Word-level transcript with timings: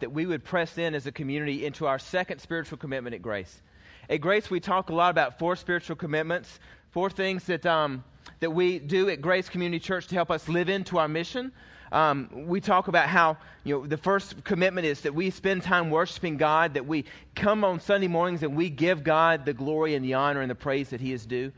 that 0.00 0.12
we 0.12 0.26
would 0.26 0.44
press 0.44 0.78
in 0.78 0.94
as 0.94 1.06
a 1.06 1.12
community 1.12 1.64
into 1.64 1.86
our 1.86 1.98
second 1.98 2.40
spiritual 2.40 2.78
commitment 2.78 3.14
at 3.14 3.22
Grace. 3.22 3.62
At 4.08 4.20
Grace, 4.20 4.50
we 4.50 4.60
talk 4.60 4.90
a 4.90 4.94
lot 4.94 5.10
about 5.10 5.38
four 5.38 5.56
spiritual 5.56 5.96
commitments, 5.96 6.60
four 6.90 7.10
things 7.10 7.44
that, 7.44 7.66
um, 7.66 8.04
that 8.40 8.50
we 8.50 8.78
do 8.78 9.08
at 9.10 9.20
Grace 9.20 9.48
Community 9.48 9.80
Church 9.80 10.06
to 10.08 10.14
help 10.14 10.30
us 10.30 10.48
live 10.48 10.68
into 10.68 10.98
our 10.98 11.08
mission. 11.08 11.52
Um, 11.90 12.28
we 12.46 12.60
talk 12.60 12.88
about 12.88 13.08
how 13.08 13.38
you 13.64 13.74
know 13.74 13.86
the 13.86 13.96
first 13.96 14.44
commitment 14.44 14.86
is 14.86 15.02
that 15.02 15.14
we 15.14 15.30
spend 15.30 15.62
time 15.62 15.90
worshiping 15.90 16.36
God, 16.36 16.74
that 16.74 16.86
we 16.86 17.06
come 17.34 17.64
on 17.64 17.80
Sunday 17.80 18.08
mornings 18.08 18.42
and 18.42 18.56
we 18.56 18.68
give 18.68 19.04
God 19.04 19.46
the 19.46 19.54
glory 19.54 19.94
and 19.94 20.04
the 20.04 20.14
honor 20.14 20.40
and 20.40 20.50
the 20.50 20.54
praise 20.54 20.90
that 20.90 21.00
He 21.00 21.12
is 21.12 21.24
due. 21.24 21.52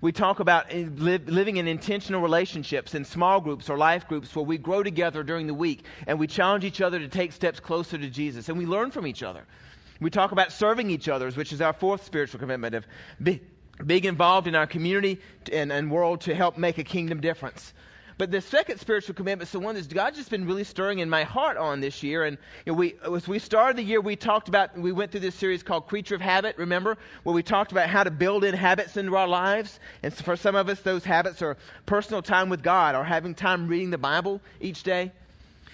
We 0.00 0.12
talk 0.12 0.38
about 0.38 0.66
eh, 0.70 0.88
living 0.96 1.56
in 1.56 1.66
intentional 1.66 2.20
relationships 2.20 2.94
in 2.94 3.04
small 3.04 3.40
groups 3.40 3.68
or 3.68 3.76
life 3.76 4.06
groups 4.06 4.34
where 4.34 4.44
we 4.44 4.56
grow 4.56 4.82
together 4.82 5.24
during 5.24 5.46
the 5.46 5.54
week 5.54 5.84
and 6.06 6.18
we 6.18 6.26
challenge 6.26 6.64
each 6.64 6.80
other 6.80 6.98
to 7.00 7.08
take 7.08 7.32
steps 7.32 7.58
closer 7.58 7.98
to 7.98 8.08
Jesus 8.08 8.48
and 8.48 8.56
we 8.56 8.66
learn 8.66 8.90
from 8.90 9.06
each 9.06 9.22
other. 9.22 9.44
We 10.00 10.10
talk 10.10 10.30
about 10.30 10.52
serving 10.52 10.90
each 10.90 11.08
other, 11.08 11.30
which 11.32 11.52
is 11.52 11.60
our 11.60 11.72
fourth 11.72 12.04
spiritual 12.04 12.38
commitment 12.38 12.76
of 12.76 12.86
being 13.20 14.04
involved 14.04 14.46
in 14.46 14.54
our 14.54 14.66
community 14.66 15.20
and, 15.52 15.72
and 15.72 15.90
world 15.90 16.20
to 16.22 16.34
help 16.34 16.56
make 16.56 16.78
a 16.78 16.84
kingdom 16.84 17.20
difference. 17.20 17.72
But 18.18 18.32
the 18.32 18.40
second 18.40 18.78
spiritual 18.78 19.14
commitment 19.14 19.46
is 19.46 19.52
the 19.52 19.60
one 19.60 19.76
that 19.76 19.94
God's 19.94 20.16
just 20.16 20.28
been 20.28 20.44
really 20.44 20.64
stirring 20.64 20.98
in 20.98 21.08
my 21.08 21.22
heart 21.22 21.56
on 21.56 21.80
this 21.80 22.02
year. 22.02 22.24
And 22.24 22.36
you 22.66 22.72
know, 22.72 22.76
we, 22.76 22.96
as 23.14 23.28
we 23.28 23.38
started 23.38 23.76
the 23.76 23.84
year, 23.84 24.00
we 24.00 24.16
talked 24.16 24.48
about, 24.48 24.76
we 24.76 24.90
went 24.90 25.12
through 25.12 25.20
this 25.20 25.36
series 25.36 25.62
called 25.62 25.86
Creature 25.86 26.16
of 26.16 26.20
Habit, 26.20 26.58
remember? 26.58 26.98
Where 27.22 27.32
we 27.32 27.44
talked 27.44 27.70
about 27.70 27.88
how 27.88 28.02
to 28.02 28.10
build 28.10 28.42
in 28.42 28.56
habits 28.56 28.96
into 28.96 29.16
our 29.16 29.28
lives. 29.28 29.78
And 30.02 30.12
for 30.12 30.34
some 30.34 30.56
of 30.56 30.68
us, 30.68 30.80
those 30.80 31.04
habits 31.04 31.42
are 31.42 31.56
personal 31.86 32.20
time 32.20 32.48
with 32.48 32.60
God 32.60 32.96
or 32.96 33.04
having 33.04 33.36
time 33.36 33.68
reading 33.68 33.90
the 33.90 33.98
Bible 33.98 34.40
each 34.60 34.82
day. 34.82 35.12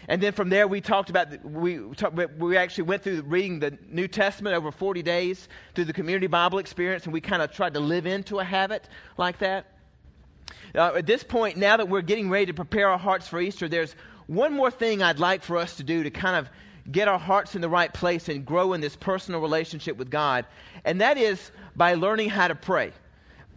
And 0.07 0.23
then 0.23 0.35
from 0.35 0.51
there, 0.51 0.69
we 0.69 0.83
talked 0.83 1.09
about, 1.09 1.43
we, 1.47 1.79
we 1.79 2.59
actually 2.59 2.85
went 2.85 3.03
through 3.03 3.23
reading 3.23 3.59
the 3.59 3.79
New 3.89 4.07
Testament 4.07 4.55
over 4.55 4.71
40 4.71 5.03
days 5.03 5.49
through 5.75 5.87
the 5.87 5.95
community 5.95 6.27
Bible 6.27 6.59
experience, 6.59 7.05
and 7.05 7.13
we 7.15 7.23
kind 7.23 7.41
of 7.41 7.53
tried 7.53 7.73
to 7.73 7.81
live 7.81 8.05
into 8.05 8.39
a 8.39 8.45
habit 8.45 8.87
like 9.17 9.39
that. 9.39 9.65
Uh, 10.75 10.95
at 10.97 11.07
this 11.07 11.23
point, 11.23 11.57
now 11.57 11.77
that 11.77 11.89
we're 11.89 12.03
getting 12.03 12.31
ready 12.31 12.47
to 12.47 12.55
prepare 12.55 12.89
our 12.89 12.99
hearts 12.99 13.29
for 13.29 13.41
Easter, 13.41 13.69
there's 13.69 13.95
one 14.27 14.53
more 14.53 14.71
thing 14.71 15.03
I'd 15.03 15.19
like 15.19 15.43
for 15.43 15.57
us 15.57 15.77
to 15.77 15.83
do 15.83 16.03
to 16.03 16.11
kind 16.11 16.37
of 16.37 16.49
get 16.91 17.09
our 17.09 17.19
hearts 17.19 17.55
in 17.55 17.61
the 17.61 17.69
right 17.69 17.93
place 17.93 18.29
and 18.29 18.45
grow 18.45 18.73
in 18.73 18.81
this 18.81 18.97
personal 18.97 19.41
relationship 19.41 19.97
with 19.97 20.11
God, 20.11 20.47
and 20.85 21.01
that 21.01 21.17
is 21.17 21.51
by 21.77 21.95
learning 21.95 22.29
how 22.29 22.49
to 22.49 22.55
pray. 22.55 22.93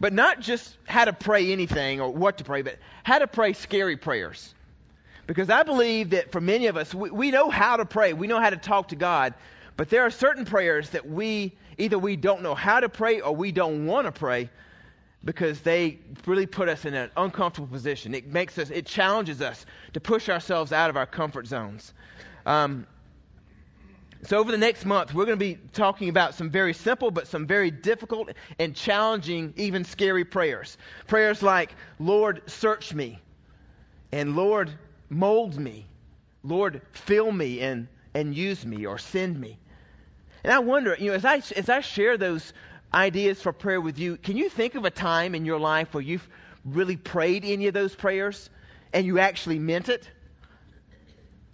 But 0.00 0.12
not 0.12 0.40
just 0.40 0.76
how 0.86 1.04
to 1.04 1.12
pray 1.12 1.52
anything 1.52 2.00
or 2.00 2.10
what 2.10 2.38
to 2.38 2.44
pray, 2.44 2.62
but 2.62 2.78
how 3.02 3.18
to 3.18 3.26
pray 3.26 3.52
scary 3.52 3.96
prayers. 3.96 4.54
Because 5.26 5.50
I 5.50 5.62
believe 5.64 6.10
that 6.10 6.32
for 6.32 6.40
many 6.40 6.68
of 6.68 6.76
us, 6.76 6.94
we, 6.94 7.10
we 7.10 7.30
know 7.30 7.50
how 7.50 7.76
to 7.76 7.84
pray, 7.84 8.12
we 8.12 8.28
know 8.28 8.40
how 8.40 8.50
to 8.50 8.56
talk 8.56 8.88
to 8.88 8.96
God, 8.96 9.34
but 9.76 9.90
there 9.90 10.02
are 10.02 10.10
certain 10.10 10.44
prayers 10.44 10.90
that 10.90 11.08
we 11.08 11.52
either 11.76 11.98
we 11.98 12.16
don't 12.16 12.42
know 12.42 12.54
how 12.54 12.80
to 12.80 12.88
pray 12.88 13.20
or 13.20 13.34
we 13.34 13.52
don't 13.52 13.86
want 13.86 14.06
to 14.06 14.12
pray 14.12 14.50
because 15.24 15.60
they 15.60 15.98
really 16.26 16.46
put 16.46 16.68
us 16.68 16.84
in 16.84 16.94
an 16.94 17.10
uncomfortable 17.16 17.68
position. 17.68 18.14
It 18.14 18.26
makes 18.26 18.58
us, 18.58 18.70
it 18.70 18.86
challenges 18.86 19.42
us 19.42 19.66
to 19.92 20.00
push 20.00 20.28
ourselves 20.28 20.72
out 20.72 20.90
of 20.90 20.96
our 20.96 21.06
comfort 21.06 21.46
zones. 21.46 21.92
Um, 22.46 22.86
so, 24.24 24.38
over 24.38 24.50
the 24.50 24.58
next 24.58 24.84
month, 24.84 25.14
we're 25.14 25.26
going 25.26 25.38
to 25.38 25.44
be 25.44 25.58
talking 25.72 26.08
about 26.08 26.34
some 26.34 26.50
very 26.50 26.74
simple 26.74 27.10
but 27.12 27.28
some 27.28 27.46
very 27.46 27.70
difficult 27.70 28.30
and 28.58 28.74
challenging, 28.74 29.54
even 29.56 29.84
scary 29.84 30.24
prayers. 30.24 30.76
Prayers 31.06 31.40
like, 31.40 31.74
Lord, 32.00 32.42
search 32.50 32.92
me, 32.92 33.20
and 34.10 34.34
Lord, 34.34 34.72
mold 35.08 35.56
me, 35.56 35.86
Lord, 36.42 36.82
fill 36.92 37.30
me 37.30 37.60
and, 37.60 37.86
and 38.14 38.34
use 38.34 38.66
me 38.66 38.86
or 38.86 38.98
send 38.98 39.38
me. 39.40 39.58
And 40.42 40.52
I 40.52 40.60
wonder, 40.60 40.96
you 40.98 41.10
know, 41.10 41.14
as 41.14 41.24
I, 41.24 41.42
as 41.56 41.68
I 41.68 41.80
share 41.80 42.16
those 42.16 42.52
ideas 42.92 43.40
for 43.40 43.52
prayer 43.52 43.80
with 43.80 43.98
you, 43.98 44.16
can 44.16 44.36
you 44.36 44.48
think 44.48 44.74
of 44.74 44.84
a 44.84 44.90
time 44.90 45.34
in 45.34 45.44
your 45.44 45.58
life 45.58 45.94
where 45.94 46.02
you've 46.02 46.26
really 46.64 46.96
prayed 46.96 47.44
any 47.44 47.66
of 47.66 47.74
those 47.74 47.94
prayers 47.94 48.50
and 48.92 49.06
you 49.06 49.18
actually 49.18 49.58
meant 49.58 49.88
it? 49.88 50.08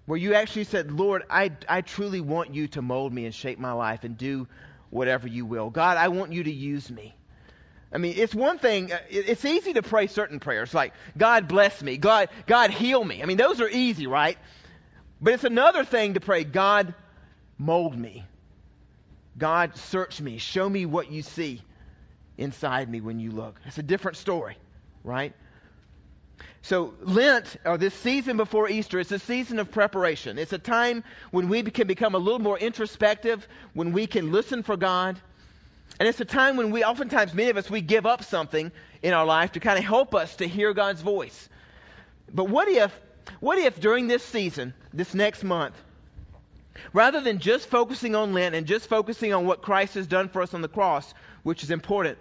Where 0.06 0.18
you 0.18 0.34
actually 0.34 0.64
said, 0.64 0.90
Lord, 0.90 1.22
I, 1.30 1.52
I 1.68 1.80
truly 1.80 2.20
want 2.20 2.54
you 2.54 2.68
to 2.68 2.82
mold 2.82 3.12
me 3.12 3.24
and 3.24 3.34
shape 3.34 3.58
my 3.58 3.72
life 3.72 4.04
and 4.04 4.18
do 4.18 4.46
whatever 4.90 5.26
you 5.26 5.46
will. 5.46 5.70
God, 5.70 5.96
I 5.96 6.08
want 6.08 6.32
you 6.32 6.44
to 6.44 6.52
use 6.52 6.90
me. 6.90 7.14
I 7.92 7.98
mean, 7.98 8.14
it's 8.16 8.34
one 8.34 8.58
thing, 8.58 8.92
uh, 8.92 8.98
it's 9.08 9.44
easy 9.44 9.74
to 9.74 9.82
pray 9.82 10.08
certain 10.08 10.40
prayers 10.40 10.74
like, 10.74 10.92
God 11.16 11.46
bless 11.46 11.80
me, 11.80 11.96
God, 11.96 12.28
God 12.46 12.70
heal 12.70 13.02
me. 13.02 13.22
I 13.22 13.26
mean, 13.26 13.36
those 13.36 13.60
are 13.60 13.68
easy, 13.68 14.06
right? 14.06 14.36
But 15.20 15.34
it's 15.34 15.44
another 15.44 15.84
thing 15.84 16.14
to 16.14 16.20
pray, 16.20 16.44
God 16.44 16.92
mold 17.56 17.96
me. 17.96 18.24
God, 19.36 19.76
search 19.76 20.20
me. 20.20 20.38
Show 20.38 20.68
me 20.68 20.86
what 20.86 21.10
you 21.10 21.22
see 21.22 21.60
inside 22.38 22.88
me 22.88 23.00
when 23.00 23.18
you 23.18 23.30
look. 23.30 23.60
It's 23.66 23.78
a 23.78 23.82
different 23.82 24.16
story, 24.16 24.56
right? 25.02 25.34
So, 26.62 26.94
Lent, 27.02 27.56
or 27.64 27.76
this 27.76 27.94
season 27.94 28.36
before 28.36 28.68
Easter, 28.68 28.98
is 28.98 29.12
a 29.12 29.18
season 29.18 29.58
of 29.58 29.70
preparation. 29.70 30.38
It's 30.38 30.52
a 30.52 30.58
time 30.58 31.04
when 31.30 31.48
we 31.48 31.62
can 31.62 31.86
become 31.86 32.14
a 32.14 32.18
little 32.18 32.38
more 32.38 32.58
introspective, 32.58 33.46
when 33.74 33.92
we 33.92 34.06
can 34.06 34.32
listen 34.32 34.62
for 34.62 34.76
God. 34.76 35.20
And 36.00 36.08
it's 36.08 36.20
a 36.20 36.24
time 36.24 36.56
when 36.56 36.70
we, 36.70 36.82
oftentimes, 36.82 37.34
many 37.34 37.50
of 37.50 37.56
us, 37.56 37.70
we 37.70 37.82
give 37.82 38.06
up 38.06 38.24
something 38.24 38.72
in 39.02 39.12
our 39.12 39.26
life 39.26 39.52
to 39.52 39.60
kind 39.60 39.78
of 39.78 39.84
help 39.84 40.14
us 40.14 40.36
to 40.36 40.48
hear 40.48 40.72
God's 40.72 41.02
voice. 41.02 41.48
But 42.32 42.48
what 42.48 42.68
if, 42.68 42.98
what 43.40 43.58
if 43.58 43.78
during 43.78 44.08
this 44.08 44.22
season, 44.22 44.74
this 44.92 45.14
next 45.14 45.44
month, 45.44 45.74
Rather 46.92 47.20
than 47.20 47.38
just 47.38 47.68
focusing 47.68 48.14
on 48.14 48.32
Lent 48.32 48.54
and 48.54 48.66
just 48.66 48.88
focusing 48.88 49.32
on 49.32 49.46
what 49.46 49.62
Christ 49.62 49.94
has 49.94 50.06
done 50.06 50.28
for 50.28 50.42
us 50.42 50.54
on 50.54 50.62
the 50.62 50.68
cross, 50.68 51.14
which 51.42 51.62
is 51.62 51.70
important, 51.70 52.18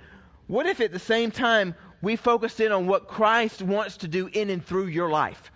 what 0.47 0.65
if 0.65 0.81
at 0.81 0.91
the 0.91 0.99
same 0.99 1.31
time 1.31 1.75
we 2.01 2.15
focused 2.15 2.59
in 2.59 2.71
on 2.71 2.87
what 2.87 3.07
Christ 3.07 3.61
wants 3.61 3.97
to 3.97 4.07
do 4.07 4.27
in 4.27 4.49
and 4.49 4.63
through 4.65 4.87
your 4.87 5.09
life 5.09 5.51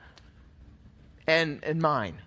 and, 1.27 1.63
and 1.63 1.81
mine? 1.81 2.17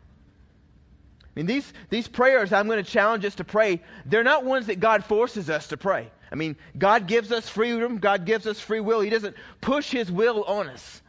I 1.24 1.28
mean, 1.34 1.46
these, 1.46 1.72
these 1.88 2.08
prayers 2.08 2.52
I'm 2.52 2.66
going 2.66 2.82
to 2.82 2.90
challenge 2.90 3.24
us 3.24 3.36
to 3.36 3.44
pray, 3.44 3.80
they're 4.04 4.24
not 4.24 4.44
ones 4.44 4.66
that 4.66 4.80
God 4.80 5.04
forces 5.04 5.48
us 5.48 5.68
to 5.68 5.76
pray. 5.76 6.10
I 6.32 6.34
mean, 6.34 6.56
God 6.76 7.06
gives 7.06 7.32
us 7.32 7.48
freedom, 7.48 7.98
God 7.98 8.24
gives 8.24 8.46
us 8.46 8.60
free 8.60 8.80
will. 8.80 9.00
He 9.00 9.10
doesn't 9.10 9.36
push 9.60 9.90
His 9.90 10.10
will 10.10 10.44
on 10.44 10.68
us. 10.68 11.02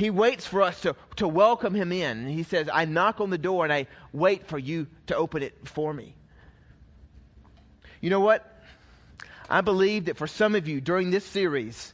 He 0.00 0.08
waits 0.08 0.46
for 0.46 0.62
us 0.62 0.80
to, 0.80 0.96
to 1.16 1.28
welcome 1.28 1.74
him 1.74 1.92
in. 1.92 2.26
He 2.26 2.42
says, 2.42 2.70
I 2.72 2.86
knock 2.86 3.20
on 3.20 3.28
the 3.28 3.36
door 3.36 3.64
and 3.64 3.72
I 3.72 3.86
wait 4.14 4.46
for 4.46 4.58
you 4.58 4.86
to 5.08 5.14
open 5.14 5.42
it 5.42 5.68
for 5.68 5.92
me. 5.92 6.14
You 8.00 8.08
know 8.08 8.20
what? 8.20 8.50
I 9.50 9.60
believe 9.60 10.06
that 10.06 10.16
for 10.16 10.26
some 10.26 10.54
of 10.54 10.66
you 10.66 10.80
during 10.80 11.10
this 11.10 11.26
series, 11.26 11.92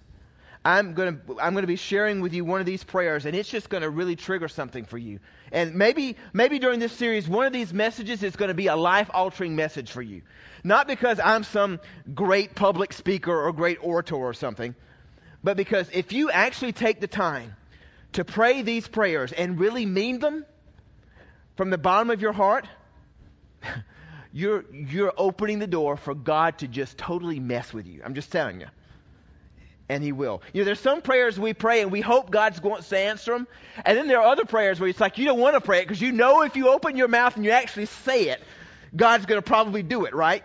I'm 0.64 0.94
going 0.94 1.16
to 1.16 1.36
I'm 1.40 1.54
going 1.54 1.64
to 1.64 1.66
be 1.66 1.74
sharing 1.74 2.20
with 2.20 2.32
you 2.32 2.44
one 2.44 2.60
of 2.60 2.66
these 2.66 2.84
prayers 2.84 3.26
and 3.26 3.34
it's 3.34 3.48
just 3.48 3.68
going 3.68 3.82
to 3.82 3.90
really 3.90 4.14
trigger 4.14 4.46
something 4.46 4.84
for 4.84 4.98
you. 4.98 5.18
And 5.50 5.74
maybe 5.74 6.16
maybe 6.32 6.60
during 6.60 6.78
this 6.78 6.92
series 6.92 7.26
one 7.26 7.44
of 7.44 7.52
these 7.52 7.72
messages 7.72 8.22
is 8.22 8.36
going 8.36 8.50
to 8.50 8.54
be 8.54 8.68
a 8.68 8.76
life-altering 8.76 9.56
message 9.56 9.90
for 9.90 10.02
you. 10.02 10.22
Not 10.62 10.86
because 10.86 11.18
I'm 11.18 11.42
some 11.42 11.80
great 12.14 12.54
public 12.54 12.92
speaker 12.92 13.36
or 13.36 13.52
great 13.52 13.78
orator 13.80 14.14
or 14.14 14.32
something, 14.32 14.76
but 15.42 15.56
because 15.56 15.90
if 15.92 16.12
you 16.12 16.30
actually 16.30 16.72
take 16.72 17.00
the 17.00 17.08
time 17.08 17.56
to 18.12 18.24
pray 18.24 18.62
these 18.62 18.86
prayers 18.86 19.32
and 19.32 19.58
really 19.58 19.86
mean 19.86 20.18
them 20.18 20.44
from 21.56 21.70
the 21.70 21.78
bottom 21.78 22.10
of 22.10 22.20
your 22.20 22.32
heart, 22.32 22.66
you're, 24.32 24.64
you're 24.72 25.12
opening 25.16 25.58
the 25.58 25.66
door 25.66 25.96
for 25.96 26.14
God 26.14 26.58
to 26.58 26.68
just 26.68 26.98
totally 26.98 27.40
mess 27.40 27.72
with 27.72 27.86
you. 27.86 28.02
I'm 28.04 28.14
just 28.14 28.30
telling 28.30 28.60
you. 28.60 28.66
And 29.88 30.02
He 30.02 30.12
will. 30.12 30.42
You 30.52 30.62
know, 30.62 30.66
there's 30.66 30.80
some 30.80 31.00
prayers 31.00 31.38
we 31.38 31.54
pray 31.54 31.80
and 31.80 31.92
we 31.92 32.00
hope 32.00 32.30
God's 32.30 32.60
going 32.60 32.82
to 32.82 32.98
answer 32.98 33.32
them. 33.32 33.46
And 33.84 33.96
then 33.96 34.08
there 34.08 34.20
are 34.20 34.26
other 34.26 34.44
prayers 34.44 34.80
where 34.80 34.88
it's 34.88 35.00
like 35.00 35.18
you 35.18 35.26
don't 35.26 35.38
want 35.38 35.54
to 35.54 35.60
pray 35.60 35.78
it 35.78 35.84
because 35.84 36.00
you 36.00 36.12
know 36.12 36.42
if 36.42 36.56
you 36.56 36.68
open 36.68 36.96
your 36.96 37.08
mouth 37.08 37.36
and 37.36 37.44
you 37.44 37.52
actually 37.52 37.86
say 37.86 38.28
it, 38.28 38.42
God's 38.94 39.26
going 39.26 39.38
to 39.40 39.46
probably 39.46 39.82
do 39.82 40.04
it, 40.04 40.14
right? 40.14 40.42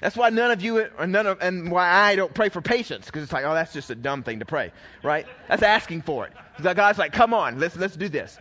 That's 0.00 0.16
why 0.16 0.30
none 0.30 0.52
of 0.52 0.62
you, 0.62 0.86
or 0.96 1.06
none 1.06 1.26
of, 1.26 1.40
and 1.40 1.72
why 1.72 1.88
I 1.88 2.14
don't 2.14 2.32
pray 2.32 2.50
for 2.50 2.60
patience, 2.60 3.06
because 3.06 3.24
it's 3.24 3.32
like, 3.32 3.44
oh, 3.44 3.54
that's 3.54 3.72
just 3.72 3.90
a 3.90 3.96
dumb 3.96 4.22
thing 4.22 4.38
to 4.38 4.44
pray, 4.44 4.72
right? 5.02 5.26
That's 5.48 5.62
asking 5.62 6.02
for 6.02 6.26
it. 6.26 6.32
Because 6.56 6.74
God's 6.74 6.98
like, 6.98 7.12
come 7.12 7.34
on, 7.34 7.58
let's 7.58 7.76
let's 7.76 7.96
do 7.96 8.08
this. 8.08 8.38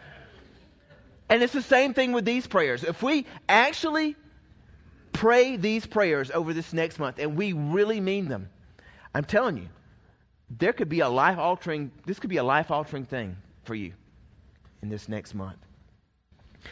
And 1.30 1.42
it's 1.42 1.54
the 1.54 1.64
same 1.64 1.94
thing 1.94 2.12
with 2.14 2.26
these 2.26 2.48
prayers. 2.48 2.84
If 2.84 3.02
we 3.02 3.26
actually 3.50 4.16
pray 5.14 5.58
these 5.58 5.86
prayers 5.86 6.30
over 6.32 6.54
this 6.54 6.74
next 6.74 7.00
month 7.00 7.18
and 7.20 7.36
we 7.36 7.54
really 7.54 8.00
mean 8.00 8.28
them, 8.28 8.50
I'm 9.14 9.26
telling 9.26 9.58
you, 9.58 9.68
there 10.50 10.74
could 10.74 10.90
be 10.90 11.00
a 11.02 11.10
life 11.10 11.40
altering. 11.40 11.92
This 12.06 12.20
could 12.20 12.30
be 12.30 12.38
a 12.38 12.44
life 12.44 12.72
altering 12.72 13.06
thing 13.06 13.36
for 13.64 13.76
you 13.76 13.94
in 14.82 14.90
this 14.90 15.10
next 15.10 15.34
month. 15.34 15.58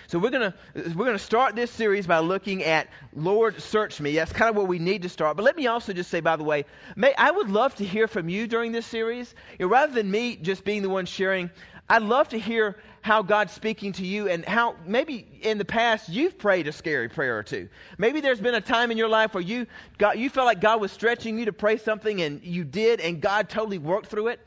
So 0.07 0.19
we're 0.19 0.29
gonna 0.29 0.53
we're 0.73 1.05
gonna 1.05 1.19
start 1.19 1.55
this 1.55 1.71
series 1.71 2.07
by 2.07 2.19
looking 2.19 2.63
at 2.63 2.87
Lord, 3.13 3.61
search 3.61 3.99
me. 4.01 4.15
That's 4.15 4.31
kind 4.31 4.49
of 4.49 4.55
where 4.55 4.65
we 4.65 4.79
need 4.79 5.03
to 5.03 5.09
start. 5.09 5.37
But 5.37 5.43
let 5.43 5.55
me 5.55 5.67
also 5.67 5.93
just 5.93 6.09
say, 6.09 6.19
by 6.19 6.35
the 6.35 6.43
way, 6.43 6.65
may, 6.95 7.13
I 7.15 7.31
would 7.31 7.49
love 7.49 7.75
to 7.75 7.85
hear 7.85 8.07
from 8.07 8.29
you 8.29 8.47
during 8.47 8.71
this 8.71 8.85
series. 8.85 9.33
You 9.59 9.65
know, 9.65 9.71
rather 9.71 9.93
than 9.93 10.09
me 10.09 10.35
just 10.35 10.63
being 10.63 10.81
the 10.81 10.89
one 10.89 11.05
sharing, 11.05 11.49
I'd 11.87 12.01
love 12.01 12.29
to 12.29 12.39
hear 12.39 12.77
how 13.01 13.21
God's 13.21 13.53
speaking 13.53 13.91
to 13.93 14.05
you 14.05 14.27
and 14.27 14.43
how 14.43 14.75
maybe 14.87 15.27
in 15.41 15.59
the 15.59 15.65
past 15.65 16.09
you've 16.09 16.39
prayed 16.39 16.67
a 16.67 16.71
scary 16.71 17.07
prayer 17.07 17.37
or 17.37 17.43
two. 17.43 17.69
Maybe 17.99 18.19
there's 18.21 18.41
been 18.41 18.55
a 18.55 18.61
time 18.61 18.89
in 18.89 18.97
your 18.97 19.09
life 19.09 19.35
where 19.35 19.43
you 19.43 19.67
got, 19.99 20.17
you 20.17 20.31
felt 20.31 20.47
like 20.47 20.59
God 20.59 20.81
was 20.81 20.91
stretching 20.91 21.37
you 21.37 21.45
to 21.45 21.53
pray 21.53 21.77
something 21.77 22.19
and 22.23 22.43
you 22.43 22.63
did 22.63 23.01
and 23.01 23.21
God 23.21 23.47
totally 23.49 23.77
worked 23.77 24.07
through 24.07 24.29
it. 24.29 24.39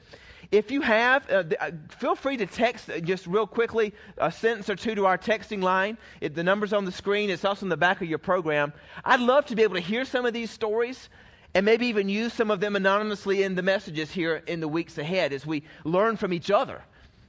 If 0.50 0.70
you 0.70 0.80
have, 0.80 1.30
uh, 1.30 1.44
uh 1.60 1.70
feel 1.98 2.14
free 2.14 2.38
to 2.38 2.46
text 2.46 2.88
uh, 2.88 3.00
just 3.00 3.26
real 3.26 3.46
quickly 3.46 3.92
a 4.16 4.32
sentence 4.32 4.70
or 4.70 4.76
two 4.76 4.94
to 4.94 5.06
our 5.06 5.18
texting 5.18 5.62
line. 5.62 5.98
It, 6.20 6.34
the 6.34 6.42
number's 6.42 6.72
on 6.72 6.86
the 6.86 6.92
screen. 6.92 7.28
It's 7.28 7.44
also 7.44 7.66
in 7.66 7.70
the 7.70 7.76
back 7.76 8.00
of 8.00 8.08
your 8.08 8.18
program. 8.18 8.72
I'd 9.04 9.20
love 9.20 9.46
to 9.46 9.56
be 9.56 9.62
able 9.62 9.74
to 9.74 9.80
hear 9.80 10.06
some 10.06 10.24
of 10.24 10.32
these 10.32 10.50
stories 10.50 11.08
and 11.54 11.66
maybe 11.66 11.86
even 11.86 12.08
use 12.08 12.32
some 12.32 12.50
of 12.50 12.60
them 12.60 12.76
anonymously 12.76 13.42
in 13.42 13.54
the 13.56 13.62
messages 13.62 14.10
here 14.10 14.42
in 14.46 14.60
the 14.60 14.68
weeks 14.68 14.96
ahead 14.96 15.32
as 15.32 15.44
we 15.44 15.64
learn 15.84 16.16
from 16.16 16.32
each 16.32 16.50
other 16.50 16.82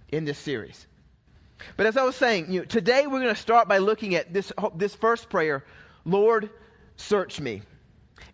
in 0.10 0.24
this 0.24 0.38
series. 0.38 0.88
But 1.75 1.88
as 1.88 1.98
I 1.98 2.04
was 2.04 2.15
saying, 2.15 2.51
you 2.51 2.60
know, 2.60 2.65
today 2.65 3.06
we're 3.06 3.19
going 3.19 3.36
to 3.36 3.42
start 3.42 3.68
by 3.68 3.80
looking 3.80 4.15
at 4.15 4.33
this, 4.33 4.51
this 4.75 4.95
first 4.95 5.30
prayer 5.30 5.65
Lord, 6.06 6.50
search 6.95 7.39
me. 7.39 7.62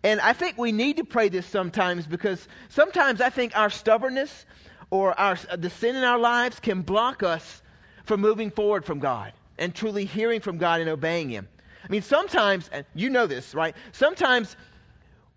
And 0.02 0.20
I 0.20 0.32
think 0.32 0.56
we 0.56 0.72
need 0.72 0.98
to 0.98 1.04
pray 1.04 1.28
this 1.28 1.46
sometimes 1.46 2.06
because 2.06 2.46
sometimes 2.68 3.20
I 3.20 3.30
think 3.30 3.56
our 3.56 3.70
stubbornness 3.70 4.46
or 4.90 5.18
our, 5.18 5.38
uh, 5.50 5.56
the 5.56 5.70
sin 5.70 5.96
in 5.96 6.04
our 6.04 6.18
lives 6.18 6.60
can 6.60 6.82
block 6.82 7.22
us 7.22 7.62
from 8.04 8.20
moving 8.20 8.50
forward 8.50 8.84
from 8.84 8.98
God 8.98 9.32
and 9.58 9.74
truly 9.74 10.04
hearing 10.04 10.40
from 10.40 10.58
God 10.58 10.80
and 10.80 10.88
obeying 10.90 11.28
Him. 11.28 11.48
I 11.84 11.88
mean, 11.90 12.02
sometimes, 12.02 12.68
you 12.94 13.10
know 13.10 13.26
this, 13.26 13.54
right? 13.54 13.74
Sometimes 13.92 14.56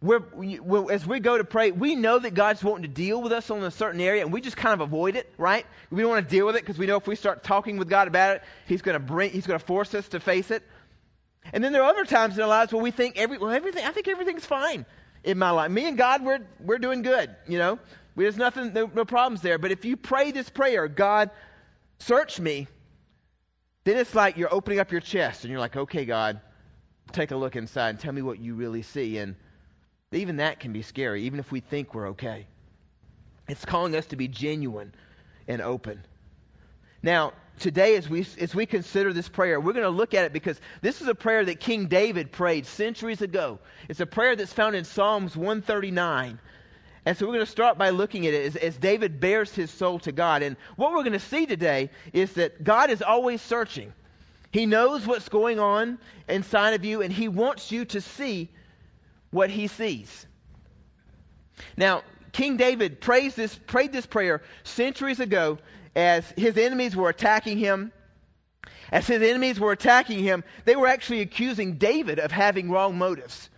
we're, 0.02 0.24
we, 0.34 0.60
as 0.92 1.06
we 1.06 1.20
go 1.20 1.38
to 1.38 1.44
pray, 1.44 1.72
we 1.72 1.96
know 1.96 2.20
that 2.20 2.34
God's 2.34 2.64
wanting 2.64 2.84
to 2.84 2.88
deal 2.88 3.22
with 3.22 3.32
us 3.32 3.50
on 3.50 3.64
a 3.64 3.72
certain 3.72 4.02
area, 4.02 4.24
and 4.24 4.32
we 4.32 4.42
just 4.42 4.58
kind 4.58 4.74
of 4.74 4.82
avoid 4.82 5.16
it, 5.16 5.32
right? 5.38 5.66
We 5.92 6.02
don't 6.02 6.10
want 6.10 6.28
to 6.28 6.36
deal 6.36 6.46
with 6.46 6.56
it 6.56 6.62
because 6.62 6.78
we 6.78 6.86
know 6.86 6.98
if 6.98 7.08
we 7.08 7.16
start 7.16 7.44
talking 7.44 7.78
with 7.78 7.90
God 7.90 8.08
about 8.08 8.38
it, 8.38 8.44
He's 8.66 8.82
going 8.82 8.94
to 8.94 9.00
bring, 9.00 9.32
He's 9.32 9.46
going 9.46 9.60
to 9.60 9.66
force 9.66 9.94
us 9.94 10.08
to 10.10 10.20
face 10.20 10.52
it. 10.52 10.64
And 11.52 11.64
then 11.64 11.74
there 11.74 11.84
are 11.84 11.90
other 11.90 12.06
times 12.06 12.36
in 12.36 12.42
our 12.42 12.48
lives 12.48 12.72
where 12.72 12.82
we 12.82 12.92
think 12.92 13.18
every, 13.18 13.38
well, 13.38 13.52
everything, 13.52 13.86
I 13.86 13.92
think 13.92 14.08
everything's 14.08 14.46
fine 14.46 14.86
in 15.24 15.38
my 15.38 15.52
life. 15.52 15.72
Me 15.72 15.86
and 15.86 15.98
God, 15.98 16.24
we're 16.24 16.40
we're 16.60 16.78
doing 16.78 17.02
good. 17.02 17.36
You 17.48 17.58
know, 17.58 17.80
there's 18.26 18.38
nothing, 18.38 18.74
no, 18.74 18.90
no 18.94 19.06
problems 19.06 19.42
there. 19.42 19.58
But 19.58 19.72
if 19.72 19.86
you 19.86 19.98
pray 19.98 20.32
this 20.32 20.50
prayer, 20.50 20.88
God, 20.88 21.30
search 22.00 22.40
me, 22.40 22.68
then 23.84 23.98
it's 23.98 24.14
like 24.14 24.38
you're 24.38 24.54
opening 24.54 24.80
up 24.80 24.92
your 24.92 25.02
chest 25.02 25.44
and 25.44 25.52
you're 25.52 25.60
like, 25.60 25.76
okay, 25.76 26.06
God, 26.06 26.42
take 27.12 27.32
a 27.32 27.36
look 27.36 27.56
inside 27.56 27.90
and 27.90 28.00
tell 28.00 28.14
me 28.14 28.22
what 28.22 28.40
you 28.40 28.56
really 28.56 28.82
see 28.82 29.18
and 29.18 29.36
even 30.12 30.38
that 30.38 30.60
can 30.60 30.74
be 30.74 30.82
scary, 30.82 31.24
even 31.24 31.40
if 31.40 31.52
we 31.52 31.60
think 31.60 31.94
we're 31.94 32.10
okay. 32.10 32.48
It's 33.48 33.66
calling 33.66 33.96
us 33.96 34.08
to 34.08 34.16
be 34.16 34.28
genuine 34.28 34.94
and 35.48 35.62
open. 35.62 36.04
Now, 37.02 37.34
today, 37.60 37.96
as 37.96 38.10
we, 38.10 38.26
as 38.40 38.54
we 38.54 38.66
consider 38.66 39.14
this 39.14 39.30
prayer, 39.30 39.60
we're 39.60 39.74
going 39.74 39.84
to 39.84 39.90
look 39.90 40.14
at 40.14 40.26
it 40.26 40.34
because 40.34 40.60
this 40.82 41.02
is 41.02 41.08
a 41.08 41.16
prayer 41.16 41.46
that 41.46 41.60
King 41.60 41.88
David 41.88 42.32
prayed 42.32 42.66
centuries 42.66 43.22
ago. 43.22 43.60
It's 43.88 44.00
a 44.00 44.06
prayer 44.06 44.36
that's 44.36 44.54
found 44.54 44.76
in 44.76 44.84
Psalms 44.84 45.38
139. 45.38 46.40
And 47.10 47.18
so 47.18 47.26
we're 47.26 47.34
going 47.34 47.46
to 47.46 47.52
start 47.52 47.80
by 47.80 47.90
looking 47.90 48.28
at 48.28 48.36
it 48.36 48.46
as, 48.46 48.56
as 48.56 48.78
David 48.78 49.20
bares 49.20 49.52
his 49.52 49.72
soul 49.72 49.98
to 50.02 50.12
God. 50.12 50.44
And 50.44 50.56
what 50.76 50.92
we're 50.92 51.02
going 51.02 51.14
to 51.14 51.20
see 51.20 51.48
today 51.48 51.90
is 52.14 52.34
that 52.34 52.64
God 52.64 52.92
is 52.92 53.02
always 53.02 53.42
searching. 53.42 53.92
He 54.52 54.68
knows 54.68 55.08
what's 55.08 55.28
going 55.28 55.60
on 55.60 55.98
inside 56.28 56.76
of 56.76 56.86
you, 56.86 57.02
and 57.02 57.12
He 57.12 57.28
wants 57.28 57.72
you 57.72 57.86
to 57.86 58.00
see 58.00 58.48
what 59.32 59.50
he 59.50 59.66
sees. 59.66 60.28
Now, 61.76 62.04
King 62.32 62.58
David 62.58 63.02
this, 63.02 63.56
prayed 63.56 63.92
this 63.92 64.06
prayer 64.06 64.44
centuries 64.64 65.20
ago 65.20 65.58
as 65.96 66.32
his 66.38 66.60
enemies 66.60 66.96
were 66.96 67.10
attacking 67.10 67.58
him. 67.58 67.92
As 68.92 69.08
his 69.08 69.24
enemies 69.24 69.60
were 69.60 69.72
attacking 69.72 70.20
him, 70.20 70.44
they 70.66 70.76
were 70.76 70.86
actually 70.86 71.22
accusing 71.22 71.80
David 71.80 72.20
of 72.20 72.32
having 72.32 72.70
wrong 72.70 73.00
motives. 73.00 73.49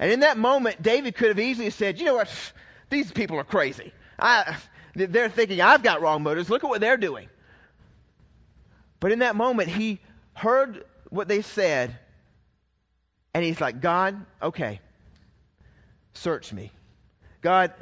And 0.00 0.10
in 0.10 0.20
that 0.20 0.38
moment, 0.38 0.82
David 0.82 1.14
could 1.14 1.28
have 1.28 1.38
easily 1.38 1.70
said, 1.70 2.00
You 2.00 2.06
know 2.06 2.14
what? 2.14 2.52
These 2.88 3.12
people 3.12 3.38
are 3.38 3.44
crazy. 3.44 3.92
I, 4.18 4.56
they're 4.94 5.28
thinking 5.28 5.60
I've 5.60 5.82
got 5.82 6.00
wrong 6.00 6.22
motives. 6.22 6.50
Look 6.50 6.64
at 6.64 6.70
what 6.70 6.80
they're 6.80 6.96
doing. 6.96 7.28
But 8.98 9.12
in 9.12 9.20
that 9.20 9.36
moment, 9.36 9.68
he 9.68 10.00
heard 10.34 10.84
what 11.10 11.28
they 11.28 11.42
said 11.42 11.98
and 13.34 13.44
he's 13.44 13.60
like, 13.60 13.80
God, 13.80 14.24
okay, 14.42 14.80
search 16.14 16.52
me. 16.52 16.72
God, 17.42 17.72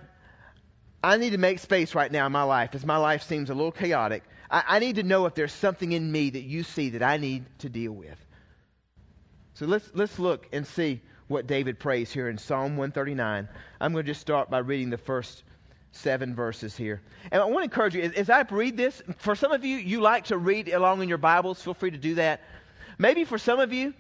I 1.03 1.17
need 1.17 1.31
to 1.31 1.39
make 1.39 1.59
space 1.61 1.95
right 1.95 2.11
now 2.11 2.27
in 2.27 2.33
my 2.33 2.43
life 2.43 2.75
as 2.75 2.85
my 2.85 2.97
life 2.99 3.23
seems 3.23 3.49
a 3.49 3.55
little 3.55 3.73
chaotic. 3.73 4.25
I, 4.51 4.65
I, 4.67 4.79
need 4.79 4.97
to 4.97 5.03
know 5.03 5.27
if 5.27 5.35
there's 5.35 5.53
something 5.53 5.93
in 5.93 6.11
me 6.11 6.31
that 6.31 6.43
you 6.43 6.65
see 6.65 6.91
that 6.91 7.03
I 7.03 7.17
need 7.17 7.47
to 7.61 7.69
deal 7.69 7.93
with. 7.93 8.19
So 9.55 9.67
let's, 9.67 9.89
let's 9.95 10.19
look 10.19 10.49
and 10.53 10.67
see 10.67 11.01
what 11.29 11.47
David 11.47 11.79
prays 11.79 12.11
here 12.11 12.29
in 12.29 12.39
Psalm 12.39 12.77
139. 12.77 13.49
I'm 13.81 13.93
going 13.93 14.05
to 14.05 14.11
just 14.11 14.21
start 14.21 14.51
by 14.51 14.59
reading 14.59 14.91
the 14.91 14.99
first 14.99 15.45
seven 15.93 16.35
verses 16.35 16.77
here. 16.77 17.01
And 17.31 17.41
I 17.41 17.45
want 17.45 17.59
to 17.59 17.65
encourage 17.65 17.95
you, 17.95 18.03
as, 18.03 18.31
I 18.31 18.41
read 18.43 18.77
this, 18.77 19.03
for 19.19 19.35
some 19.35 19.53
of 19.53 19.65
you, 19.65 19.77
you 19.77 20.01
like 20.01 20.25
to 20.27 20.39
read 20.39 20.69
along 20.69 21.03
in 21.03 21.09
your 21.09 21.19
Bibles. 21.19 21.63
Feel 21.63 21.75
free 21.75 21.91
to 21.91 21.99
do 21.99 22.15
that. 22.17 22.41
Maybe 22.99 23.25
for 23.25 23.39
some 23.39 23.61
of 23.61 23.73
you, 23.73 23.95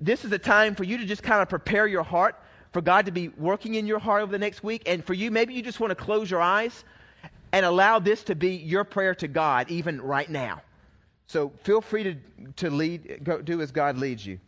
this 0.00 0.24
is 0.24 0.32
a 0.32 0.38
time 0.38 0.74
for 0.74 0.84
you 0.84 0.98
to 0.98 1.04
just 1.04 1.22
kind 1.22 1.40
of 1.40 1.48
prepare 1.48 1.86
your 1.86 2.02
heart 2.02 2.36
for 2.72 2.80
God 2.80 3.06
to 3.06 3.12
be 3.12 3.28
working 3.28 3.74
in 3.74 3.86
your 3.86 3.98
heart 3.98 4.22
over 4.22 4.32
the 4.32 4.38
next 4.38 4.64
week. 4.64 4.82
And 4.86 5.04
for 5.04 5.14
you, 5.14 5.30
maybe 5.30 5.54
you 5.54 5.62
just 5.62 5.80
want 5.80 5.90
to 5.90 5.94
close 5.94 6.30
your 6.30 6.40
eyes 6.40 6.84
and 7.52 7.64
allow 7.64 8.00
this 8.00 8.24
to 8.24 8.34
be 8.34 8.56
your 8.56 8.84
prayer 8.84 9.14
to 9.16 9.28
God, 9.28 9.70
even 9.70 10.00
right 10.00 10.28
now. 10.28 10.60
So 11.26 11.52
feel 11.62 11.80
free 11.80 12.02
to, 12.02 12.16
to 12.56 12.70
lead, 12.70 13.20
go, 13.22 13.40
do 13.40 13.60
as 13.60 13.70
God 13.70 13.96
leads 13.96 14.26
you. 14.26 14.40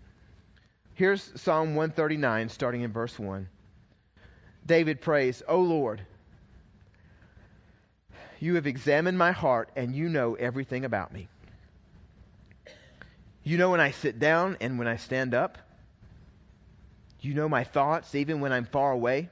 Here's 0.96 1.30
Psalm 1.42 1.74
139, 1.74 2.48
starting 2.48 2.80
in 2.80 2.90
verse 2.90 3.18
1. 3.18 3.50
David 4.64 5.02
prays, 5.02 5.42
O 5.46 5.60
Lord, 5.60 6.00
you 8.40 8.54
have 8.54 8.66
examined 8.66 9.18
my 9.18 9.32
heart, 9.32 9.68
and 9.76 9.94
you 9.94 10.08
know 10.08 10.36
everything 10.36 10.86
about 10.86 11.12
me. 11.12 11.28
You 13.44 13.58
know 13.58 13.68
when 13.70 13.80
I 13.80 13.90
sit 13.90 14.18
down 14.18 14.56
and 14.62 14.78
when 14.78 14.88
I 14.88 14.96
stand 14.96 15.34
up. 15.34 15.58
You 17.20 17.34
know 17.34 17.48
my 17.50 17.64
thoughts 17.64 18.14
even 18.14 18.40
when 18.40 18.54
I'm 18.54 18.64
far 18.64 18.90
away. 18.90 19.28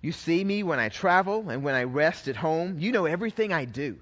You 0.00 0.10
see 0.10 0.42
me 0.42 0.64
when 0.64 0.80
I 0.80 0.88
travel 0.88 1.50
and 1.50 1.62
when 1.62 1.76
I 1.76 1.84
rest 1.84 2.26
at 2.26 2.34
home. 2.34 2.80
You 2.80 2.90
know 2.90 3.06
everything 3.06 3.52
I 3.52 3.64
do. 3.64 3.96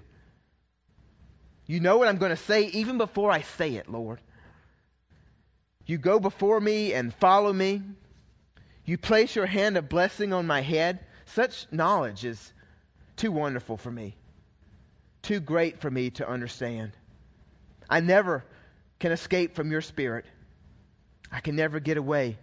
You 1.67 1.81
know 1.81 1.99
what 1.99 2.07
I'm 2.07 2.17
going 2.17 2.31
to 2.31 2.35
say 2.35 2.63
even 2.65 2.97
before 2.97 3.29
I 3.29 3.41
say 3.41 3.75
it, 3.75 3.87
Lord. 3.87 4.19
You 5.85 5.97
go 5.97 6.19
before 6.19 6.59
me 6.59 6.93
and 6.93 7.13
follow 7.13 7.51
me. 7.51 7.81
You 8.85 8.97
place 8.97 9.35
your 9.35 9.45
hand 9.45 9.77
of 9.77 9.89
blessing 9.89 10.33
on 10.33 10.47
my 10.47 10.61
head. 10.61 10.99
Such 11.25 11.67
knowledge 11.71 12.25
is 12.25 12.53
too 13.15 13.31
wonderful 13.31 13.77
for 13.77 13.91
me, 13.91 14.15
too 15.21 15.39
great 15.39 15.79
for 15.79 15.89
me 15.89 16.09
to 16.11 16.27
understand. 16.27 16.91
I 17.89 17.99
never 17.99 18.43
can 18.99 19.11
escape 19.11 19.55
from 19.55 19.71
your 19.71 19.81
spirit. 19.81 20.25
I 21.31 21.39
can 21.39 21.55
never 21.55 21.79
get 21.79 21.97
away 21.97 22.37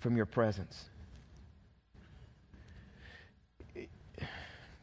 from 0.00 0.16
your 0.16 0.26
presence. 0.26 0.82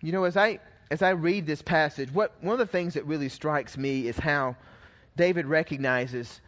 You 0.01 0.11
know, 0.11 0.25
as 0.25 0.35
I 0.35 0.59
as 0.91 1.01
I 1.01 1.11
read 1.11 1.45
this 1.45 1.61
passage, 1.61 2.11
what 2.11 2.35
one 2.41 2.53
of 2.53 2.59
the 2.59 2.71
things 2.71 2.95
that 2.95 3.05
really 3.05 3.29
strikes 3.29 3.77
me 3.77 4.07
is 4.07 4.17
how 4.17 4.55
David 5.15 5.45
recognizes 5.45 6.41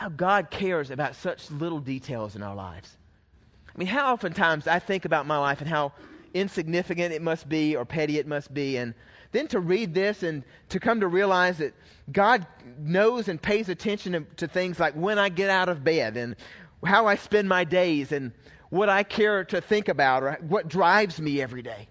how 0.00 0.08
God 0.08 0.50
cares 0.50 0.90
about 0.90 1.14
such 1.14 1.50
little 1.50 1.78
details 1.78 2.34
in 2.34 2.42
our 2.42 2.54
lives. 2.54 2.96
I 3.68 3.78
mean, 3.78 3.86
how 3.86 4.14
oftentimes 4.14 4.66
I 4.66 4.78
think 4.78 5.04
about 5.04 5.26
my 5.26 5.36
life 5.36 5.60
and 5.60 5.68
how 5.68 5.92
insignificant 6.32 7.12
it 7.12 7.20
must 7.20 7.46
be 7.46 7.76
or 7.76 7.84
petty 7.84 8.16
it 8.16 8.26
must 8.26 8.54
be, 8.54 8.78
and 8.78 8.94
then 9.32 9.46
to 9.48 9.60
read 9.60 9.92
this 9.92 10.22
and 10.22 10.42
to 10.70 10.80
come 10.80 11.00
to 11.00 11.06
realize 11.06 11.58
that 11.58 11.74
God 12.10 12.46
knows 12.78 13.28
and 13.28 13.42
pays 13.42 13.68
attention 13.68 14.12
to, 14.12 14.20
to 14.36 14.48
things 14.48 14.80
like 14.80 14.94
when 14.94 15.18
I 15.18 15.28
get 15.28 15.50
out 15.50 15.68
of 15.68 15.84
bed 15.84 16.16
and 16.16 16.34
how 16.82 17.04
I 17.04 17.16
spend 17.16 17.46
my 17.46 17.64
days 17.64 18.10
and 18.10 18.32
what 18.70 18.88
I 18.88 19.02
care 19.02 19.44
to 19.44 19.60
think 19.60 19.88
about 19.88 20.22
or 20.22 20.38
what 20.40 20.66
drives 20.66 21.20
me 21.20 21.42
every 21.42 21.60
day. 21.60 21.88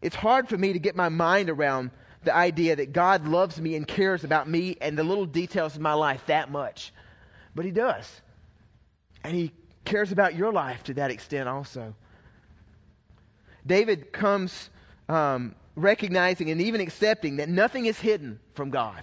It's 0.00 0.14
hard 0.14 0.48
for 0.48 0.56
me 0.56 0.74
to 0.74 0.78
get 0.78 0.94
my 0.94 1.08
mind 1.08 1.50
around 1.50 1.90
the 2.22 2.34
idea 2.34 2.76
that 2.76 2.92
God 2.92 3.26
loves 3.26 3.60
me 3.60 3.76
and 3.76 3.86
cares 3.86 4.24
about 4.24 4.48
me 4.48 4.76
and 4.80 4.98
the 4.98 5.04
little 5.04 5.26
details 5.26 5.74
of 5.74 5.80
my 5.80 5.94
life 5.94 6.22
that 6.26 6.50
much. 6.50 6.92
But 7.54 7.64
He 7.64 7.70
does. 7.70 8.20
And 9.24 9.34
He 9.34 9.52
cares 9.84 10.12
about 10.12 10.34
your 10.34 10.52
life 10.52 10.82
to 10.84 10.94
that 10.94 11.10
extent 11.10 11.48
also. 11.48 11.94
David 13.66 14.12
comes 14.12 14.70
um, 15.08 15.54
recognizing 15.76 16.50
and 16.50 16.60
even 16.60 16.80
accepting 16.80 17.36
that 17.36 17.48
nothing 17.48 17.86
is 17.86 17.98
hidden 17.98 18.38
from 18.54 18.70
God. 18.70 19.02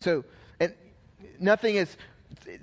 So, 0.00 0.24
and 0.58 0.74
nothing 1.38 1.76
is, 1.76 1.96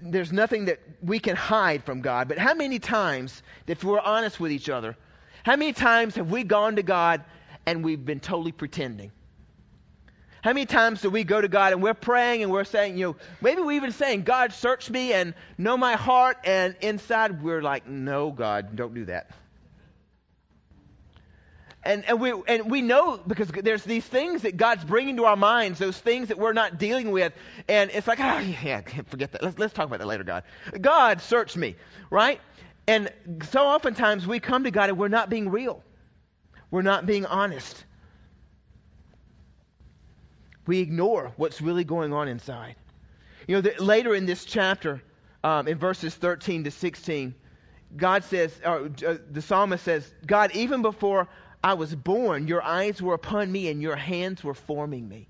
there's 0.01 0.31
nothing 0.31 0.65
that 0.65 0.79
we 1.01 1.19
can 1.19 1.35
hide 1.35 1.83
from 1.83 2.01
God. 2.01 2.27
But 2.27 2.37
how 2.37 2.53
many 2.53 2.79
times, 2.79 3.41
if 3.67 3.83
we're 3.83 3.99
honest 3.99 4.39
with 4.39 4.51
each 4.51 4.69
other, 4.69 4.95
how 5.43 5.55
many 5.55 5.73
times 5.73 6.15
have 6.15 6.29
we 6.29 6.43
gone 6.43 6.75
to 6.75 6.83
God 6.83 7.23
and 7.65 7.83
we've 7.83 8.03
been 8.03 8.19
totally 8.19 8.51
pretending? 8.51 9.11
How 10.41 10.53
many 10.53 10.65
times 10.65 11.01
do 11.01 11.09
we 11.09 11.23
go 11.23 11.41
to 11.41 11.47
God 11.47 11.73
and 11.73 11.83
we're 11.83 11.93
praying 11.93 12.43
and 12.43 12.51
we're 12.51 12.63
saying, 12.63 12.97
you 12.97 13.07
know, 13.07 13.15
maybe 13.41 13.61
we're 13.61 13.73
even 13.73 13.91
saying, 13.91 14.23
God, 14.23 14.53
search 14.53 14.89
me 14.89 15.11
and 15.11 15.33
know 15.57 15.75
my 15.75 15.93
heart, 15.93 16.37
and 16.45 16.75
inside 16.81 17.43
we're 17.43 17.61
like, 17.61 17.87
no, 17.87 18.31
God, 18.31 18.75
don't 18.75 18.93
do 18.93 19.05
that. 19.05 19.31
And, 21.83 22.03
and, 22.05 22.19
we, 22.19 22.33
and 22.47 22.69
we 22.69 22.81
know 22.81 23.17
because 23.25 23.47
there's 23.49 23.83
these 23.83 24.05
things 24.05 24.41
that 24.41 24.57
God's 24.57 24.83
bringing 24.83 25.17
to 25.17 25.25
our 25.25 25.37
minds, 25.37 25.79
those 25.79 25.97
things 25.97 26.27
that 26.27 26.37
we're 26.37 26.53
not 26.53 26.77
dealing 26.77 27.11
with. 27.11 27.33
And 27.69 27.89
it's 27.91 28.05
like, 28.05 28.19
oh, 28.19 28.39
yeah, 28.39 28.81
forget 29.07 29.31
that. 29.31 29.41
Let's, 29.41 29.57
let's 29.57 29.73
talk 29.73 29.87
about 29.87 29.99
that 29.99 30.05
later, 30.05 30.25
God. 30.25 30.43
God, 30.79 31.21
search 31.21 31.55
me, 31.55 31.75
right? 32.09 32.41
And 32.85 33.09
so 33.49 33.65
oftentimes 33.65 34.27
we 34.27 34.39
come 34.39 34.65
to 34.65 34.71
God 34.71 34.89
and 34.89 34.97
we're 34.97 35.07
not 35.07 35.29
being 35.29 35.49
real. 35.49 35.81
We're 36.69 36.81
not 36.81 37.05
being 37.05 37.25
honest. 37.25 37.85
We 40.69 40.81
ignore 40.81 41.33
what's 41.35 41.61
really 41.61 41.83
going 41.83 42.13
on 42.13 42.27
inside. 42.27 42.75
You 43.47 43.55
know, 43.55 43.61
the, 43.61 43.83
later 43.83 44.13
in 44.13 44.27
this 44.27 44.45
chapter, 44.45 45.01
um, 45.43 45.67
in 45.67 45.79
verses 45.79 46.13
13 46.13 46.65
to 46.65 46.69
16, 46.69 47.33
God 47.97 48.23
says, 48.23 48.53
or, 48.63 48.91
uh, 49.03 49.17
the 49.31 49.41
psalmist 49.41 49.83
says, 49.83 50.13
God, 50.27 50.51
even 50.53 50.83
before 50.83 51.27
I 51.63 51.73
was 51.73 51.95
born, 51.95 52.47
your 52.47 52.61
eyes 52.61 53.01
were 53.01 53.15
upon 53.15 53.51
me 53.51 53.69
and 53.69 53.81
your 53.81 53.95
hands 53.95 54.43
were 54.43 54.53
forming 54.53 55.09
me. 55.09 55.27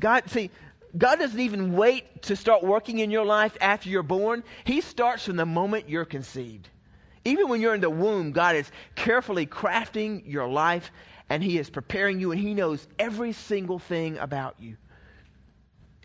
God, 0.00 0.30
see, 0.30 0.50
God 0.96 1.18
doesn't 1.18 1.40
even 1.40 1.76
wait 1.76 2.22
to 2.22 2.34
start 2.34 2.62
working 2.62 3.00
in 3.00 3.10
your 3.10 3.26
life 3.26 3.58
after 3.60 3.90
you're 3.90 4.02
born. 4.02 4.42
He 4.64 4.80
starts 4.80 5.26
from 5.26 5.36
the 5.36 5.44
moment 5.44 5.90
you're 5.90 6.06
conceived. 6.06 6.66
Even 7.26 7.50
when 7.50 7.60
you're 7.60 7.74
in 7.74 7.82
the 7.82 7.90
womb, 7.90 8.32
God 8.32 8.56
is 8.56 8.72
carefully 8.94 9.44
crafting 9.44 10.22
your 10.24 10.48
life 10.48 10.90
and 11.28 11.42
He 11.42 11.58
is 11.58 11.70
preparing 11.70 12.20
you 12.20 12.32
and 12.32 12.40
He 12.40 12.54
knows 12.54 12.86
every 12.98 13.32
single 13.32 13.78
thing 13.78 14.18
about 14.18 14.56
you. 14.58 14.76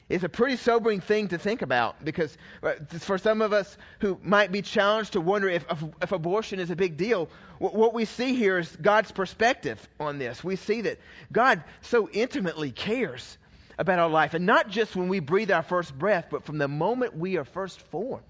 It's 0.09 0.23
a 0.23 0.29
pretty 0.29 0.57
sobering 0.57 0.99
thing 0.99 1.29
to 1.29 1.37
think 1.37 1.61
about 1.61 2.03
because 2.03 2.37
uh, 2.61 2.73
for 2.99 3.17
some 3.17 3.41
of 3.41 3.53
us 3.53 3.77
who 3.99 4.19
might 4.21 4.51
be 4.51 4.61
challenged 4.61 5.13
to 5.13 5.21
wonder 5.21 5.49
if, 5.49 5.65
if, 5.71 5.83
if 6.01 6.11
abortion 6.11 6.59
is 6.59 6.69
a 6.69 6.75
big 6.75 6.97
deal, 6.97 7.29
what, 7.57 7.73
what 7.73 7.93
we 7.93 8.05
see 8.05 8.35
here 8.35 8.59
is 8.59 8.75
God's 8.81 9.11
perspective 9.11 9.87
on 9.99 10.19
this. 10.19 10.43
We 10.43 10.57
see 10.57 10.81
that 10.81 10.99
God 11.31 11.63
so 11.81 12.09
intimately 12.09 12.71
cares 12.71 13.37
about 13.79 13.97
our 13.97 14.09
life, 14.09 14.33
and 14.33 14.45
not 14.45 14.69
just 14.69 14.95
when 14.95 15.07
we 15.07 15.19
breathe 15.19 15.49
our 15.49 15.63
first 15.63 15.97
breath, 15.97 16.27
but 16.29 16.43
from 16.43 16.57
the 16.59 16.67
moment 16.67 17.17
we 17.17 17.37
are 17.37 17.45
first 17.45 17.81
formed. 17.81 18.23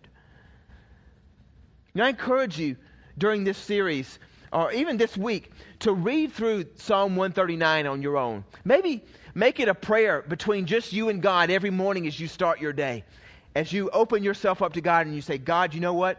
Now, 1.93 2.05
I 2.05 2.09
encourage 2.09 2.57
you 2.57 2.77
during 3.17 3.43
this 3.43 3.57
series, 3.57 4.19
or 4.53 4.71
even 4.71 4.97
this 4.97 5.17
week, 5.17 5.51
to 5.79 5.91
read 5.91 6.31
through 6.31 6.65
Psalm 6.75 7.15
139 7.15 7.87
on 7.87 8.01
your 8.01 8.17
own. 8.17 8.45
Maybe 8.63 9.03
Make 9.35 9.59
it 9.59 9.67
a 9.67 9.73
prayer 9.73 10.21
between 10.21 10.67
just 10.67 10.93
you 10.93 11.09
and 11.09 11.21
God 11.21 11.49
every 11.49 11.71
morning 11.71 12.05
as 12.05 12.19
you 12.19 12.27
start 12.27 12.61
your 12.61 12.73
day. 12.73 13.03
As 13.55 13.71
you 13.73 13.89
open 13.89 14.23
yourself 14.23 14.61
up 14.61 14.73
to 14.73 14.81
God 14.81 15.07
and 15.07 15.15
you 15.15 15.21
say, 15.21 15.37
God, 15.37 15.73
you 15.73 15.79
know 15.79 15.93
what? 15.93 16.17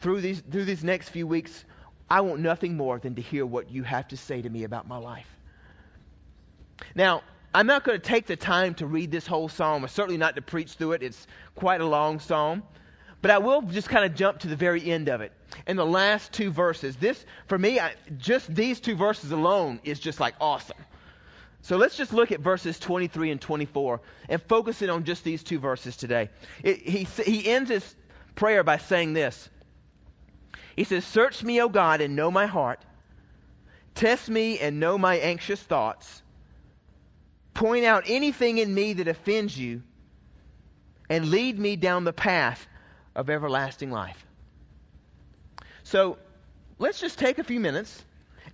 Through 0.00 0.22
these, 0.22 0.40
through 0.40 0.64
these 0.64 0.84
next 0.84 1.10
few 1.10 1.26
weeks, 1.26 1.64
I 2.08 2.22
want 2.22 2.40
nothing 2.40 2.76
more 2.76 2.98
than 2.98 3.16
to 3.16 3.22
hear 3.22 3.44
what 3.44 3.70
you 3.70 3.82
have 3.82 4.08
to 4.08 4.16
say 4.16 4.40
to 4.40 4.48
me 4.48 4.64
about 4.64 4.88
my 4.88 4.96
life. 4.96 5.28
Now, 6.94 7.22
I'm 7.52 7.66
not 7.66 7.84
going 7.84 8.00
to 8.00 8.06
take 8.06 8.26
the 8.26 8.36
time 8.36 8.74
to 8.74 8.86
read 8.86 9.10
this 9.10 9.26
whole 9.26 9.48
psalm, 9.48 9.84
or 9.84 9.88
certainly 9.88 10.18
not 10.18 10.36
to 10.36 10.42
preach 10.42 10.72
through 10.72 10.92
it. 10.92 11.02
It's 11.02 11.26
quite 11.54 11.80
a 11.80 11.86
long 11.86 12.18
psalm. 12.18 12.62
But 13.20 13.30
I 13.32 13.38
will 13.38 13.62
just 13.62 13.88
kind 13.88 14.04
of 14.04 14.14
jump 14.14 14.40
to 14.40 14.48
the 14.48 14.56
very 14.56 14.84
end 14.90 15.08
of 15.08 15.20
it. 15.20 15.32
In 15.66 15.76
the 15.76 15.86
last 15.86 16.32
two 16.32 16.50
verses, 16.50 16.96
this, 16.96 17.24
for 17.46 17.58
me, 17.58 17.80
I, 17.80 17.94
just 18.16 18.54
these 18.54 18.80
two 18.80 18.94
verses 18.94 19.32
alone 19.32 19.80
is 19.82 19.98
just 19.98 20.20
like 20.20 20.34
awesome. 20.40 20.76
So 21.62 21.76
let's 21.76 21.96
just 21.96 22.12
look 22.12 22.30
at 22.30 22.40
verses 22.40 22.78
23 22.78 23.32
and 23.32 23.40
24 23.40 24.00
and 24.28 24.40
focus 24.42 24.82
in 24.82 24.90
on 24.90 25.04
just 25.04 25.24
these 25.24 25.42
two 25.42 25.58
verses 25.58 25.96
today. 25.96 26.30
It, 26.62 26.78
he, 26.78 27.04
he 27.24 27.50
ends 27.50 27.70
his 27.70 27.96
prayer 28.36 28.62
by 28.62 28.78
saying 28.78 29.14
this 29.14 29.48
He 30.76 30.84
says, 30.84 31.04
Search 31.04 31.42
me, 31.42 31.60
O 31.60 31.68
God, 31.68 32.00
and 32.00 32.14
know 32.14 32.30
my 32.30 32.46
heart. 32.46 32.80
Test 33.96 34.28
me 34.28 34.60
and 34.60 34.78
know 34.78 34.96
my 34.96 35.16
anxious 35.16 35.60
thoughts. 35.60 36.22
Point 37.52 37.84
out 37.84 38.04
anything 38.06 38.58
in 38.58 38.72
me 38.72 38.92
that 38.92 39.08
offends 39.08 39.58
you, 39.58 39.82
and 41.10 41.30
lead 41.30 41.58
me 41.58 41.74
down 41.74 42.04
the 42.04 42.12
path 42.12 42.68
of 43.18 43.28
everlasting 43.28 43.90
life. 43.90 44.24
So 45.82 46.18
let's 46.78 47.00
just 47.00 47.18
take 47.18 47.38
a 47.38 47.44
few 47.44 47.58
minutes 47.58 48.04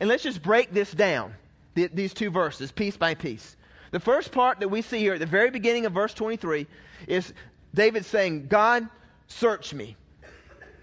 and 0.00 0.08
let's 0.08 0.22
just 0.22 0.42
break 0.42 0.72
this 0.72 0.90
down 0.90 1.34
the, 1.74 1.88
these 1.92 2.14
two 2.14 2.30
verses, 2.30 2.72
piece 2.72 2.96
by 2.96 3.14
piece. 3.14 3.56
The 3.90 4.00
first 4.00 4.32
part 4.32 4.60
that 4.60 4.70
we 4.70 4.80
see 4.80 4.98
here 4.98 5.14
at 5.14 5.20
the 5.20 5.26
very 5.26 5.50
beginning 5.50 5.84
of 5.84 5.92
verse 5.92 6.14
23 6.14 6.66
is 7.06 7.32
David 7.74 8.06
saying, 8.06 8.46
God, 8.46 8.88
search 9.26 9.74
me. 9.74 9.96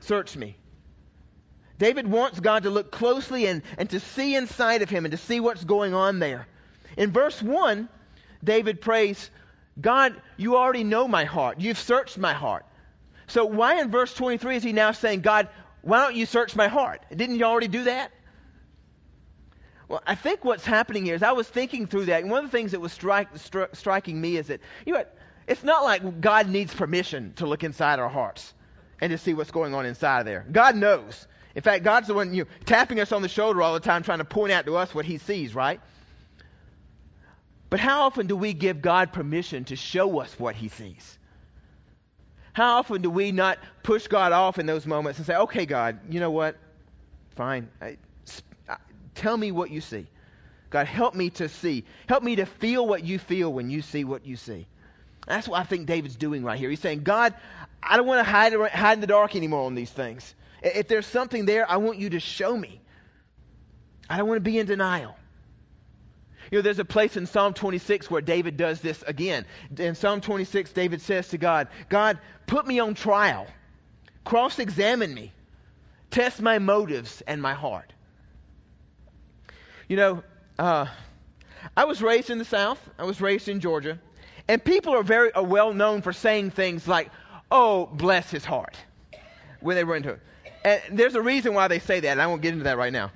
Search 0.01 0.38
me. 0.38 0.55
David 1.79 2.07
wants 2.07 2.39
God 2.39 2.63
to 2.63 2.69
look 2.69 2.91
closely 2.91 3.47
and, 3.47 3.63
and 3.79 3.89
to 3.89 4.00
see 4.00 4.35
inside 4.35 4.83
of 4.83 4.91
him 4.91 5.05
and 5.05 5.11
to 5.11 5.17
see 5.17 5.39
what's 5.39 5.63
going 5.63 5.95
on 5.95 6.19
there. 6.19 6.47
In 6.97 7.11
verse 7.11 7.41
1, 7.41 7.89
David 8.43 8.79
prays, 8.79 9.31
God, 9.79 10.21
you 10.38 10.55
already 10.55 10.83
know 10.83 11.07
my 11.07 11.23
heart. 11.23 11.59
You've 11.59 11.79
searched 11.79 12.19
my 12.19 12.33
heart. 12.33 12.65
So 13.31 13.45
why 13.45 13.79
in 13.79 13.89
verse 13.89 14.13
23 14.13 14.57
is 14.57 14.63
he 14.63 14.73
now 14.73 14.91
saying, 14.91 15.21
God, 15.21 15.47
why 15.81 16.01
don't 16.01 16.17
you 16.17 16.25
search 16.25 16.53
my 16.53 16.67
heart? 16.67 17.01
Didn't 17.15 17.38
you 17.38 17.45
already 17.45 17.69
do 17.69 17.85
that? 17.85 18.11
Well, 19.88 20.03
I 20.05 20.15
think 20.15 20.43
what's 20.43 20.65
happening 20.65 21.05
here 21.05 21.15
is 21.15 21.23
I 21.23 21.31
was 21.31 21.47
thinking 21.47 21.88
through 21.88 22.05
that, 22.05 22.21
and 22.23 22.29
one 22.29 22.43
of 22.43 22.51
the 22.51 22.57
things 22.57 22.71
that 22.71 22.81
was 22.81 22.97
stri- 22.97 23.31
stri- 23.35 23.73
striking 23.73 24.19
me 24.19 24.35
is 24.35 24.47
that, 24.47 24.59
you 24.85 24.93
know? 24.93 25.05
It's 25.47 25.63
not 25.63 25.83
like 25.83 26.19
God 26.19 26.50
needs 26.50 26.73
permission 26.73 27.31
to 27.38 27.45
look 27.45 27.63
inside 27.63 28.00
our 28.00 28.09
hearts 28.09 28.53
and 29.00 29.11
to 29.11 29.17
see 29.17 29.33
what's 29.33 29.51
going 29.51 29.73
on 29.73 29.85
inside 29.85 30.19
of 30.19 30.25
there. 30.25 30.45
God 30.51 30.75
knows. 30.75 31.25
In 31.55 31.61
fact, 31.61 31.85
God's 31.85 32.07
the 32.07 32.13
one 32.13 32.33
you 32.33 32.43
know, 32.43 32.50
tapping 32.65 33.00
us 33.00 33.13
on 33.13 33.21
the 33.21 33.29
shoulder 33.29 33.61
all 33.61 33.73
the 33.73 33.79
time, 33.79 34.03
trying 34.03 34.19
to 34.19 34.25
point 34.25 34.51
out 34.51 34.65
to 34.65 34.75
us 34.75 34.93
what 34.93 35.05
He 35.05 35.17
sees, 35.17 35.55
right? 35.55 35.79
But 37.69 37.79
how 37.79 38.03
often 38.03 38.27
do 38.27 38.35
we 38.35 38.51
give 38.53 38.81
God 38.81 39.13
permission 39.13 39.63
to 39.65 39.77
show 39.77 40.19
us 40.19 40.38
what 40.38 40.55
He 40.55 40.67
sees? 40.67 41.17
How 42.53 42.77
often 42.77 43.01
do 43.01 43.10
we 43.10 43.31
not 43.31 43.60
push 43.84 44.08
God 44.08 44.31
off 44.31 44.60
in 44.60 44.65
those 44.65 44.86
moments 44.86 45.20
and 45.20 45.25
say, 45.25 45.36
okay, 45.36 45.65
God, 45.65 46.00
you 46.10 46.20
know 46.20 46.31
what? 46.31 46.58
Fine. 47.36 47.70
I, 47.81 47.98
Tell 49.15 49.38
me 49.38 49.51
what 49.51 49.70
you 49.70 49.81
see. 49.81 50.08
God, 50.70 50.88
help 50.88 51.15
me 51.15 51.29
to 51.31 51.50
see. 51.50 51.84
Help 52.08 52.24
me 52.24 52.38
to 52.38 52.46
feel 52.46 52.88
what 52.88 53.03
you 53.03 53.20
feel 53.20 53.51
when 53.51 53.70
you 53.70 53.81
see 53.81 54.03
what 54.03 54.25
you 54.25 54.38
see. 54.38 54.67
That's 55.27 55.48
what 55.48 55.60
I 55.60 55.63
think 55.63 55.86
David's 55.86 56.15
doing 56.15 56.43
right 56.43 56.58
here. 56.58 56.70
He's 56.70 56.79
saying, 56.79 57.03
God, 57.03 57.36
I 57.84 57.98
don't 57.98 58.08
want 58.08 58.25
to 58.25 58.31
hide, 58.31 58.53
hide 58.53 58.93
in 58.93 59.01
the 59.01 59.08
dark 59.08 59.36
anymore 59.36 59.65
on 59.65 59.75
these 59.75 59.91
things. 59.91 60.34
If 60.63 60.88
there's 60.88 61.05
something 61.05 61.46
there, 61.46 61.70
I 61.70 61.77
want 61.77 62.00
you 62.00 62.12
to 62.12 62.20
show 62.20 62.55
me. 62.55 62.81
I 64.10 64.17
don't 64.17 64.27
want 64.27 64.38
to 64.38 64.50
be 64.50 64.58
in 64.58 64.65
denial. 64.65 65.15
You 66.51 66.58
know, 66.58 66.62
there's 66.62 66.79
a 66.79 66.86
place 66.86 67.15
in 67.15 67.25
Psalm 67.25 67.53
26 67.53 68.12
where 68.12 68.22
David 68.22 68.58
does 68.58 68.81
this 68.81 69.03
again. 69.08 69.46
In 69.77 69.96
Psalm 69.96 70.20
26, 70.20 70.74
David 70.74 71.01
says 71.01 71.29
to 71.29 71.38
God, 71.38 71.70
God, 71.88 72.20
put 72.46 72.67
me 72.67 72.79
on 72.79 72.93
trial, 72.93 73.48
cross 74.25 74.60
examine 74.60 75.13
me, 75.13 75.31
test 76.12 76.41
my 76.41 76.60
motives 76.60 77.24
and 77.25 77.41
my 77.41 77.53
heart. 77.53 77.93
You 79.88 79.96
know, 79.96 80.24
uh, 80.60 80.88
I 81.77 81.86
was 81.86 82.01
raised 82.01 82.29
in 82.29 82.38
the 82.38 82.46
South. 82.46 82.79
I 83.00 83.05
was 83.05 83.22
raised 83.22 83.48
in 83.48 83.62
Georgia. 83.62 83.98
And 84.48 84.63
people 84.63 84.93
are 84.93 85.03
very 85.03 85.31
are 85.34 85.43
well 85.43 85.74
known 85.74 86.01
for 86.01 86.12
saying 86.12 86.51
things 86.51 86.86
like, 86.86 87.12
oh, 87.50 87.86
bless 87.86 88.29
his 88.29 88.43
heart, 88.43 88.75
when 89.62 89.77
they 89.77 89.86
run 89.86 89.98
into 89.98 90.10
it. 90.12 90.20
And 90.65 91.00
there's 91.00 91.15
a 91.15 91.22
reason 91.22 91.53
why 91.53 91.70
they 91.70 91.79
say 91.79 92.01
that, 92.01 92.10
and 92.10 92.22
I 92.22 92.27
won't 92.27 92.41
get 92.41 92.51
into 92.51 92.65
that 92.65 92.77
right 92.77 92.91
now. 92.91 93.12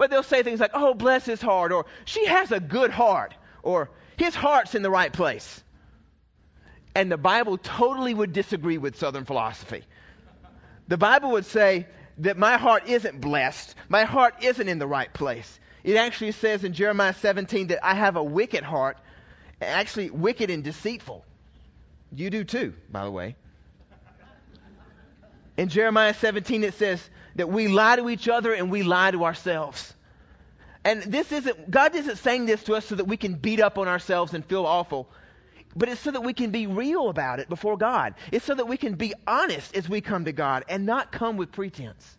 But 0.00 0.10
they'll 0.10 0.22
say 0.22 0.42
things 0.42 0.60
like, 0.60 0.70
oh, 0.72 0.94
bless 0.94 1.26
his 1.26 1.42
heart, 1.42 1.72
or 1.72 1.84
she 2.06 2.24
has 2.24 2.52
a 2.52 2.58
good 2.58 2.90
heart, 2.90 3.34
or 3.62 3.90
his 4.16 4.34
heart's 4.34 4.74
in 4.74 4.80
the 4.80 4.88
right 4.88 5.12
place. 5.12 5.62
And 6.94 7.12
the 7.12 7.18
Bible 7.18 7.58
totally 7.58 8.14
would 8.14 8.32
disagree 8.32 8.78
with 8.78 8.96
Southern 8.96 9.26
philosophy. 9.26 9.84
The 10.88 10.96
Bible 10.96 11.32
would 11.32 11.44
say 11.44 11.86
that 12.16 12.38
my 12.38 12.56
heart 12.56 12.88
isn't 12.88 13.20
blessed, 13.20 13.74
my 13.90 14.04
heart 14.04 14.36
isn't 14.40 14.66
in 14.66 14.78
the 14.78 14.86
right 14.86 15.12
place. 15.12 15.60
It 15.84 15.96
actually 15.96 16.32
says 16.32 16.64
in 16.64 16.72
Jeremiah 16.72 17.12
17 17.12 17.66
that 17.66 17.86
I 17.86 17.92
have 17.92 18.16
a 18.16 18.24
wicked 18.24 18.64
heart, 18.64 18.96
actually 19.60 20.08
wicked 20.08 20.48
and 20.48 20.64
deceitful. 20.64 21.26
You 22.16 22.30
do 22.30 22.44
too, 22.44 22.72
by 22.90 23.04
the 23.04 23.10
way. 23.10 23.36
In 25.58 25.68
Jeremiah 25.68 26.14
17 26.14 26.64
it 26.64 26.72
says 26.72 27.06
that 27.36 27.48
we 27.48 27.68
lie 27.68 27.96
to 27.96 28.08
each 28.08 28.28
other 28.28 28.52
and 28.52 28.70
we 28.70 28.82
lie 28.82 29.10
to 29.10 29.24
ourselves. 29.24 29.94
And 30.84 31.02
this 31.02 31.30
isn't, 31.30 31.70
God 31.70 31.94
isn't 31.94 32.16
saying 32.18 32.46
this 32.46 32.62
to 32.64 32.74
us 32.74 32.86
so 32.86 32.94
that 32.94 33.06
we 33.06 33.16
can 33.16 33.34
beat 33.34 33.60
up 33.60 33.78
on 33.78 33.86
ourselves 33.86 34.32
and 34.32 34.44
feel 34.44 34.64
awful, 34.64 35.08
but 35.76 35.88
it's 35.88 36.00
so 36.00 36.10
that 36.10 36.22
we 36.22 36.32
can 36.32 36.50
be 36.50 36.66
real 36.66 37.08
about 37.08 37.38
it 37.38 37.48
before 37.48 37.76
God. 37.76 38.14
It's 38.32 38.44
so 38.44 38.54
that 38.54 38.66
we 38.66 38.76
can 38.76 38.94
be 38.94 39.14
honest 39.26 39.76
as 39.76 39.88
we 39.88 40.00
come 40.00 40.24
to 40.24 40.32
God 40.32 40.64
and 40.68 40.86
not 40.86 41.12
come 41.12 41.36
with 41.36 41.52
pretense. 41.52 42.16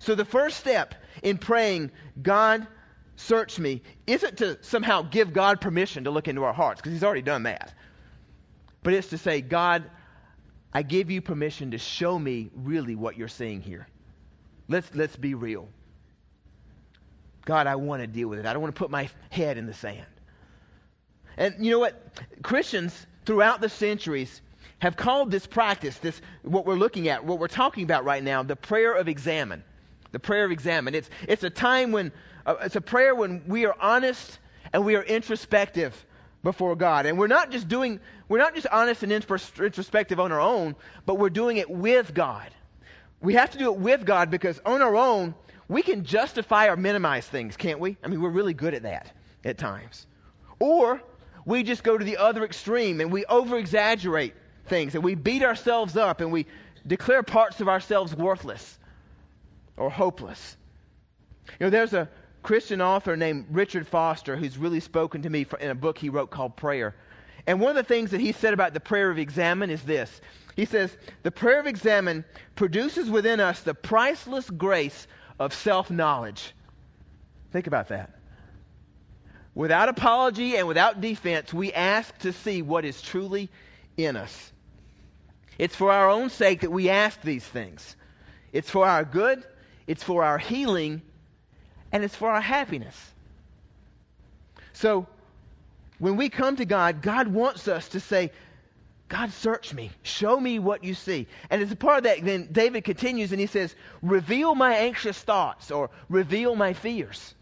So 0.00 0.14
the 0.14 0.24
first 0.24 0.58
step 0.58 0.94
in 1.22 1.38
praying, 1.38 1.92
God, 2.20 2.66
search 3.16 3.58
me, 3.58 3.82
isn't 4.06 4.38
to 4.38 4.58
somehow 4.62 5.02
give 5.02 5.32
God 5.32 5.60
permission 5.60 6.04
to 6.04 6.10
look 6.10 6.28
into 6.28 6.44
our 6.44 6.52
hearts, 6.52 6.80
because 6.80 6.92
He's 6.92 7.04
already 7.04 7.22
done 7.22 7.44
that. 7.44 7.72
But 8.82 8.92
it's 8.92 9.08
to 9.08 9.18
say, 9.18 9.40
God, 9.40 9.84
I 10.76 10.82
give 10.82 11.10
you 11.10 11.22
permission 11.22 11.70
to 11.70 11.78
show 11.78 12.18
me 12.18 12.50
really 12.54 12.96
what 12.96 13.16
you're 13.16 13.28
seeing 13.28 13.62
here. 13.62 13.86
Let's, 14.68 14.86
let's 14.94 15.16
be 15.16 15.32
real. 15.32 15.70
God, 17.46 17.66
I 17.66 17.76
want 17.76 18.02
to 18.02 18.06
deal 18.06 18.28
with 18.28 18.40
it. 18.40 18.44
I 18.44 18.52
don't 18.52 18.60
want 18.60 18.74
to 18.74 18.78
put 18.78 18.90
my 18.90 19.08
head 19.30 19.56
in 19.56 19.64
the 19.64 19.72
sand. 19.72 20.04
And 21.38 21.64
you 21.64 21.70
know 21.70 21.78
what? 21.78 22.20
Christians 22.42 23.06
throughout 23.24 23.62
the 23.62 23.70
centuries 23.70 24.42
have 24.80 24.98
called 24.98 25.30
this 25.30 25.46
practice, 25.46 25.96
this 25.96 26.20
what 26.42 26.66
we're 26.66 26.74
looking 26.74 27.08
at, 27.08 27.24
what 27.24 27.38
we're 27.38 27.48
talking 27.48 27.82
about 27.82 28.04
right 28.04 28.22
now, 28.22 28.42
the 28.42 28.54
prayer 28.54 28.92
of 28.92 29.08
examen. 29.08 29.64
The 30.12 30.18
prayer 30.18 30.44
of 30.44 30.50
examen. 30.50 30.94
It's 30.94 31.08
it's 31.26 31.42
a 31.42 31.48
time 31.48 31.90
when 31.90 32.12
uh, 32.44 32.56
it's 32.60 32.76
a 32.76 32.82
prayer 32.82 33.14
when 33.14 33.44
we 33.46 33.64
are 33.64 33.74
honest 33.80 34.38
and 34.74 34.84
we 34.84 34.94
are 34.94 35.02
introspective 35.02 35.94
before 36.42 36.76
God. 36.76 37.06
And 37.06 37.18
we're 37.18 37.26
not 37.26 37.50
just 37.50 37.68
doing 37.68 38.00
we're 38.28 38.38
not 38.38 38.54
just 38.54 38.66
honest 38.70 39.02
and 39.02 39.12
introspective 39.12 40.18
on 40.18 40.32
our 40.32 40.40
own, 40.40 40.74
but 41.04 41.16
we're 41.16 41.30
doing 41.30 41.56
it 41.58 41.70
with 41.70 42.12
God. 42.14 42.50
We 43.20 43.34
have 43.34 43.50
to 43.52 43.58
do 43.58 43.72
it 43.72 43.78
with 43.78 44.04
God 44.04 44.30
because 44.30 44.60
on 44.64 44.82
our 44.82 44.96
own 44.96 45.34
we 45.68 45.82
can 45.82 46.04
justify 46.04 46.68
or 46.68 46.76
minimize 46.76 47.26
things, 47.26 47.56
can't 47.56 47.80
we? 47.80 47.96
I 48.02 48.08
mean, 48.08 48.20
we're 48.20 48.30
really 48.30 48.54
good 48.54 48.74
at 48.74 48.82
that 48.82 49.12
at 49.44 49.58
times. 49.58 50.06
Or 50.58 51.02
we 51.44 51.62
just 51.62 51.82
go 51.82 51.96
to 51.96 52.04
the 52.04 52.16
other 52.18 52.44
extreme 52.44 53.00
and 53.00 53.12
we 53.12 53.24
over 53.24 53.58
exaggerate 53.58 54.34
things 54.66 54.94
and 54.94 55.02
we 55.02 55.14
beat 55.14 55.42
ourselves 55.42 55.96
up 55.96 56.20
and 56.20 56.32
we 56.32 56.46
declare 56.86 57.22
parts 57.22 57.60
of 57.60 57.68
ourselves 57.68 58.14
worthless 58.14 58.78
or 59.76 59.90
hopeless. 59.90 60.56
You 61.58 61.66
know, 61.66 61.70
there's 61.70 61.94
a 61.94 62.08
Christian 62.46 62.80
author 62.80 63.16
named 63.16 63.46
Richard 63.50 63.88
Foster 63.88 64.36
who's 64.36 64.56
really 64.56 64.78
spoken 64.78 65.22
to 65.22 65.28
me 65.28 65.44
in 65.58 65.68
a 65.68 65.74
book 65.74 65.98
he 65.98 66.10
wrote 66.10 66.30
called 66.30 66.54
Prayer. 66.54 66.94
And 67.44 67.60
one 67.60 67.70
of 67.70 67.76
the 67.76 67.82
things 67.82 68.12
that 68.12 68.20
he 68.20 68.30
said 68.30 68.54
about 68.54 68.72
the 68.72 68.78
prayer 68.78 69.10
of 69.10 69.18
examen 69.18 69.68
is 69.68 69.82
this. 69.82 70.20
He 70.54 70.64
says, 70.64 70.96
The 71.24 71.32
prayer 71.32 71.58
of 71.58 71.66
examen 71.66 72.24
produces 72.54 73.10
within 73.10 73.40
us 73.40 73.62
the 73.62 73.74
priceless 73.74 74.48
grace 74.48 75.08
of 75.40 75.52
self 75.54 75.90
knowledge. 75.90 76.54
Think 77.50 77.66
about 77.66 77.88
that. 77.88 78.16
Without 79.56 79.88
apology 79.88 80.56
and 80.56 80.68
without 80.68 81.00
defense, 81.00 81.52
we 81.52 81.72
ask 81.72 82.16
to 82.18 82.32
see 82.32 82.62
what 82.62 82.84
is 82.84 83.02
truly 83.02 83.50
in 83.96 84.14
us. 84.14 84.52
It's 85.58 85.74
for 85.74 85.90
our 85.90 86.08
own 86.08 86.30
sake 86.30 86.60
that 86.60 86.70
we 86.70 86.90
ask 86.90 87.20
these 87.22 87.44
things. 87.44 87.96
It's 88.52 88.70
for 88.70 88.86
our 88.86 89.04
good, 89.04 89.42
it's 89.88 90.04
for 90.04 90.22
our 90.22 90.38
healing, 90.38 91.02
and 91.92 92.04
it's 92.04 92.16
for 92.16 92.30
our 92.30 92.40
happiness. 92.40 92.96
So, 94.72 95.06
when 95.98 96.16
we 96.16 96.28
come 96.28 96.56
to 96.56 96.64
God, 96.64 97.00
God 97.00 97.28
wants 97.28 97.68
us 97.68 97.88
to 97.90 98.00
say, 98.00 98.30
God, 99.08 99.32
search 99.32 99.72
me. 99.72 99.90
Show 100.02 100.38
me 100.38 100.58
what 100.58 100.82
you 100.82 100.94
see. 100.94 101.28
And 101.48 101.62
as 101.62 101.70
a 101.70 101.76
part 101.76 101.98
of 101.98 102.04
that, 102.04 102.24
then 102.24 102.48
David 102.50 102.84
continues 102.84 103.30
and 103.30 103.40
he 103.40 103.46
says, 103.46 103.74
Reveal 104.02 104.54
my 104.54 104.74
anxious 104.74 105.18
thoughts 105.18 105.70
or 105.70 105.90
reveal 106.08 106.56
my 106.56 106.72
fears. 106.72 107.34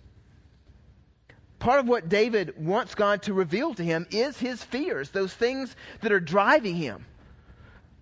Part 1.59 1.81
of 1.81 1.89
what 1.89 2.11
David 2.11 2.63
wants 2.63 2.95
God 2.95 3.23
to 3.23 3.33
reveal 3.33 3.75
to 3.75 3.83
him 3.83 4.07
is 4.11 4.39
his 4.39 4.63
fears, 4.63 5.11
those 5.11 5.33
things 5.33 5.75
that 6.03 6.13
are 6.13 6.21
driving 6.21 6.77
him, 6.77 7.07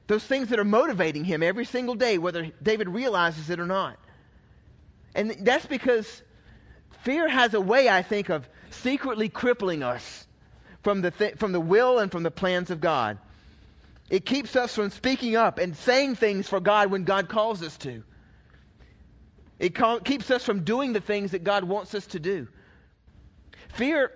those 0.09 0.25
things 0.25 0.49
that 0.49 0.59
are 0.59 0.65
motivating 0.65 1.23
him 1.25 1.45
every 1.45 1.65
single 1.65 1.95
day, 1.95 2.19
whether 2.19 2.51
David 2.61 2.89
realizes 2.89 3.49
it 3.51 3.61
or 3.61 3.67
not. 3.67 3.97
And 5.15 5.37
that's 5.43 5.67
because 5.67 6.23
fear 7.03 7.29
has 7.29 7.55
a 7.55 7.61
way, 7.61 7.89
I 7.89 8.03
think, 8.03 8.29
of 8.29 8.49
secretly 8.71 9.29
crippling 9.29 9.83
us 9.83 10.27
from 10.83 11.01
the, 11.01 11.11
th- 11.11 11.37
from 11.37 11.53
the 11.53 11.61
will 11.61 11.99
and 11.99 12.11
from 12.11 12.23
the 12.23 12.31
plans 12.31 12.71
of 12.71 12.81
God. 12.81 13.19
It 14.11 14.27
keeps 14.27 14.57
us 14.57 14.75
from 14.75 14.91
speaking 14.91 15.37
up 15.37 15.59
and 15.59 15.77
saying 15.77 16.17
things 16.17 16.49
for 16.49 16.61
God 16.61 16.91
when 16.91 17.05
God 17.05 17.29
calls 17.29 17.63
us 17.63 17.77
to. 17.79 18.03
It 19.59 19.75
call, 19.75 20.01
keeps 20.01 20.31
us 20.31 20.45
from 20.45 20.65
doing 20.65 20.93
the 20.93 21.01
things 21.01 21.31
that 21.31 21.45
God 21.45 21.65
wants 21.65 21.95
us 21.95 22.07
to 22.09 22.21
do. 22.21 22.49
Fear, 23.75 24.13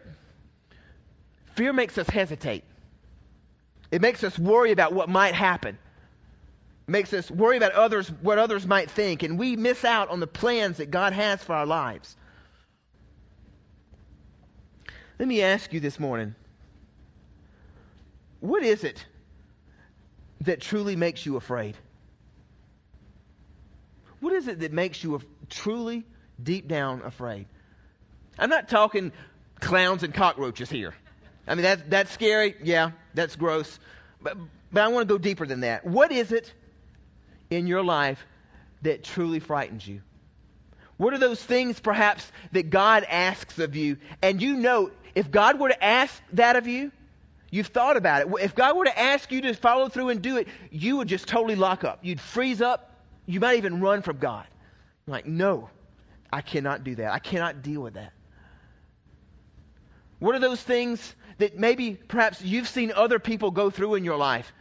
fear 1.55 1.73
makes 1.73 1.97
us 1.99 2.09
hesitate. 2.09 2.65
It 3.91 4.03
makes 4.03 4.25
us 4.25 4.39
worry 4.39 4.73
about 4.73 4.93
what 4.93 5.09
might 5.09 5.35
happen. 5.35 5.79
It 6.89 6.91
makes 6.91 7.13
us 7.13 7.31
worry 7.31 7.57
about 7.57 7.73
others, 7.73 8.09
what 8.21 8.39
others 8.39 8.67
might 8.67 8.91
think, 8.91 9.23
and 9.23 9.39
we 9.39 9.57
miss 9.57 9.85
out 9.85 10.11
on 10.11 10.21
the 10.21 10.27
plans 10.27 10.79
that 10.79 10.91
God 10.91 11.13
has 11.13 11.43
for 11.43 11.55
our 11.55 11.67
lives. 11.67 12.17
Let 15.19 15.29
me 15.29 15.43
ask 15.43 15.73
you 15.73 15.81
this 15.81 15.99
morning 15.99 16.35
what 18.41 18.63
is 18.63 18.85
it 18.85 19.05
that 20.43 20.61
truly 20.61 20.95
makes 20.95 21.25
you 21.25 21.37
afraid? 21.37 21.77
What 24.21 24.33
is 24.33 24.49
it 24.49 24.61
that 24.61 24.73
makes 24.73 25.03
you 25.03 25.21
truly, 25.49 26.05
deep 26.43 26.69
down, 26.69 27.03
afraid? 27.03 27.47
I'm 28.39 28.51
not 28.51 28.69
talking 28.69 29.13
clowns 29.61 30.03
and 30.03 30.13
cockroaches 30.13 30.69
here. 30.69 30.95
I 31.49 31.55
mean, 31.55 31.63
that, 31.63 31.91
that's 31.91 32.11
scary. 32.11 32.55
Yeah, 32.63 32.91
that's 33.15 33.37
gross. 33.37 33.79
But, 34.21 34.37
but 34.73 34.83
I 34.83 34.89
want 34.89 35.09
to 35.09 35.15
go 35.15 35.19
deeper 35.19 35.47
than 35.47 35.61
that. 35.61 35.87
What 35.87 36.13
is 36.13 36.33
it 36.33 36.53
in 37.51 37.67
your 37.67 37.83
life 37.83 38.25
that 38.83 39.05
truly 39.05 39.41
frightens 39.41 39.87
you? 39.87 40.03
What 40.97 41.13
are 41.15 41.19
those 41.19 41.43
things, 41.43 41.79
perhaps, 41.79 42.31
that 42.53 42.71
God 42.71 43.05
asks 43.05 43.59
of 43.59 43.77
you? 43.77 43.99
And 44.23 44.41
you 44.41 44.57
know, 44.57 44.91
if 45.17 45.33
God 45.33 45.59
were 45.59 45.71
to 45.71 45.85
ask 45.85 46.23
that 46.35 46.55
of 46.55 46.69
you, 46.69 46.93
You've 47.51 47.69
thought 47.69 47.97
about 47.97 48.23
it. 48.23 48.29
If 48.41 48.55
God 48.55 48.77
were 48.77 48.85
to 48.85 48.99
ask 48.99 49.31
you 49.31 49.41
to 49.43 49.55
follow 49.55 49.89
through 49.89 50.09
and 50.11 50.21
do 50.21 50.37
it, 50.37 50.49
you 50.71 50.97
would 50.97 51.09
just 51.09 51.29
totally 51.29 51.55
lock 51.55 51.85
up. 51.85 52.01
You'd 52.03 52.21
freeze 52.21 52.61
up. 52.61 52.93
You 53.25 53.41
might 53.41 53.59
even 53.59 53.81
run 53.81 54.03
from 54.03 54.19
God. 54.19 54.47
like, 55.07 55.27
no, 55.27 55.71
I 56.33 56.41
cannot 56.41 56.83
do 56.83 56.97
that. 56.97 57.13
I 57.13 57.19
cannot 57.19 57.63
deal 57.63 57.81
with 57.81 57.95
that. 57.95 58.13
What 60.19 60.35
are 60.35 60.39
those 60.39 60.61
things 60.61 61.15
that 61.39 61.57
maybe 61.57 61.95
perhaps 61.95 62.43
you've 62.43 62.69
seen 62.69 62.93
other 62.95 63.19
people 63.19 63.51
go 63.51 63.71
through 63.71 63.95
in 63.95 64.05
your 64.05 64.17
life? 64.17 64.53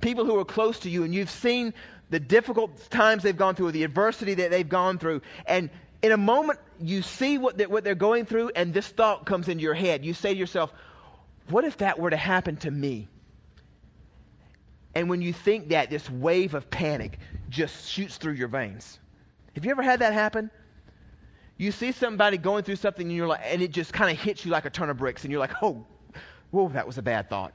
People 0.00 0.24
who 0.24 0.38
are 0.38 0.44
close 0.44 0.80
to 0.80 0.90
you, 0.90 1.04
and 1.04 1.14
you've 1.14 1.30
seen 1.30 1.74
the 2.10 2.18
difficult 2.18 2.90
times 2.90 3.22
they've 3.22 3.36
gone 3.36 3.54
through, 3.54 3.70
the 3.70 3.84
adversity 3.84 4.34
that 4.34 4.50
they've 4.50 4.68
gone 4.68 4.98
through, 4.98 5.22
and 5.46 5.70
in 6.02 6.12
a 6.12 6.16
moment 6.16 6.58
you 6.80 7.02
see 7.02 7.38
what 7.38 7.56
they're, 7.56 7.68
what 7.68 7.84
they're 7.84 7.94
going 7.94 8.26
through, 8.26 8.50
and 8.56 8.74
this 8.74 8.88
thought 8.88 9.24
comes 9.24 9.48
into 9.48 9.62
your 9.62 9.74
head. 9.74 10.04
You 10.04 10.14
say 10.14 10.34
to 10.34 10.38
yourself, 10.38 10.72
what 11.48 11.64
if 11.64 11.78
that 11.78 11.98
were 11.98 12.10
to 12.10 12.16
happen 12.16 12.56
to 12.58 12.70
me? 12.70 13.08
And 14.94 15.08
when 15.08 15.22
you 15.22 15.32
think 15.32 15.68
that, 15.70 15.90
this 15.90 16.08
wave 16.10 16.54
of 16.54 16.70
panic 16.70 17.18
just 17.48 17.88
shoots 17.88 18.16
through 18.16 18.34
your 18.34 18.48
veins. 18.48 18.98
Have 19.54 19.64
you 19.64 19.70
ever 19.70 19.82
had 19.82 20.00
that 20.00 20.12
happen? 20.12 20.50
You 21.56 21.72
see 21.72 21.92
somebody 21.92 22.36
going 22.36 22.64
through 22.64 22.76
something 22.76 23.06
and 23.06 23.16
you're 23.16 23.26
like, 23.26 23.40
and 23.44 23.62
it 23.62 23.70
just 23.70 23.92
kind 23.92 24.10
of 24.10 24.18
hits 24.18 24.44
you 24.44 24.50
like 24.50 24.64
a 24.64 24.70
ton 24.70 24.90
of 24.90 24.96
bricks, 24.98 25.22
and 25.22 25.30
you're 25.30 25.40
like, 25.40 25.62
oh, 25.62 25.86
whoa, 26.50 26.68
that 26.70 26.86
was 26.86 26.98
a 26.98 27.02
bad 27.02 27.30
thought. 27.30 27.54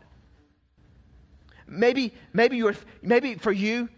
Maybe, 1.68 2.14
maybe 2.32 2.58
you're, 2.58 2.76
maybe 3.02 3.36
for 3.36 3.52
you, 3.52 3.90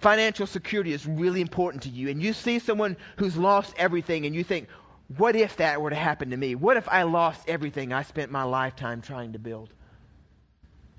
financial 0.00 0.46
security 0.46 0.92
is 0.92 1.06
really 1.06 1.40
important 1.40 1.82
to 1.84 1.88
you, 1.88 2.08
and 2.08 2.22
you 2.22 2.32
see 2.32 2.58
someone 2.58 2.96
who's 3.16 3.36
lost 3.36 3.74
everything, 3.76 4.26
and 4.26 4.34
you 4.34 4.44
think, 4.44 4.68
what 5.16 5.34
if 5.34 5.56
that 5.56 5.80
were 5.80 5.90
to 5.90 5.96
happen 5.96 6.30
to 6.30 6.36
me? 6.36 6.54
What 6.54 6.76
if 6.76 6.88
I 6.88 7.02
lost 7.02 7.48
everything 7.48 7.92
I 7.92 8.02
spent 8.02 8.30
my 8.30 8.44
lifetime 8.44 9.02
trying 9.02 9.32
to 9.32 9.38
build? 9.38 9.70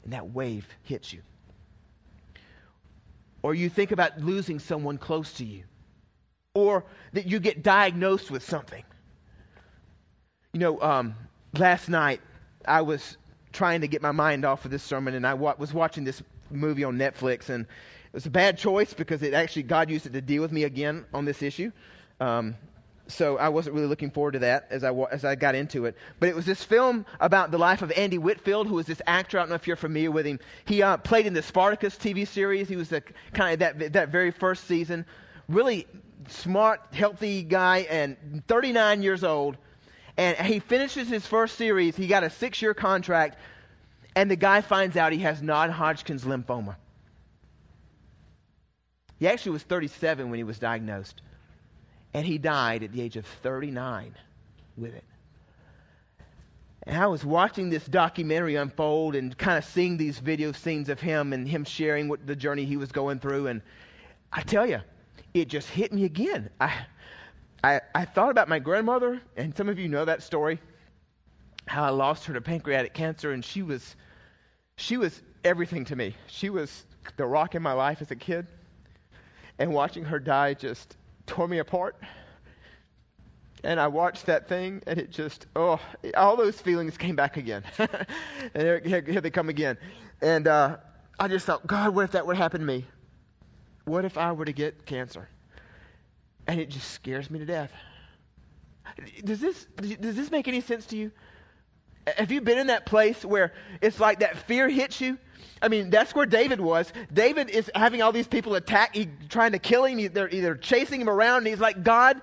And 0.03 0.13
that 0.13 0.31
wave 0.31 0.67
hits 0.83 1.13
you. 1.13 1.21
Or 3.43 3.55
you 3.55 3.69
think 3.69 3.91
about 3.91 4.19
losing 4.19 4.59
someone 4.59 4.97
close 4.97 5.33
to 5.33 5.45
you. 5.45 5.63
Or 6.53 6.83
that 7.13 7.25
you 7.25 7.39
get 7.39 7.63
diagnosed 7.63 8.29
with 8.29 8.43
something. 8.43 8.83
You 10.53 10.59
know, 10.59 10.81
um, 10.81 11.15
last 11.53 11.87
night 11.87 12.19
I 12.65 12.81
was 12.81 13.17
trying 13.53 13.81
to 13.81 13.87
get 13.87 14.01
my 14.01 14.11
mind 14.11 14.43
off 14.43 14.65
of 14.65 14.71
this 14.71 14.83
sermon, 14.83 15.13
and 15.13 15.25
I 15.25 15.33
wa- 15.33 15.55
was 15.57 15.73
watching 15.73 16.03
this 16.03 16.21
movie 16.49 16.83
on 16.83 16.97
Netflix, 16.97 17.49
and 17.49 17.65
it 18.11 18.15
was 18.15 18.25
a 18.25 18.29
bad 18.29 18.57
choice 18.57 18.93
because 18.93 19.23
it 19.23 19.33
actually 19.33 19.63
God 19.63 19.89
used 19.89 20.05
it 20.05 20.11
to 20.13 20.21
deal 20.21 20.41
with 20.41 20.51
me 20.51 20.65
again 20.65 21.05
on 21.13 21.23
this 21.23 21.41
issue. 21.41 21.71
Um, 22.19 22.55
so 23.07 23.37
I 23.37 23.49
wasn't 23.49 23.75
really 23.75 23.87
looking 23.87 24.11
forward 24.11 24.33
to 24.33 24.39
that 24.39 24.67
as 24.69 24.83
I, 24.83 24.91
as 25.11 25.23
I 25.23 25.35
got 25.35 25.55
into 25.55 25.85
it. 25.85 25.95
But 26.19 26.27
it 26.29 26.35
was 26.35 26.45
this 26.45 26.61
film 26.61 27.05
about 27.19 27.51
the 27.51 27.57
life 27.57 27.81
of 27.81 27.91
Andy 27.91 28.17
Whitfield, 28.17 28.67
who 28.67 28.75
was 28.75 28.85
this 28.85 29.01
actor. 29.07 29.37
I 29.37 29.41
don't 29.41 29.49
know 29.49 29.55
if 29.55 29.65
you're 29.65 29.75
familiar 29.75 30.11
with 30.11 30.25
him. 30.25 30.39
He 30.65 30.81
uh, 30.81 30.97
played 30.97 31.25
in 31.25 31.33
the 31.33 31.41
Spartacus 31.41 31.95
TV 31.95 32.27
series. 32.27 32.67
He 32.67 32.75
was 32.75 32.89
the 32.89 33.01
kind 33.33 33.53
of 33.53 33.59
that, 33.59 33.93
that 33.93 34.09
very 34.09 34.31
first 34.31 34.65
season. 34.65 35.05
Really 35.47 35.87
smart, 36.27 36.81
healthy 36.91 37.43
guy, 37.43 37.79
and 37.89 38.43
39 38.47 39.01
years 39.03 39.23
old. 39.23 39.57
And 40.17 40.37
he 40.37 40.59
finishes 40.59 41.07
his 41.07 41.25
first 41.25 41.55
series. 41.55 41.95
He 41.95 42.07
got 42.07 42.23
a 42.23 42.29
six 42.29 42.61
year 42.61 42.73
contract, 42.73 43.37
and 44.15 44.29
the 44.29 44.35
guy 44.35 44.61
finds 44.61 44.97
out 44.97 45.13
he 45.13 45.19
has 45.19 45.41
non 45.41 45.69
Hodgkin's 45.69 46.25
lymphoma. 46.25 46.75
He 49.21 49.27
actually 49.27 49.51
was 49.51 49.61
37 49.61 50.31
when 50.31 50.39
he 50.39 50.43
was 50.43 50.57
diagnosed. 50.57 51.21
And 52.11 52.25
he 52.25 52.39
died 52.39 52.81
at 52.81 52.91
the 52.91 53.03
age 53.03 53.17
of 53.17 53.25
39, 53.43 54.15
with 54.75 54.95
it. 54.95 55.03
And 56.87 56.97
I 56.97 57.05
was 57.05 57.23
watching 57.23 57.69
this 57.69 57.85
documentary 57.85 58.55
unfold 58.55 59.13
and 59.13 59.37
kind 59.37 59.59
of 59.59 59.65
seeing 59.65 59.97
these 59.97 60.17
video 60.17 60.53
scenes 60.53 60.89
of 60.89 60.99
him 60.99 61.33
and 61.33 61.47
him 61.47 61.65
sharing 61.65 62.07
what 62.09 62.25
the 62.25 62.35
journey 62.35 62.65
he 62.65 62.77
was 62.77 62.91
going 62.91 63.19
through. 63.19 63.45
And 63.45 63.61
I 64.33 64.41
tell 64.41 64.65
you, 64.65 64.81
it 65.35 65.49
just 65.49 65.69
hit 65.69 65.93
me 65.93 66.05
again. 66.05 66.49
I, 66.59 66.73
I, 67.63 67.81
I 67.93 68.05
thought 68.05 68.31
about 68.31 68.49
my 68.49 68.57
grandmother, 68.57 69.21
and 69.37 69.55
some 69.55 69.69
of 69.69 69.77
you 69.77 69.87
know 69.87 70.03
that 70.03 70.23
story, 70.23 70.59
how 71.67 71.83
I 71.83 71.89
lost 71.89 72.25
her 72.25 72.33
to 72.33 72.41
pancreatic 72.41 72.95
cancer, 72.95 73.33
and 73.33 73.45
she 73.45 73.61
was, 73.61 73.95
she 74.77 74.97
was 74.97 75.21
everything 75.43 75.85
to 75.85 75.95
me. 75.95 76.15
She 76.25 76.49
was 76.49 76.85
the 77.17 77.27
rock 77.27 77.53
in 77.53 77.61
my 77.61 77.73
life 77.73 78.01
as 78.01 78.09
a 78.09 78.15
kid, 78.15 78.47
and 79.61 79.73
watching 79.73 80.05
her 80.05 80.19
die 80.19 80.53
just 80.53 80.97
tore 81.27 81.47
me 81.47 81.59
apart 81.59 81.95
and 83.63 83.79
I 83.79 83.87
watched 83.87 84.25
that 84.25 84.47
thing, 84.47 84.81
and 84.87 84.99
it 84.99 85.11
just, 85.11 85.45
oh, 85.55 85.79
all 86.15 86.35
those 86.35 86.59
feelings 86.59 86.97
came 86.97 87.15
back 87.15 87.37
again. 87.37 87.63
and 87.77 88.85
here, 88.85 89.01
here, 89.01 89.21
they 89.21 89.29
come 89.29 89.49
again. 89.49 89.77
And 90.21 90.47
uh, 90.47 90.77
I 91.19 91.27
just 91.27 91.45
thought, 91.45 91.65
God, 91.67 91.93
what 91.93 92.05
if 92.05 92.11
that 92.11 92.25
would 92.25 92.37
happen 92.37 92.61
to 92.61 92.65
me? 92.65 92.85
What 93.85 94.05
if 94.05 94.17
I 94.17 94.31
were 94.31 94.45
to 94.45 94.53
get 94.53 94.85
cancer? 94.85 95.27
And 96.47 96.59
it 96.59 96.69
just 96.69 96.89
scares 96.91 97.29
me 97.29 97.39
to 97.39 97.45
death. 97.45 97.71
Does 99.23 99.39
this, 99.39 99.65
does 99.75 100.15
this 100.15 100.31
make 100.31 100.47
any 100.47 100.61
sense 100.61 100.87
to 100.87 100.97
you? 100.97 101.11
Have 102.07 102.31
you 102.31 102.41
been 102.41 102.57
in 102.57 102.67
that 102.67 102.85
place 102.85 103.23
where 103.23 103.53
it's 103.81 103.99
like 103.99 104.19
that 104.19 104.37
fear 104.47 104.67
hits 104.67 105.01
you? 105.01 105.17
I 105.61 105.67
mean, 105.67 105.91
that's 105.91 106.15
where 106.15 106.25
David 106.25 106.59
was. 106.59 106.91
David 107.13 107.49
is 107.49 107.69
having 107.75 108.01
all 108.01 108.11
these 108.11 108.27
people 108.27 108.55
attack, 108.55 108.95
he, 108.95 109.07
trying 109.29 109.51
to 109.51 109.59
kill 109.59 109.85
him. 109.85 110.11
They're 110.11 110.29
either 110.29 110.55
chasing 110.55 110.99
him 110.99 111.09
around, 111.09 111.39
and 111.39 111.47
he's 111.47 111.59
like, 111.59 111.83
God, 111.83 112.19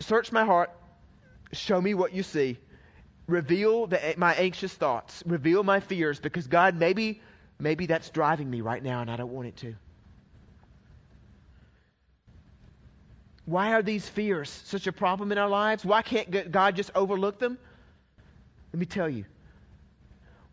Search 0.00 0.30
my 0.32 0.44
heart. 0.44 0.70
Show 1.52 1.80
me 1.80 1.94
what 1.94 2.12
you 2.12 2.22
see. 2.22 2.58
Reveal 3.26 3.86
the, 3.86 4.14
my 4.16 4.34
anxious 4.34 4.72
thoughts. 4.72 5.22
Reveal 5.26 5.62
my 5.62 5.80
fears 5.80 6.20
because 6.20 6.46
God, 6.46 6.76
maybe, 6.76 7.20
maybe 7.58 7.86
that's 7.86 8.10
driving 8.10 8.48
me 8.50 8.60
right 8.60 8.82
now 8.82 9.00
and 9.00 9.10
I 9.10 9.16
don't 9.16 9.32
want 9.32 9.48
it 9.48 9.56
to. 9.58 9.74
Why 13.46 13.74
are 13.74 13.82
these 13.82 14.08
fears 14.08 14.50
such 14.50 14.86
a 14.86 14.92
problem 14.92 15.32
in 15.32 15.38
our 15.38 15.48
lives? 15.48 15.84
Why 15.84 16.02
can't 16.02 16.50
God 16.50 16.76
just 16.76 16.90
overlook 16.94 17.38
them? 17.38 17.58
Let 18.76 18.80
me 18.80 18.84
tell 18.84 19.08
you. 19.08 19.24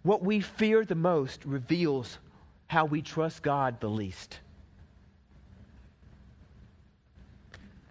What 0.04 0.24
we 0.24 0.40
fear 0.40 0.86
the 0.86 0.96
most 0.96 1.44
reveals 1.44 2.18
how 2.68 2.86
we 2.86 3.02
trust 3.02 3.44
God 3.44 3.82
the 3.82 3.90
least. 3.90 4.40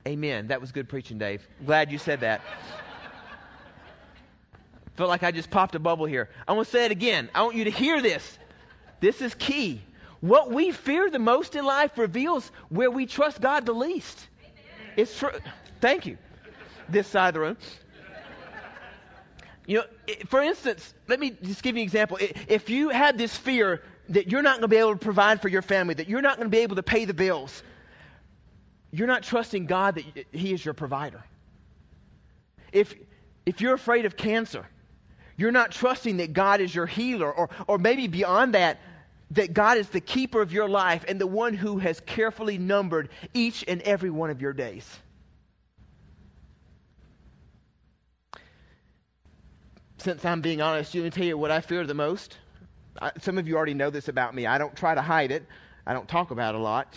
Amen. 0.08 0.46
That 0.46 0.62
was 0.62 0.72
good 0.72 0.88
preaching, 0.88 1.18
Dave. 1.18 1.46
Glad 1.66 1.92
you 1.92 1.98
said 1.98 2.20
that. 2.20 2.40
Felt 4.96 5.10
like 5.10 5.22
I 5.22 5.32
just 5.32 5.50
popped 5.50 5.74
a 5.74 5.78
bubble 5.78 6.06
here. 6.06 6.30
I 6.48 6.54
want 6.54 6.66
to 6.66 6.72
say 6.72 6.86
it 6.86 6.92
again. 6.92 7.28
I 7.34 7.42
want 7.42 7.56
you 7.56 7.64
to 7.64 7.70
hear 7.70 8.00
this. 8.00 8.38
This 9.00 9.20
is 9.20 9.34
key. 9.34 9.82
What 10.22 10.50
we 10.50 10.70
fear 10.70 11.10
the 11.10 11.18
most 11.18 11.56
in 11.56 11.66
life 11.66 11.98
reveals 11.98 12.50
where 12.70 12.90
we 12.90 13.04
trust 13.04 13.42
God 13.42 13.66
the 13.66 13.74
least. 13.74 14.26
Amen. 14.40 14.94
It's 14.96 15.18
true. 15.18 15.28
Thank 15.82 16.06
you. 16.06 16.16
This 16.88 17.06
side 17.06 17.28
of 17.28 17.34
the 17.34 17.40
room. 17.40 17.58
You 19.66 19.78
know, 19.78 20.14
for 20.26 20.42
instance, 20.42 20.92
let 21.08 21.20
me 21.20 21.36
just 21.42 21.62
give 21.62 21.76
you 21.76 21.82
an 21.82 21.86
example. 21.86 22.18
If 22.48 22.68
you 22.68 22.88
had 22.88 23.16
this 23.16 23.36
fear 23.36 23.82
that 24.08 24.30
you're 24.30 24.42
not 24.42 24.54
going 24.54 24.62
to 24.62 24.68
be 24.68 24.76
able 24.76 24.92
to 24.92 24.98
provide 24.98 25.40
for 25.40 25.48
your 25.48 25.62
family, 25.62 25.94
that 25.94 26.08
you're 26.08 26.22
not 26.22 26.36
going 26.36 26.46
to 26.46 26.56
be 26.56 26.62
able 26.62 26.76
to 26.76 26.82
pay 26.82 27.04
the 27.04 27.14
bills, 27.14 27.62
you're 28.90 29.06
not 29.06 29.22
trusting 29.22 29.66
God 29.66 29.94
that 29.94 30.26
He 30.32 30.52
is 30.52 30.64
your 30.64 30.74
provider. 30.74 31.22
If, 32.72 32.94
if 33.46 33.60
you're 33.60 33.74
afraid 33.74 34.04
of 34.04 34.16
cancer, 34.16 34.66
you're 35.36 35.52
not 35.52 35.70
trusting 35.70 36.18
that 36.18 36.32
God 36.32 36.60
is 36.60 36.74
your 36.74 36.86
healer, 36.86 37.32
or, 37.32 37.48
or 37.66 37.78
maybe 37.78 38.08
beyond 38.08 38.54
that, 38.54 38.80
that 39.30 39.54
God 39.54 39.78
is 39.78 39.88
the 39.88 40.00
keeper 40.00 40.42
of 40.42 40.52
your 40.52 40.68
life 40.68 41.04
and 41.08 41.20
the 41.20 41.26
one 41.26 41.54
who 41.54 41.78
has 41.78 42.00
carefully 42.00 42.58
numbered 42.58 43.08
each 43.32 43.64
and 43.66 43.80
every 43.82 44.10
one 44.10 44.30
of 44.30 44.42
your 44.42 44.52
days. 44.52 44.86
Since 50.02 50.24
I'm 50.24 50.40
being 50.40 50.60
honest, 50.60 50.92
let 50.96 51.04
me 51.04 51.10
tell 51.10 51.24
you 51.24 51.38
what 51.38 51.52
I 51.52 51.60
fear 51.60 51.86
the 51.86 51.94
most. 51.94 52.36
I, 53.00 53.12
some 53.20 53.38
of 53.38 53.46
you 53.46 53.56
already 53.56 53.74
know 53.74 53.88
this 53.88 54.08
about 54.08 54.34
me. 54.34 54.46
I 54.46 54.58
don't 54.58 54.74
try 54.74 54.96
to 54.96 55.00
hide 55.00 55.30
it. 55.30 55.46
I 55.86 55.92
don't 55.92 56.08
talk 56.08 56.32
about 56.32 56.56
it 56.56 56.60
a 56.60 56.62
lot. 56.62 56.92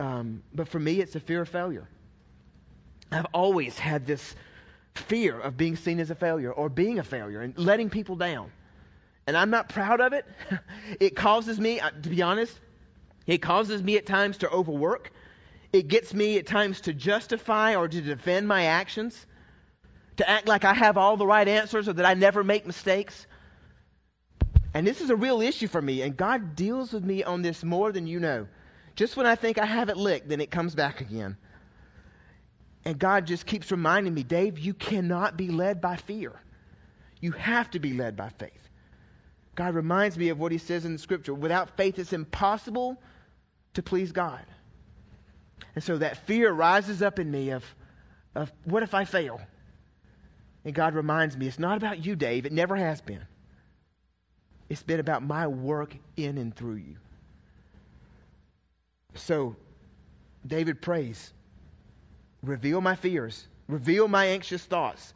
Um, 0.00 0.42
but 0.54 0.66
for 0.66 0.78
me, 0.78 1.00
it's 1.00 1.14
a 1.14 1.20
fear 1.20 1.42
of 1.42 1.50
failure. 1.50 1.86
I've 3.10 3.26
always 3.34 3.78
had 3.78 4.06
this 4.06 4.34
fear 4.94 5.38
of 5.38 5.58
being 5.58 5.76
seen 5.76 6.00
as 6.00 6.10
a 6.10 6.14
failure 6.14 6.50
or 6.50 6.70
being 6.70 6.98
a 6.98 7.02
failure 7.02 7.42
and 7.42 7.56
letting 7.58 7.90
people 7.90 8.16
down. 8.16 8.50
And 9.26 9.36
I'm 9.36 9.50
not 9.50 9.68
proud 9.68 10.00
of 10.00 10.14
it. 10.14 10.24
it 11.00 11.14
causes 11.14 11.60
me, 11.60 11.80
uh, 11.80 11.90
to 11.90 12.08
be 12.08 12.22
honest, 12.22 12.58
it 13.26 13.38
causes 13.38 13.82
me 13.82 13.98
at 13.98 14.06
times 14.06 14.38
to 14.38 14.48
overwork. 14.50 15.12
It 15.74 15.86
gets 15.88 16.14
me 16.14 16.38
at 16.38 16.46
times 16.46 16.80
to 16.82 16.94
justify 16.94 17.76
or 17.76 17.88
to 17.88 18.00
defend 18.00 18.48
my 18.48 18.64
actions, 18.64 19.26
to 20.16 20.28
act 20.28 20.46
like 20.46 20.64
I 20.64 20.74
have 20.74 20.96
all 20.96 21.16
the 21.16 21.26
right 21.26 21.46
answers 21.46 21.88
or 21.88 21.94
that 21.94 22.06
I 22.06 22.14
never 22.14 22.44
make 22.44 22.66
mistakes. 22.66 23.26
And 24.74 24.86
this 24.86 25.00
is 25.00 25.10
a 25.10 25.16
real 25.16 25.40
issue 25.40 25.68
for 25.68 25.82
me, 25.82 26.02
and 26.02 26.16
God 26.16 26.56
deals 26.56 26.92
with 26.92 27.04
me 27.04 27.22
on 27.24 27.42
this 27.42 27.62
more 27.62 27.92
than 27.92 28.06
you 28.06 28.20
know. 28.20 28.46
Just 28.96 29.16
when 29.16 29.26
I 29.26 29.34
think 29.34 29.58
I 29.58 29.66
have 29.66 29.88
it 29.88 29.96
licked, 29.96 30.28
then 30.28 30.40
it 30.40 30.50
comes 30.50 30.74
back 30.74 31.00
again. 31.00 31.36
And 32.84 32.98
God 32.98 33.26
just 33.26 33.46
keeps 33.46 33.70
reminding 33.70 34.12
me, 34.12 34.22
Dave, 34.22 34.58
you 34.58 34.74
cannot 34.74 35.36
be 35.36 35.48
led 35.48 35.80
by 35.80 35.96
fear. 35.96 36.32
You 37.20 37.32
have 37.32 37.70
to 37.70 37.78
be 37.78 37.92
led 37.92 38.16
by 38.16 38.30
faith. 38.30 38.68
God 39.54 39.74
reminds 39.74 40.16
me 40.16 40.30
of 40.30 40.38
what 40.38 40.52
he 40.52 40.58
says 40.58 40.84
in 40.84 40.92
the 40.92 40.98
scripture 40.98 41.34
without 41.34 41.76
faith, 41.76 41.98
it's 41.98 42.12
impossible 42.12 43.00
to 43.74 43.82
please 43.82 44.12
God. 44.12 44.44
And 45.74 45.84
so 45.84 45.98
that 45.98 46.26
fear 46.26 46.50
rises 46.50 47.02
up 47.02 47.18
in 47.18 47.30
me 47.30 47.50
of, 47.50 47.64
of 48.34 48.50
what 48.64 48.82
if 48.82 48.94
I 48.94 49.04
fail? 49.04 49.40
And 50.64 50.74
God 50.74 50.94
reminds 50.94 51.36
me, 51.36 51.46
it's 51.46 51.58
not 51.58 51.76
about 51.76 52.04
you, 52.04 52.14
Dave. 52.16 52.46
It 52.46 52.52
never 52.52 52.76
has 52.76 53.00
been. 53.00 53.26
It's 54.68 54.82
been 54.82 55.00
about 55.00 55.22
my 55.22 55.48
work 55.48 55.94
in 56.16 56.38
and 56.38 56.54
through 56.54 56.76
you. 56.76 56.96
So 59.14 59.56
David 60.46 60.80
prays, 60.80 61.32
reveal 62.42 62.80
my 62.80 62.96
fears, 62.96 63.46
reveal 63.68 64.08
my 64.08 64.26
anxious 64.26 64.64
thoughts. 64.64 65.12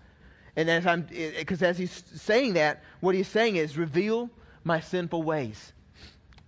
And 0.57 0.69
as 0.69 0.87
I'm, 0.87 1.03
because 1.03 1.63
as 1.63 1.79
he's 1.79 2.03
saying 2.17 2.55
that, 2.55 2.83
what 3.01 3.15
he's 3.15 3.29
saying 3.29 3.57
is, 3.57 3.77
reveal 3.77 4.31
my 4.65 4.81
sinful 4.81 5.23
ways. 5.23 5.73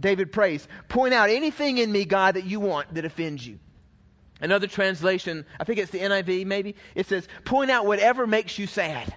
David 0.01 0.33
prays, 0.33 0.67
point 0.89 1.15
out 1.15 1.31
anything 1.31 1.79
in 1.79 1.91
me, 1.91 2.05
God, 2.05 2.35
that 2.35 2.45
you 2.45 2.61
want 2.61 2.95
that 2.95 3.05
offends 3.05 3.47
you. 3.47 3.59
Another 4.41 4.67
translation, 4.67 5.45
I 5.59 5.65
think 5.65 5.79
it's 5.79 5.91
the 5.91 5.99
NIV 5.99 6.47
maybe, 6.47 6.77
it 6.95 7.07
says, 7.07 7.27
point 7.45 7.71
out 7.71 7.87
whatever 7.87 8.27
makes 8.27 8.59
you 8.59 8.67
sad. 8.67 9.13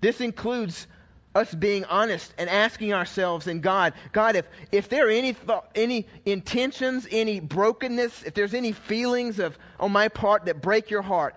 This 0.00 0.20
includes 0.20 0.86
us 1.34 1.52
being 1.52 1.84
honest 1.84 2.32
and 2.38 2.48
asking 2.48 2.92
ourselves 2.92 3.46
and 3.46 3.62
God, 3.62 3.94
God, 4.12 4.36
if, 4.36 4.46
if 4.72 4.88
there 4.88 5.08
are 5.08 5.10
any, 5.10 5.32
thought, 5.32 5.70
any 5.74 6.06
intentions, 6.24 7.06
any 7.10 7.40
brokenness, 7.40 8.22
if 8.22 8.34
there's 8.34 8.54
any 8.54 8.72
feelings 8.72 9.38
of 9.38 9.58
on 9.78 9.92
my 9.92 10.08
part 10.08 10.46
that 10.46 10.62
break 10.62 10.90
your 10.90 11.02
heart, 11.02 11.34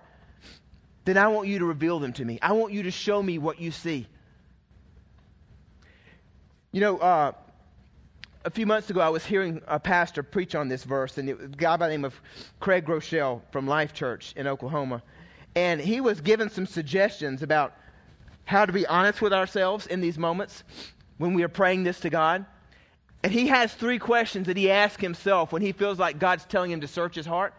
then 1.04 1.18
I 1.18 1.28
want 1.28 1.48
you 1.48 1.58
to 1.60 1.64
reveal 1.64 1.98
them 1.98 2.12
to 2.14 2.24
me. 2.24 2.38
I 2.40 2.52
want 2.52 2.72
you 2.72 2.84
to 2.84 2.90
show 2.90 3.20
me 3.22 3.38
what 3.38 3.60
you 3.60 3.70
see. 3.72 4.06
You 6.70 6.80
know, 6.80 6.98
uh, 6.98 7.32
a 8.44 8.50
few 8.50 8.66
months 8.66 8.90
ago, 8.90 9.00
I 9.00 9.08
was 9.08 9.24
hearing 9.24 9.62
a 9.68 9.78
pastor 9.78 10.22
preach 10.22 10.54
on 10.54 10.68
this 10.68 10.84
verse, 10.84 11.18
and 11.18 11.28
it 11.28 11.38
was 11.38 11.46
a 11.46 11.48
guy 11.48 11.76
by 11.76 11.88
the 11.88 11.94
name 11.94 12.04
of 12.04 12.20
Craig 12.60 12.84
Groeschel 12.84 13.40
from 13.52 13.66
Life 13.66 13.92
Church 13.92 14.32
in 14.36 14.46
Oklahoma. 14.46 15.02
And 15.54 15.80
he 15.80 16.00
was 16.00 16.20
given 16.20 16.50
some 16.50 16.66
suggestions 16.66 17.42
about 17.42 17.74
how 18.44 18.66
to 18.66 18.72
be 18.72 18.86
honest 18.86 19.22
with 19.22 19.32
ourselves 19.32 19.86
in 19.86 20.00
these 20.00 20.18
moments 20.18 20.64
when 21.18 21.34
we 21.34 21.44
are 21.44 21.48
praying 21.48 21.84
this 21.84 22.00
to 22.00 22.10
God. 22.10 22.44
And 23.22 23.32
he 23.32 23.46
has 23.46 23.72
three 23.72 23.98
questions 23.98 24.48
that 24.48 24.56
he 24.56 24.70
asks 24.70 25.00
himself 25.00 25.52
when 25.52 25.62
he 25.62 25.72
feels 25.72 25.98
like 25.98 26.18
God's 26.18 26.44
telling 26.44 26.72
him 26.72 26.80
to 26.80 26.88
search 26.88 27.14
his 27.14 27.26
heart. 27.26 27.54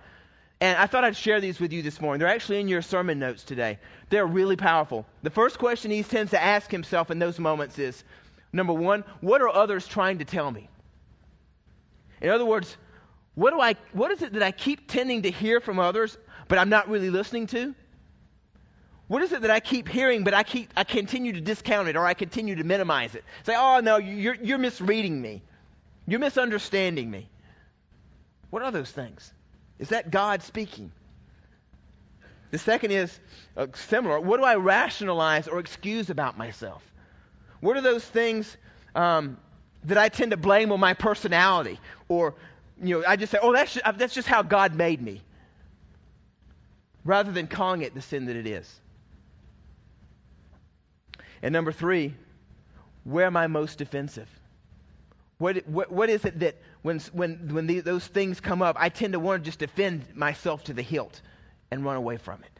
And 0.59 0.77
I 0.77 0.87
thought 0.87 1.05
I'd 1.05 1.15
share 1.15 1.39
these 1.39 1.59
with 1.59 1.71
you 1.71 1.81
this 1.81 2.01
morning. 2.01 2.19
They're 2.19 2.27
actually 2.27 2.59
in 2.59 2.67
your 2.67 2.81
sermon 2.81 3.19
notes 3.19 3.43
today. 3.43 3.79
They're 4.09 4.25
really 4.25 4.57
powerful. 4.57 5.05
The 5.21 5.29
first 5.29 5.59
question 5.59 5.91
he 5.91 6.03
tends 6.03 6.31
to 6.31 6.41
ask 6.41 6.69
himself 6.69 7.11
in 7.11 7.19
those 7.19 7.39
moments 7.39 7.79
is 7.79 8.03
number 8.51 8.73
one, 8.73 9.05
what 9.21 9.41
are 9.41 9.49
others 9.49 9.87
trying 9.87 10.17
to 10.19 10.25
tell 10.25 10.51
me? 10.51 10.69
In 12.23 12.29
other 12.29 12.45
words, 12.45 12.75
what, 13.35 13.51
do 13.51 13.61
I, 13.61 13.75
what 13.91 14.11
is 14.11 14.23
it 14.23 14.33
that 14.33 14.41
I 14.41 14.51
keep 14.51 14.89
tending 14.89 15.23
to 15.23 15.31
hear 15.31 15.59
from 15.59 15.77
others, 15.77 16.17
but 16.47 16.57
I'm 16.57 16.69
not 16.69 16.89
really 16.89 17.11
listening 17.11 17.45
to? 17.47 17.75
What 19.07 19.21
is 19.21 19.31
it 19.33 19.41
that 19.41 19.51
I 19.51 19.59
keep 19.59 19.87
hearing, 19.87 20.23
but 20.23 20.33
I 20.33 20.43
keep 20.43 20.71
I 20.75 20.85
continue 20.85 21.33
to 21.33 21.41
discount 21.41 21.87
it 21.89 21.95
or 21.95 22.05
I 22.05 22.13
continue 22.13 22.55
to 22.55 22.63
minimize 22.63 23.15
it? 23.15 23.23
Say, 23.43 23.53
oh 23.55 23.79
no, 23.81 23.97
you're 23.97 24.35
you're 24.35 24.57
misreading 24.57 25.21
me. 25.21 25.43
You're 26.07 26.21
misunderstanding 26.21 27.11
me. 27.11 27.29
What 28.49 28.63
are 28.63 28.71
those 28.71 28.89
things? 28.89 29.31
Is 29.77 29.89
that 29.89 30.09
God 30.09 30.41
speaking? 30.41 30.91
The 32.51 32.57
second 32.57 32.91
is 32.91 33.19
uh, 33.57 33.67
similar. 33.73 34.19
What 34.19 34.37
do 34.37 34.43
I 34.43 34.55
rationalize 34.55 35.47
or 35.47 35.59
excuse 35.59 36.09
about 36.09 36.37
myself? 36.37 36.83
What 37.59 37.77
are 37.77 37.81
those 37.81 38.05
things 38.05 38.55
um, 38.95 39.37
that 39.85 39.97
I 39.97 40.09
tend 40.09 40.31
to 40.31 40.37
blame 40.37 40.71
on 40.71 40.79
my 40.79 40.93
personality? 40.93 41.79
Or, 42.13 42.35
you 42.81 42.99
know, 42.99 43.05
I 43.07 43.15
just 43.15 43.31
say, 43.31 43.39
oh, 43.41 43.53
that's 43.53 43.73
just, 43.73 43.85
uh, 43.85 43.91
that's 43.91 44.13
just 44.13 44.27
how 44.27 44.43
God 44.43 44.75
made 44.75 45.01
me. 45.01 45.21
Rather 47.03 47.31
than 47.31 47.47
calling 47.47 47.81
it 47.81 47.93
the 47.93 48.01
sin 48.01 48.25
that 48.25 48.35
it 48.35 48.47
is. 48.47 48.79
And 51.41 51.51
number 51.51 51.71
three, 51.71 52.13
where 53.03 53.25
am 53.25 53.35
I 53.35 53.47
most 53.47 53.77
defensive? 53.77 54.29
What, 55.39 55.67
what, 55.67 55.91
what 55.91 56.09
is 56.09 56.23
it 56.23 56.39
that 56.39 56.55
when, 56.83 56.99
when, 57.11 57.53
when 57.53 57.67
the, 57.67 57.81
those 57.81 58.05
things 58.07 58.39
come 58.39 58.61
up, 58.61 58.77
I 58.79 58.89
tend 58.89 59.13
to 59.13 59.19
want 59.19 59.43
to 59.43 59.45
just 59.45 59.59
defend 59.59 60.15
myself 60.15 60.63
to 60.65 60.73
the 60.73 60.81
hilt 60.81 61.19
and 61.71 61.83
run 61.83 61.97
away 61.97 62.17
from 62.17 62.41
it? 62.43 62.59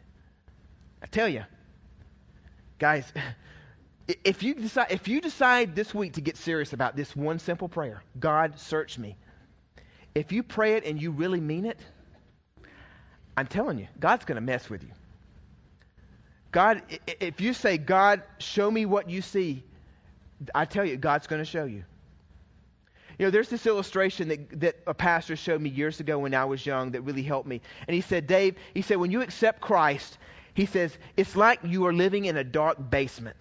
I 1.02 1.06
tell 1.06 1.28
you, 1.28 1.44
guys, 2.78 3.10
if 4.24 4.42
you 4.42 4.54
decide, 4.54 4.88
if 4.90 5.08
you 5.08 5.20
decide 5.20 5.74
this 5.74 5.94
week 5.94 6.14
to 6.14 6.20
get 6.20 6.36
serious 6.36 6.72
about 6.74 6.96
this 6.96 7.14
one 7.16 7.38
simple 7.38 7.68
prayer, 7.68 8.02
God, 8.18 8.58
search 8.58 8.98
me. 8.98 9.16
If 10.14 10.32
you 10.32 10.42
pray 10.42 10.74
it 10.74 10.84
and 10.84 11.00
you 11.00 11.10
really 11.10 11.40
mean 11.40 11.64
it, 11.66 11.78
I'm 13.36 13.46
telling 13.46 13.78
you, 13.78 13.88
God's 13.98 14.24
going 14.24 14.36
to 14.36 14.42
mess 14.42 14.70
with 14.70 14.82
you. 14.82 14.90
God, 16.52 16.82
if 17.20 17.40
you 17.40 17.52
say, 17.52 17.78
God, 17.78 18.22
show 18.38 18.70
me 18.70 18.86
what 18.86 19.10
you 19.10 19.22
see, 19.22 19.64
I 20.54 20.66
tell 20.66 20.84
you, 20.84 20.96
God's 20.96 21.26
going 21.26 21.40
to 21.40 21.44
show 21.44 21.64
you. 21.64 21.84
You 23.18 23.26
know, 23.26 23.30
there's 23.30 23.48
this 23.48 23.66
illustration 23.66 24.28
that, 24.28 24.60
that 24.60 24.76
a 24.86 24.94
pastor 24.94 25.34
showed 25.36 25.60
me 25.60 25.70
years 25.70 26.00
ago 26.00 26.18
when 26.20 26.34
I 26.34 26.44
was 26.44 26.64
young 26.64 26.92
that 26.92 27.02
really 27.02 27.22
helped 27.22 27.48
me. 27.48 27.60
And 27.86 27.94
he 27.94 28.00
said, 28.00 28.26
Dave, 28.26 28.56
he 28.72 28.82
said, 28.82 28.98
when 28.98 29.10
you 29.10 29.20
accept 29.22 29.60
Christ, 29.60 30.18
he 30.54 30.66
says, 30.66 30.96
it's 31.16 31.34
like 31.34 31.60
you 31.64 31.86
are 31.86 31.92
living 31.92 32.24
in 32.24 32.36
a 32.36 32.44
dark 32.44 32.90
basement. 32.90 33.36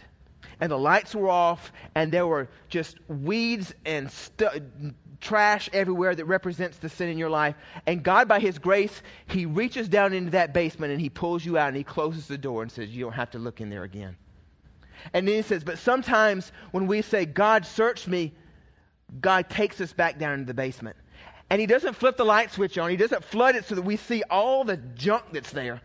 And 0.59 0.71
the 0.71 0.77
lights 0.77 1.15
were 1.15 1.29
off, 1.29 1.71
and 1.95 2.11
there 2.11 2.27
were 2.27 2.47
just 2.69 2.97
weeds 3.07 3.73
and 3.85 4.11
stu- 4.11 4.93
trash 5.23 5.69
everywhere 5.73 6.13
that 6.13 6.25
represents 6.25 6.77
the 6.77 6.89
sin 6.89 7.09
in 7.09 7.17
your 7.17 7.29
life. 7.29 7.55
And 7.87 8.03
God, 8.03 8.27
by 8.27 8.39
His 8.39 8.59
grace, 8.59 9.01
He 9.25 9.45
reaches 9.45 9.87
down 9.87 10.13
into 10.13 10.31
that 10.31 10.53
basement 10.53 10.91
and 10.91 11.01
He 11.01 11.09
pulls 11.09 11.43
you 11.43 11.57
out 11.57 11.69
and 11.69 11.77
He 11.77 11.83
closes 11.83 12.27
the 12.27 12.37
door 12.37 12.61
and 12.61 12.71
says, 12.71 12.89
You 12.89 13.05
don't 13.05 13.13
have 13.13 13.31
to 13.31 13.39
look 13.39 13.61
in 13.61 13.69
there 13.69 13.83
again. 13.83 14.17
And 15.13 15.27
then 15.27 15.35
He 15.35 15.41
says, 15.41 15.63
But 15.63 15.79
sometimes 15.79 16.51
when 16.71 16.87
we 16.87 17.01
say, 17.01 17.25
God, 17.25 17.65
search 17.65 18.07
me, 18.07 18.33
God 19.19 19.49
takes 19.49 19.79
us 19.81 19.93
back 19.93 20.19
down 20.19 20.33
into 20.33 20.45
the 20.45 20.53
basement. 20.53 20.97
And 21.49 21.59
He 21.59 21.67
doesn't 21.67 21.95
flip 21.95 22.17
the 22.17 22.25
light 22.25 22.51
switch 22.51 22.77
on, 22.77 22.89
He 22.89 22.97
doesn't 22.97 23.23
flood 23.23 23.55
it 23.55 23.65
so 23.65 23.75
that 23.75 23.81
we 23.81 23.95
see 23.95 24.23
all 24.29 24.65
the 24.65 24.77
junk 24.77 25.23
that's 25.31 25.51
there. 25.51 25.81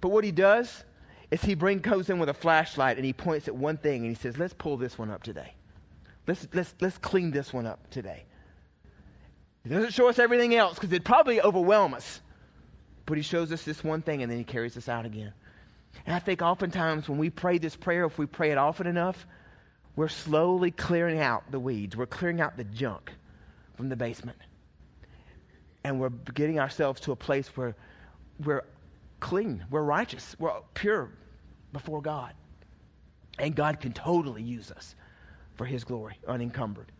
But 0.00 0.08
what 0.08 0.24
He 0.24 0.32
does 0.32 0.84
is 1.32 1.42
He 1.42 1.54
bring, 1.54 1.78
goes 1.78 2.10
in 2.10 2.18
with 2.18 2.28
a 2.28 2.34
flashlight 2.34 2.98
and 2.98 3.06
He 3.06 3.14
points 3.14 3.48
at 3.48 3.56
one 3.56 3.78
thing 3.78 4.02
and 4.02 4.14
He 4.14 4.14
says, 4.14 4.38
Let's 4.38 4.52
pull 4.52 4.76
this 4.76 4.98
one 4.98 5.10
up 5.10 5.22
today. 5.22 5.54
Let's, 6.26 6.46
let's, 6.52 6.72
let's 6.80 6.98
clean 6.98 7.30
this 7.30 7.52
one 7.52 7.66
up 7.66 7.90
today. 7.90 8.22
He 9.64 9.70
doesn't 9.70 9.94
show 9.94 10.08
us 10.08 10.18
everything 10.18 10.54
else 10.54 10.74
because 10.74 10.92
it'd 10.92 11.04
probably 11.04 11.40
overwhelm 11.40 11.94
us. 11.94 12.20
But 13.06 13.16
he 13.16 13.22
shows 13.22 13.50
us 13.50 13.62
this 13.62 13.82
one 13.82 14.02
thing 14.02 14.22
and 14.22 14.30
then 14.30 14.38
he 14.38 14.44
carries 14.44 14.76
us 14.76 14.88
out 14.88 15.06
again. 15.06 15.32
And 16.06 16.14
I 16.14 16.18
think 16.18 16.42
oftentimes 16.42 17.08
when 17.08 17.18
we 17.18 17.30
pray 17.30 17.58
this 17.58 17.74
prayer, 17.74 18.04
if 18.04 18.18
we 18.18 18.26
pray 18.26 18.50
it 18.50 18.58
often 18.58 18.86
enough, 18.86 19.26
we're 19.96 20.08
slowly 20.08 20.70
clearing 20.70 21.18
out 21.18 21.50
the 21.50 21.58
weeds. 21.58 21.96
We're 21.96 22.06
clearing 22.06 22.40
out 22.40 22.56
the 22.56 22.64
junk 22.64 23.10
from 23.76 23.88
the 23.88 23.96
basement. 23.96 24.38
And 25.82 25.98
we're 25.98 26.10
getting 26.10 26.60
ourselves 26.60 27.00
to 27.02 27.12
a 27.12 27.16
place 27.16 27.48
where 27.56 27.74
we're 28.38 28.64
clean, 29.18 29.64
we're 29.70 29.82
righteous, 29.82 30.36
we're 30.38 30.52
pure 30.74 31.10
before 31.72 32.02
God. 32.02 32.32
And 33.38 33.54
God 33.54 33.80
can 33.80 33.92
totally 33.92 34.42
use 34.42 34.70
us 34.70 34.94
for 35.54 35.64
his 35.64 35.84
glory, 35.84 36.18
unencumbered. 36.26 36.90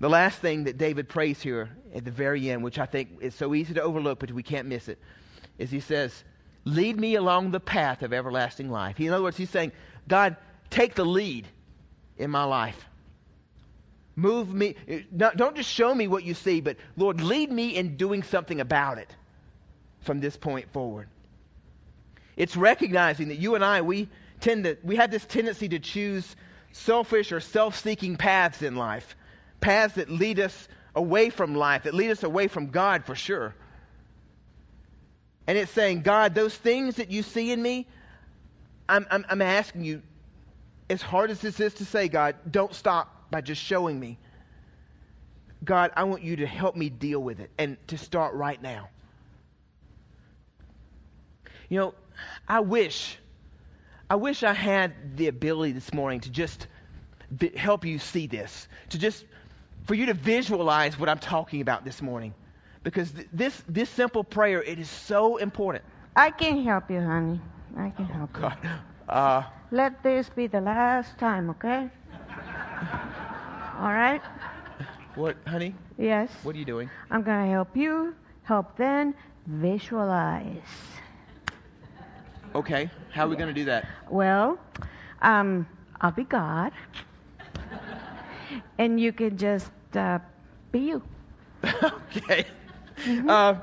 The 0.00 0.08
last 0.08 0.38
thing 0.38 0.64
that 0.64 0.78
David 0.78 1.08
prays 1.08 1.42
here 1.42 1.68
at 1.94 2.04
the 2.04 2.10
very 2.10 2.50
end, 2.50 2.64
which 2.64 2.78
I 2.78 2.86
think 2.86 3.18
is 3.20 3.34
so 3.34 3.54
easy 3.54 3.74
to 3.74 3.82
overlook, 3.82 4.18
but 4.18 4.32
we 4.32 4.42
can't 4.42 4.66
miss 4.66 4.88
it, 4.88 4.98
is 5.58 5.70
he 5.70 5.80
says, 5.80 6.24
Lead 6.64 6.98
me 6.98 7.14
along 7.14 7.50
the 7.50 7.60
path 7.60 8.02
of 8.02 8.12
everlasting 8.12 8.70
life. 8.70 9.00
In 9.00 9.12
other 9.12 9.22
words, 9.22 9.36
he's 9.36 9.50
saying, 9.50 9.72
God, 10.08 10.36
take 10.68 10.94
the 10.94 11.04
lead 11.04 11.46
in 12.18 12.30
my 12.30 12.44
life. 12.44 12.86
Move 14.14 14.52
me. 14.52 14.74
Don't 15.16 15.56
just 15.56 15.70
show 15.70 15.94
me 15.94 16.06
what 16.06 16.24
you 16.24 16.34
see, 16.34 16.60
but 16.60 16.76
Lord, 16.96 17.20
lead 17.22 17.50
me 17.50 17.76
in 17.76 17.96
doing 17.96 18.22
something 18.22 18.60
about 18.60 18.98
it 18.98 19.14
from 20.00 20.20
this 20.20 20.36
point 20.36 20.70
forward. 20.72 21.08
It's 22.40 22.56
recognizing 22.56 23.28
that 23.28 23.38
you 23.38 23.54
and 23.54 23.62
I, 23.62 23.82
we 23.82 24.08
tend 24.40 24.64
to, 24.64 24.78
we 24.82 24.96
have 24.96 25.10
this 25.10 25.26
tendency 25.26 25.68
to 25.68 25.78
choose 25.78 26.34
selfish 26.72 27.32
or 27.32 27.40
self 27.40 27.76
seeking 27.76 28.16
paths 28.16 28.62
in 28.62 28.76
life 28.76 29.14
paths 29.60 29.96
that 29.96 30.08
lead 30.08 30.40
us 30.40 30.68
away 30.94 31.28
from 31.28 31.54
life, 31.54 31.82
that 31.82 31.92
lead 31.92 32.10
us 32.10 32.22
away 32.22 32.48
from 32.48 32.68
God 32.68 33.04
for 33.04 33.14
sure. 33.14 33.54
And 35.46 35.58
it's 35.58 35.70
saying, 35.72 36.00
God, 36.00 36.34
those 36.34 36.56
things 36.56 36.96
that 36.96 37.10
you 37.10 37.22
see 37.22 37.52
in 37.52 37.60
me, 37.60 37.86
I'm, 38.88 39.06
I'm, 39.10 39.26
I'm 39.28 39.42
asking 39.42 39.84
you, 39.84 40.00
as 40.88 41.02
hard 41.02 41.30
as 41.30 41.42
this 41.42 41.60
is 41.60 41.74
to 41.74 41.84
say, 41.84 42.08
God, 42.08 42.36
don't 42.50 42.74
stop 42.74 43.30
by 43.30 43.42
just 43.42 43.62
showing 43.62 44.00
me. 44.00 44.16
God, 45.62 45.90
I 45.94 46.04
want 46.04 46.22
you 46.22 46.36
to 46.36 46.46
help 46.46 46.74
me 46.74 46.88
deal 46.88 47.22
with 47.22 47.38
it 47.38 47.50
and 47.58 47.76
to 47.88 47.98
start 47.98 48.32
right 48.32 48.62
now. 48.62 48.88
You 51.68 51.78
know, 51.78 51.94
I 52.48 52.60
wish, 52.60 53.18
I 54.08 54.16
wish 54.16 54.42
I 54.42 54.52
had 54.52 55.16
the 55.16 55.28
ability 55.28 55.72
this 55.72 55.92
morning 55.94 56.20
to 56.20 56.30
just 56.30 56.66
help 57.56 57.84
you 57.84 57.98
see 57.98 58.26
this, 58.26 58.68
to 58.90 58.98
just 58.98 59.24
for 59.84 59.94
you 59.94 60.06
to 60.06 60.14
visualize 60.14 60.98
what 60.98 61.08
I'm 61.08 61.18
talking 61.18 61.60
about 61.60 61.84
this 61.84 62.02
morning. 62.02 62.34
Because 62.82 63.10
th- 63.10 63.28
this, 63.32 63.62
this 63.68 63.90
simple 63.90 64.24
prayer, 64.24 64.62
it 64.62 64.78
is 64.78 64.88
so 64.88 65.36
important. 65.36 65.84
I 66.16 66.30
can 66.30 66.64
help 66.64 66.90
you, 66.90 67.00
honey. 67.00 67.40
I 67.76 67.90
can 67.90 68.06
help 68.06 68.32
God. 68.32 68.56
you. 68.62 68.68
Uh, 69.08 69.44
Let 69.70 70.02
this 70.02 70.28
be 70.30 70.46
the 70.46 70.60
last 70.60 71.18
time, 71.18 71.50
okay? 71.50 71.88
All 73.78 73.92
right? 73.92 74.20
What, 75.14 75.36
honey? 75.46 75.74
Yes. 75.98 76.30
What 76.42 76.54
are 76.54 76.58
you 76.58 76.64
doing? 76.64 76.90
I'm 77.10 77.22
going 77.22 77.44
to 77.46 77.50
help 77.50 77.76
you, 77.76 78.14
help 78.42 78.76
them 78.76 79.14
visualize. 79.46 80.62
Okay. 82.54 82.90
How 83.10 83.26
are 83.26 83.28
we 83.28 83.36
going 83.36 83.48
to 83.48 83.54
do 83.54 83.64
that? 83.66 83.86
Well, 84.08 84.58
um, 85.22 85.66
I'll 86.00 86.10
be 86.10 86.24
God 86.24 86.72
and 88.78 89.00
you 89.00 89.12
can 89.12 89.36
just 89.36 89.70
uh, 89.94 90.18
be 90.72 90.80
you. 90.80 91.02
okay. 91.64 92.46
Mm-hmm. 93.04 93.28
Uh, 93.28 93.54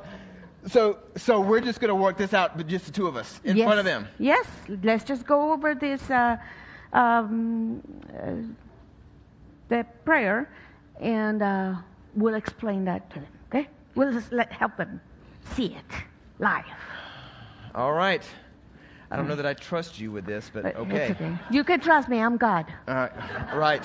so, 0.68 1.00
so 1.16 1.40
we're 1.40 1.62
just 1.62 1.80
going 1.80 1.90
to 1.90 1.96
work 1.96 2.18
this 2.18 2.34
out, 2.34 2.58
but 2.58 2.68
just 2.68 2.86
the 2.86 2.92
two 2.92 3.08
of 3.08 3.16
us 3.16 3.40
in 3.44 3.58
yes. 3.58 3.66
front 3.66 3.80
of 3.80 3.86
them. 3.86 4.08
Yes. 4.20 4.46
Let's 4.84 5.04
just 5.04 5.26
go 5.26 5.54
over 5.54 5.74
this, 5.76 6.10
uh, 6.10 6.38
um, 6.94 7.82
uh, 8.16 8.34
the 9.70 9.86
prayer, 10.06 10.50
and 11.00 11.42
uh, 11.42 11.76
we'll 12.16 12.36
explain 12.36 12.86
that 12.86 13.10
to 13.12 13.20
them. 13.20 13.30
Okay? 13.48 13.68
We'll 13.96 14.14
just 14.14 14.32
let 14.32 14.52
help 14.52 14.78
them 14.78 15.02
see 15.56 15.76
it 15.76 15.96
live. 16.40 16.66
All 17.74 17.94
right. 17.94 18.24
I 19.10 19.16
don't 19.16 19.28
know 19.28 19.36
that 19.36 19.46
I 19.46 19.54
trust 19.54 20.00
you 20.00 20.12
with 20.12 20.26
this, 20.26 20.52
but 20.54 20.66
okay. 20.76 21.12
okay. 21.12 21.38
You 21.50 21.64
can 21.64 21.80
trust 21.80 22.10
me. 22.10 22.20
I'm 22.20 22.38
God. 22.38 22.66
Uh, 22.88 23.08
right. 23.56 23.84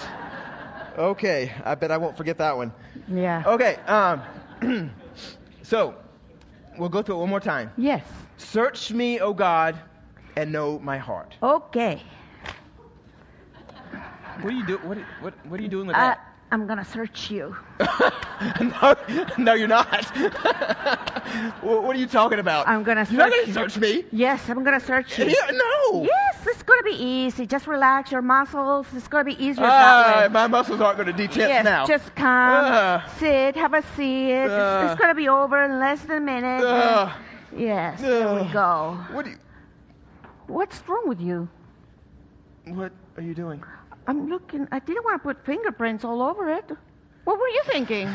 Okay, 0.99 1.53
I 1.65 1.75
bet 1.75 1.91
I 1.91 1.97
won't 1.97 2.17
forget 2.17 2.39
that 2.39 2.57
one. 2.57 2.73
Yeah. 3.09 3.43
Okay, 3.47 3.77
um, 3.87 4.91
so 5.63 5.95
we'll 6.77 6.89
go 6.89 7.03
through 7.03 7.17
it 7.17 7.21
one 7.21 7.31
more 7.31 7.41
time. 7.41 7.71
Yes. 7.77 8.05
Search 8.37 8.93
me, 8.93 9.21
O 9.21 9.33
God, 9.33 9.79
and 10.37 10.53
know 10.53 10.79
my 10.79 10.99
heart. 10.99 11.35
Okay. 11.43 12.03
What 14.41 14.53
are 14.53 14.57
you 14.57 14.67
doing? 14.67 14.89
What, 14.89 14.99
what, 15.21 15.47
what 15.47 15.61
are 15.61 15.63
you 15.63 15.69
doing 15.69 15.87
with 15.87 15.97
uh, 15.97 16.01
that? 16.01 16.32
I'm 16.53 16.67
gonna 16.67 16.85
search 16.85 17.31
you. 17.31 17.57
no, 18.61 18.95
no, 19.39 19.55
you're 19.55 19.67
not. 19.67 20.05
what 21.63 21.97
are 21.97 21.99
you 21.99 22.07
talking 22.07 22.39
about? 22.39 22.69
I'm 22.69 22.83
gonna. 22.83 23.07
You're 23.09 23.21
not 23.21 23.31
gonna 23.31 23.55
search 23.55 23.79
me. 23.79 24.05
Yes, 24.13 24.51
I'm 24.51 24.63
gonna 24.63 24.79
search 24.79 25.19
you. 25.19 25.25
Yeah, 25.25 25.51
no. 25.51 26.03
Yes, 26.03 26.47
it's 26.47 26.63
gonna 26.63 26.83
be 26.83 27.03
easy. 27.03 27.47
Just 27.47 27.67
relax 27.67 28.13
your 28.13 28.21
muscles. 28.21 28.87
It's 28.95 29.09
gonna 29.09 29.25
be 29.25 29.43
easier 29.43 29.65
uh. 29.65 30.29
My 30.31 30.47
muscles 30.47 30.83
aren't 30.83 30.99
gonna 30.99 31.15
detense 31.15 31.37
yes, 31.37 31.65
now. 31.65 31.87
just 31.87 32.15
come, 32.15 32.65
uh, 32.67 33.09
sit, 33.19 33.57
have 33.57 33.73
a 33.73 33.83
seat. 33.97 34.45
Uh, 34.45 34.83
it's, 34.83 34.93
it's, 34.93 35.01
gonna 35.01 35.15
be 35.15 35.31
over 35.31 35.65
in 35.65 35.81
less 35.81 36.03
than 36.03 36.19
a 36.19 36.21
minute. 36.21 36.63
Uh, 36.63 37.15
yes, 37.57 37.99
there 38.03 38.35
we 38.35 38.53
go. 38.53 38.99
What? 39.13 39.25
You... 39.25 39.39
What's 40.49 40.87
wrong 40.87 41.09
with 41.09 41.23
you? 41.23 41.49
What 42.67 42.93
are 43.17 43.23
you 43.23 43.35
doing? 43.35 43.65
I'm 44.07 44.29
looking. 44.29 44.67
I 44.73 44.79
didn't 44.81 45.05
want 45.05 45.23
to 45.23 45.23
put 45.23 45.45
fingerprints 45.45 46.05
all 46.05 46.23
over 46.23 46.51
it. 46.53 46.71
What 47.25 47.39
were 47.39 47.49
you 47.49 47.63
thinking? 47.67 48.09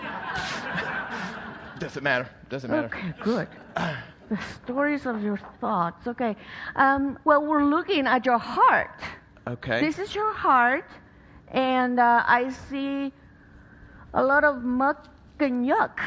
Doesn't 1.78 2.02
matter. 2.02 2.28
Doesn't 2.48 2.70
matter. 2.70 2.86
Okay, 2.86 3.12
good. 3.22 3.48
The 4.28 4.38
stories 4.64 5.04
of 5.04 5.22
your 5.22 5.38
thoughts. 5.60 6.06
Okay. 6.06 6.36
Um, 6.76 7.18
well, 7.24 7.44
we're 7.44 7.64
looking 7.64 8.06
at 8.06 8.24
your 8.24 8.38
heart. 8.38 8.98
Okay. 9.46 9.80
This 9.80 9.98
is 9.98 10.14
your 10.14 10.32
heart, 10.32 10.88
and 11.48 12.00
uh, 12.00 12.22
I 12.26 12.48
see 12.48 13.12
a 14.14 14.22
lot 14.22 14.44
of 14.44 14.62
muck 14.62 15.08
and 15.40 15.66
yuck. 15.66 15.98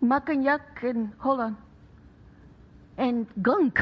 Muck 0.00 0.28
and 0.28 0.44
yuck, 0.44 0.82
and 0.82 1.12
hold 1.18 1.40
on. 1.40 1.56
And 2.96 3.26
gunk. 3.42 3.80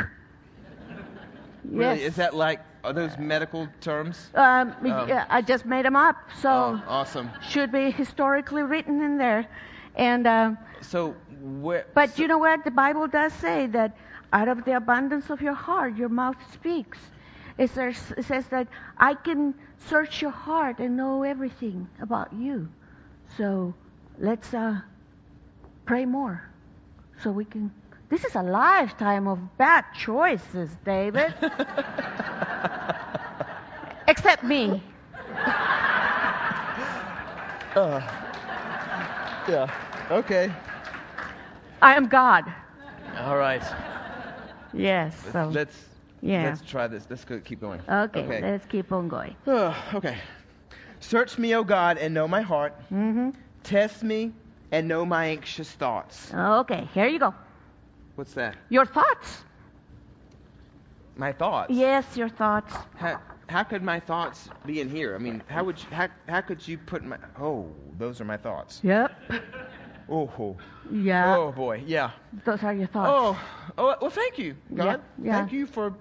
Really? 1.65 2.01
Yes. 2.01 2.11
Is 2.11 2.17
that 2.17 2.35
like 2.35 2.61
are 2.85 2.93
those 2.93 3.17
medical 3.19 3.69
terms? 3.81 4.31
Um, 4.35 4.75
Um, 4.85 5.09
yeah, 5.09 5.27
I 5.31 5.41
just 5.43 5.65
made 5.67 5.85
them 5.85 5.97
up, 5.97 6.17
so 6.41 6.51
Oh, 6.51 6.83
awesome. 6.89 7.31
should 7.49 7.71
be 7.73 7.91
historically 7.91 8.63
written 8.63 9.03
in 9.03 9.19
there. 9.19 9.47
And 9.95 10.27
uh, 10.27 10.53
So 10.81 11.15
where? 11.61 11.87
but 11.95 12.19
you 12.19 12.27
know 12.29 12.39
what? 12.39 12.65
The 12.65 12.71
Bible 12.71 13.07
does 13.09 13.33
say 13.35 13.67
that 13.69 13.97
out 14.33 14.49
of 14.49 14.65
the 14.65 14.77
abundance 14.77 15.31
of 15.31 15.41
your 15.43 15.55
heart, 15.55 15.97
your 15.97 16.09
mouth 16.09 16.37
speaks. 16.53 16.99
It 17.59 17.71
says, 17.71 18.13
it 18.17 18.25
says 18.25 18.47
that 18.49 18.67
I 18.97 19.15
can 19.15 19.55
search 19.79 20.23
your 20.23 20.31
heart 20.31 20.79
and 20.79 20.97
know 20.97 21.23
everything 21.23 21.89
about 22.01 22.33
you. 22.33 22.69
So 23.37 23.75
let's 24.19 24.53
uh, 24.55 24.81
pray 25.85 26.05
more, 26.07 26.43
so 27.23 27.31
we 27.31 27.45
can. 27.45 27.71
This 28.09 28.25
is 28.25 28.35
a 28.35 28.43
lifetime 28.43 29.27
of 29.29 29.39
bad 29.59 29.85
choices, 29.95 30.71
David. 30.85 31.35
Except 34.09 34.43
me. 34.43 34.83
Uh, 37.75 38.01
yeah. 39.49 39.71
Okay. 40.11 40.53
I 41.81 41.95
am 41.95 42.09
God. 42.09 42.45
All 43.19 43.37
right. 43.37 43.63
Yes. 44.73 45.17
So 45.33 45.49
Let's 45.49 45.85
yeah. 46.21 46.45
let's 46.45 46.63
try 46.63 46.87
this. 46.87 47.07
Let's 47.09 47.25
go, 47.25 47.39
keep 47.41 47.61
going. 47.61 47.81
Okay, 47.89 48.21
Okay. 48.21 48.41
let's 48.41 48.67
keep 48.67 48.93
on 48.93 49.09
going. 49.09 49.37
Uh, 49.47 49.75
okay. 49.95 50.17
Search 51.01 51.39
me, 51.39 51.55
O 51.55 51.65
God, 51.65 51.99
and 51.99 52.15
know 52.15 52.29
my 52.29 52.41
heart. 52.43 52.75
Mm-hmm. 52.93 53.31
Test 53.63 54.03
me 54.03 54.33
and 54.71 54.87
know 54.89 55.05
my 55.05 55.27
anxious 55.27 55.71
thoughts. 55.71 56.33
Okay, 56.33 56.89
here 56.95 57.07
you 57.09 57.19
go. 57.19 57.35
What's 58.15 58.35
that? 58.35 58.57
Your 58.69 58.87
thoughts. 58.87 59.45
My 61.17 61.33
thoughts. 61.33 61.73
Yes, 61.73 62.17
your 62.17 62.29
thoughts. 62.29 62.75
How, 62.97 63.21
how 63.49 63.63
could 63.63 63.83
my 63.83 64.01
thoughts 64.01 64.49
be 64.67 64.81
in 64.81 64.89
here? 64.89 65.15
I 65.15 65.19
mean, 65.19 65.43
how 65.47 65.65
would 65.65 65.79
you, 65.79 65.87
how, 65.91 66.09
how 66.29 66.41
could 66.41 66.67
you 66.67 66.79
put 66.79 67.05
my 67.05 67.19
oh 67.39 67.69
those 67.99 68.21
are 68.21 68.25
my 68.25 68.37
thoughts. 68.37 68.81
Yep. 68.83 69.13
Oh 70.09 70.31
oh, 70.39 70.57
Yeah. 70.91 71.37
oh 71.37 71.53
boy 71.53 71.83
yeah. 71.87 72.11
Those 72.45 72.63
are 72.63 72.73
your 72.75 72.87
thoughts. 72.87 73.11
Oh 73.13 73.41
oh 73.79 73.97
well 74.01 74.11
thank 74.11 74.39
you 74.39 74.57
God 74.75 75.01
Yeah, 75.19 75.27
yeah. 75.27 75.39
thank 75.41 75.53
you 75.53 75.67
for 75.67 75.95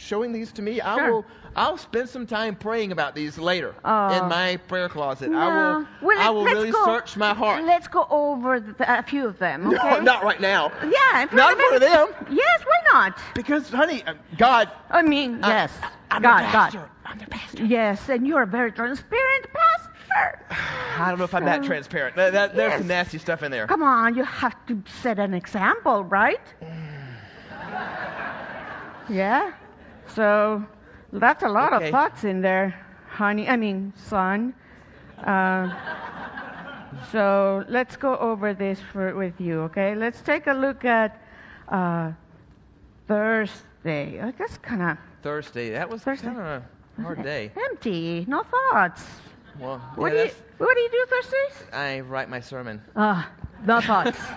showing 0.00 0.32
these 0.32 0.52
to 0.52 0.62
me. 0.62 0.80
I 0.80 1.08
will 1.10 1.24
I'll 1.56 1.76
spend 1.78 2.08
some 2.08 2.26
time 2.26 2.54
praying 2.56 2.92
about 2.92 3.14
these 3.14 3.38
later 3.38 3.74
Oh. 3.84 4.08
in 4.22 4.28
my 4.28 4.56
prayer 4.68 4.88
closet. 4.88 5.30
No. 5.30 5.38
I 5.38 5.46
will 5.76 5.86
Well, 6.02 6.18
I 6.20 6.30
will 6.30 6.44
really 6.44 6.70
go- 6.70 6.84
search 6.84 7.16
my 7.16 7.34
heart. 7.34 7.64
Let's 7.64 7.88
go 7.88 8.06
over 8.10 8.60
the, 8.60 8.98
a 8.98 9.02
few 9.02 9.26
of 9.26 9.38
them, 9.38 9.66
okay? 9.66 9.76
No, 9.76 10.00
not 10.00 10.24
right 10.24 10.40
now. 10.40 10.70
Yeah, 10.82 11.22
in 11.22 11.28
front 11.28 11.32
Not 11.34 11.52
of 11.54 11.58
in 11.60 11.66
front 11.66 11.74
of 11.74 11.80
them. 11.80 12.08
Yes, 12.36 12.60
why 12.64 12.80
not? 12.92 13.18
Because 13.34 13.68
honey, 13.68 14.02
uh, 14.06 14.14
God. 14.38 14.70
I 14.90 15.02
mean, 15.02 15.42
I- 15.42 15.48
yes. 15.48 15.72
I'm 16.10 16.22
God, 16.22 16.42
the 16.42 16.46
pastor. 16.46 16.78
God. 16.78 16.88
I'm 17.04 17.18
the 17.18 17.26
pastor. 17.26 17.64
Yes, 17.64 18.08
and 18.08 18.26
you're 18.26 18.42
a 18.42 18.46
very 18.46 18.72
transparent 18.72 19.46
pastor. 19.52 20.40
I 20.98 21.08
don't 21.08 21.18
know 21.18 21.24
if 21.24 21.34
I'm 21.34 21.44
that 21.44 21.62
transparent. 21.64 22.16
That, 22.16 22.32
that, 22.32 22.56
there's 22.56 22.70
Yes. 22.72 22.78
some 22.80 22.88
nasty 22.88 23.18
stuff 23.18 23.42
in 23.42 23.50
there. 23.50 23.66
Come 23.66 23.82
on, 23.82 24.14
you 24.16 24.24
have 24.24 24.54
to 24.66 24.82
set 25.02 25.18
an 25.18 25.34
example, 25.34 26.04
right? 26.04 26.40
yeah. 29.08 29.52
So 30.14 30.64
that's 31.12 31.42
a 31.42 31.48
lot 31.48 31.72
Okay. 31.72 31.86
of 31.86 31.90
thoughts 31.90 32.24
in 32.24 32.40
there, 32.42 32.74
honey. 33.08 33.48
I 33.48 33.56
mean, 33.56 33.92
son. 33.96 34.54
Uh, 35.22 35.70
so 37.10 37.64
let's 37.68 37.96
go 37.96 38.16
over 38.18 38.52
this 38.54 38.80
for, 38.80 39.14
with 39.14 39.40
you, 39.40 39.60
okay? 39.62 39.94
Let's 39.94 40.20
take 40.22 40.46
a 40.46 40.52
look 40.52 40.84
at 40.84 41.20
uh, 41.68 42.12
Thursday. 43.06 44.20
I 44.20 44.30
guess 44.32 44.56
kind 44.58 44.82
of 44.82 44.98
Thursday. 45.22 45.70
That 45.70 45.88
was 45.88 46.02
Thursday. 46.02 46.28
kind 46.28 46.38
of 46.38 46.44
a 46.44 46.68
hard 47.00 47.22
day. 47.22 47.52
empty. 47.70 48.24
No 48.28 48.42
thoughts. 48.42 49.04
Well, 49.58 49.80
What 49.94 50.10
yeah, 50.10 50.12
do 50.12 50.16
you 50.18 50.30
What 50.58 50.74
do 50.74 50.80
you 50.80 50.90
do 50.90 51.06
Thursdays? 51.08 51.68
I 51.72 52.00
write 52.00 52.28
my 52.28 52.40
sermon. 52.40 52.82
Ah, 52.96 53.30
no 53.64 53.80
thoughts. 53.80 54.18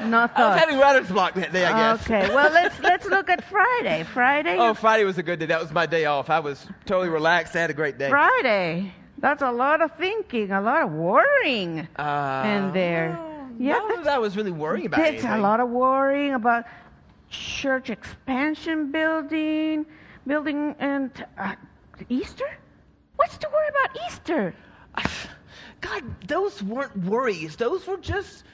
No 0.00 0.20
I 0.20 0.22
was 0.22 0.30
thoughts. 0.30 0.60
having 0.60 0.78
writer's 0.78 1.08
block 1.08 1.34
that 1.34 1.52
day, 1.52 1.66
I 1.66 1.94
guess. 1.96 2.02
Okay, 2.06 2.34
well 2.34 2.50
let's 2.52 2.80
let's 2.80 3.04
look 3.06 3.28
at 3.28 3.44
Friday. 3.44 4.02
Friday. 4.04 4.56
Oh, 4.58 4.72
Friday 4.72 5.04
was 5.04 5.18
a 5.18 5.22
good 5.22 5.38
day. 5.40 5.46
That 5.46 5.60
was 5.60 5.70
my 5.72 5.84
day 5.84 6.06
off. 6.06 6.30
I 6.30 6.40
was 6.40 6.66
totally 6.86 7.10
relaxed. 7.10 7.54
I 7.54 7.60
had 7.60 7.68
a 7.70 7.74
great 7.74 7.98
day. 7.98 8.08
Friday. 8.08 8.94
That's 9.18 9.42
a 9.42 9.50
lot 9.52 9.82
of 9.82 9.90
thinking, 9.98 10.52
a 10.52 10.60
lot 10.62 10.82
of 10.84 10.92
worrying. 10.92 11.86
Uh, 11.96 12.42
in 12.46 12.72
there. 12.72 13.18
Yeah, 13.58 13.72
not 13.78 13.88
that's- 13.88 14.04
that 14.06 14.14
I 14.14 14.18
was 14.18 14.36
really 14.36 14.52
worrying 14.52 14.86
about 14.86 15.00
anything. 15.00 15.28
a 15.28 15.38
lot 15.38 15.60
of 15.60 15.68
worrying 15.68 16.32
about 16.32 16.64
church 17.28 17.90
expansion 17.90 18.90
building, 18.90 19.84
building 20.26 20.76
and 20.78 21.10
uh, 21.36 21.56
Easter. 22.08 22.48
What's 23.16 23.36
to 23.38 23.48
worry 23.52 23.68
about 23.68 23.98
Easter? 24.08 24.54
God, 25.80 26.26
those 26.26 26.62
weren't 26.62 26.96
worries. 27.04 27.56
Those 27.56 27.86
were 27.86 27.96
just 27.98 28.44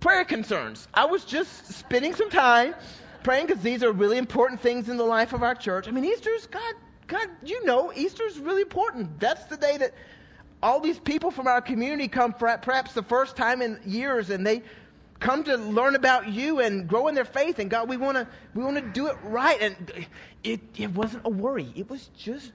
prayer 0.00 0.24
concerns. 0.24 0.86
I 0.92 1.06
was 1.06 1.24
just 1.24 1.72
spending 1.72 2.14
some 2.14 2.30
time 2.30 2.74
praying 3.22 3.46
because 3.46 3.62
these 3.62 3.82
are 3.82 3.92
really 3.92 4.18
important 4.18 4.60
things 4.60 4.88
in 4.88 4.96
the 4.96 5.04
life 5.04 5.32
of 5.32 5.42
our 5.42 5.54
church. 5.54 5.88
I 5.88 5.90
mean, 5.90 6.04
Easter's, 6.04 6.46
God, 6.46 6.74
God, 7.06 7.28
you 7.44 7.64
know, 7.64 7.92
Easter's 7.94 8.38
really 8.38 8.62
important. 8.62 9.18
That's 9.18 9.44
the 9.46 9.56
day 9.56 9.78
that 9.78 9.94
all 10.62 10.80
these 10.80 10.98
people 10.98 11.30
from 11.30 11.46
our 11.46 11.60
community 11.60 12.08
come 12.08 12.32
for 12.32 12.56
perhaps 12.58 12.94
the 12.94 13.02
first 13.02 13.36
time 13.36 13.60
in 13.60 13.78
years 13.84 14.30
and 14.30 14.46
they 14.46 14.62
come 15.20 15.44
to 15.44 15.56
learn 15.56 15.94
about 15.94 16.28
you 16.28 16.60
and 16.60 16.88
grow 16.88 17.08
in 17.08 17.14
their 17.14 17.24
faith 17.24 17.58
and 17.58 17.70
God 17.70 17.88
we 17.88 17.96
want 17.96 18.16
to 18.16 18.26
we 18.54 18.64
want 18.64 18.76
to 18.76 18.82
do 18.82 19.06
it 19.08 19.16
right 19.24 19.60
and 19.60 20.06
it 20.42 20.60
it 20.76 20.90
wasn't 20.90 21.24
a 21.26 21.28
worry 21.28 21.70
it 21.76 21.88
was 21.88 22.08
just 22.16 22.50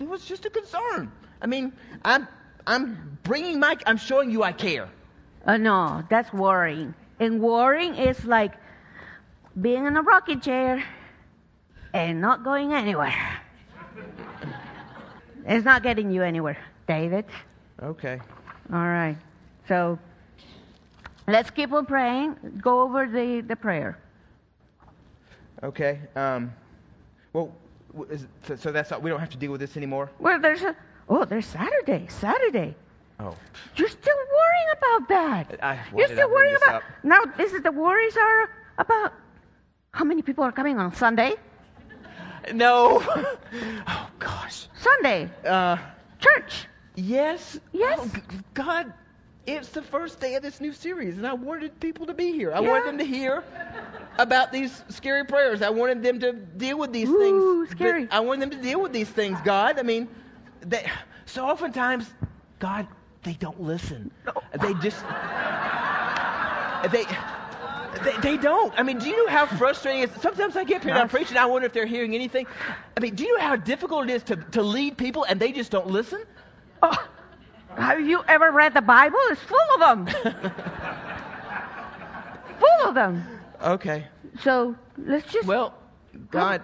it 0.00 0.08
was 0.08 0.24
just 0.24 0.44
a 0.44 0.50
concern 0.50 1.10
I 1.40 1.46
mean 1.46 1.72
I'm 2.04 2.28
I'm 2.66 3.18
bringing 3.22 3.58
my 3.60 3.76
I'm 3.86 3.96
showing 3.96 4.30
you 4.30 4.42
I 4.42 4.52
care 4.52 4.88
Uh, 5.46 5.56
no, 5.56 6.02
that's 6.08 6.32
worrying. 6.32 6.94
And 7.18 7.40
worrying 7.40 7.94
is 7.96 8.24
like 8.24 8.52
being 9.60 9.86
in 9.86 9.96
a 9.96 10.02
rocking 10.02 10.40
chair 10.40 10.82
and 11.92 12.20
not 12.20 12.44
going 12.44 12.72
anywhere. 12.72 13.14
It's 15.44 15.64
not 15.64 15.82
getting 15.82 16.12
you 16.12 16.22
anywhere, 16.22 16.56
David. 16.86 17.24
okay 17.82 18.20
All 18.72 18.78
right. 18.78 19.16
So 19.66 19.98
let's 21.26 21.50
keep 21.50 21.72
on 21.72 21.84
praying. 21.86 22.36
Go 22.62 22.82
over 22.82 23.06
the, 23.08 23.40
the 23.46 23.56
prayer. 23.56 23.98
okay 25.64 25.98
um 26.16 26.52
well 27.32 27.52
is, 28.10 28.26
so, 28.46 28.56
so 28.56 28.72
that's 28.72 28.90
not, 28.90 29.02
we 29.02 29.10
don't 29.10 29.20
have 29.20 29.30
to 29.30 29.36
deal 29.36 29.52
with 29.52 29.60
this 29.60 29.76
anymore 29.76 30.10
Well, 30.18 30.40
there's 30.40 30.62
a. 30.62 30.74
Oh, 31.12 31.24
there's 31.26 31.44
Saturday. 31.46 32.06
Saturday. 32.08 32.74
oh 33.20 33.36
You're 33.76 33.88
still 33.88 34.16
worrying 34.16 34.70
about 34.78 35.08
that. 35.08 35.58
I, 35.62 35.78
You're 35.94 36.08
still 36.08 36.30
worrying 36.30 36.56
about. 36.56 36.74
up? 36.76 36.82
Now, 37.02 37.20
this 37.36 37.52
is 37.52 37.60
the 37.62 37.70
worries 37.72 38.16
are 38.16 38.48
about 38.78 39.12
how 39.92 40.04
many 40.06 40.22
people 40.22 40.42
are 40.44 40.52
coming 40.52 40.78
on 40.78 40.94
Sunday. 40.94 41.34
no 42.54 43.02
oh 43.86 44.10
gosh 44.18 44.68
Sunday, 44.74 45.30
uh 45.46 45.76
church. 46.18 46.66
Yes. 46.96 47.60
Yes. 47.72 47.98
Oh, 48.00 48.10
God, 48.54 48.92
it's 49.46 49.68
the 49.68 49.82
first 49.82 50.18
day 50.20 50.34
of 50.36 50.42
this 50.42 50.60
new 50.60 50.72
series, 50.72 51.18
and 51.18 51.26
I 51.26 51.34
wanted 51.34 51.78
people 51.80 52.06
to 52.06 52.14
be 52.14 52.32
here. 52.32 52.52
I 52.54 52.60
Yeah. 52.60 52.68
wanted 52.70 52.86
them 52.88 52.98
to 52.98 53.04
hear 53.04 53.44
about 54.18 54.50
these 54.52 54.82
scary 54.88 55.24
prayers. 55.24 55.60
I 55.62 55.70
wanted 55.70 56.02
them 56.02 56.20
to 56.20 56.32
deal 56.32 56.78
with 56.78 56.92
these 56.92 57.08
Ooh, 57.08 57.64
things. 57.66 57.70
scary. 57.70 58.08
I 58.10 58.20
wanted 58.20 58.42
them 58.42 58.50
to 58.58 58.62
deal 58.62 58.80
with 58.80 58.92
these 58.92 59.10
things, 59.10 59.38
God. 59.42 59.78
I 59.78 59.82
mean, 59.82 60.08
they, 60.60 60.84
so 61.26 61.44
oftentimes, 61.46 62.10
God, 62.58 62.86
they 63.22 63.34
don't 63.34 63.60
listen. 63.60 64.10
They 64.60 64.74
just, 64.74 65.02
they, 66.92 67.04
they, 68.04 68.20
they 68.20 68.36
don't. 68.36 68.72
I 68.76 68.82
mean, 68.82 68.98
do 68.98 69.08
you 69.08 69.16
know 69.24 69.30
how 69.30 69.46
frustrating 69.46 70.02
it 70.02 70.10
is? 70.10 70.22
Sometimes 70.22 70.56
I 70.56 70.64
get 70.64 70.82
here 70.82 70.92
and 70.92 71.00
I'm 71.00 71.08
preaching, 71.08 71.36
I 71.36 71.46
wonder 71.46 71.66
if 71.66 71.72
they're 71.72 71.86
hearing 71.86 72.14
anything. 72.14 72.46
I 72.96 73.00
mean, 73.00 73.14
do 73.14 73.24
you 73.24 73.36
know 73.36 73.44
how 73.44 73.56
difficult 73.56 74.08
it 74.08 74.12
is 74.14 74.22
to, 74.24 74.36
to 74.36 74.62
lead 74.62 74.98
people 74.98 75.24
and 75.24 75.38
they 75.40 75.52
just 75.52 75.70
don't 75.70 75.86
listen? 75.88 76.22
Oh, 76.82 77.08
have 77.76 78.00
you 78.00 78.22
ever 78.28 78.50
read 78.50 78.74
the 78.74 78.82
Bible? 78.82 79.18
It's 79.30 79.40
full 79.42 79.58
of 79.74 79.80
them. 79.80 80.06
full 82.58 82.88
of 82.88 82.94
them. 82.94 83.24
Okay. 83.62 84.06
So 84.42 84.76
let's 84.98 85.30
just. 85.32 85.46
Well, 85.46 85.74
God, 86.30 86.62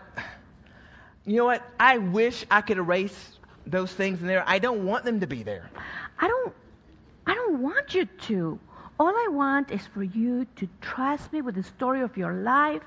you 1.24 1.36
know 1.36 1.44
what? 1.44 1.62
I 1.78 1.98
wish 1.98 2.44
I 2.50 2.60
could 2.60 2.78
erase 2.78 3.37
those 3.70 3.92
things 3.92 4.20
in 4.20 4.26
there. 4.26 4.44
I 4.46 4.58
don't 4.58 4.84
want 4.84 5.04
them 5.04 5.20
to 5.20 5.26
be 5.26 5.42
there. 5.42 5.70
I 6.18 6.28
don't. 6.28 6.54
I 7.26 7.34
don't 7.34 7.60
want 7.60 7.94
you 7.94 8.06
to. 8.06 8.58
All 8.98 9.14
I 9.14 9.28
want 9.30 9.70
is 9.70 9.86
for 9.86 10.02
you 10.02 10.46
to 10.56 10.68
trust 10.80 11.32
me 11.32 11.42
with 11.42 11.54
the 11.54 11.62
story 11.62 12.00
of 12.00 12.16
your 12.16 12.32
life. 12.32 12.82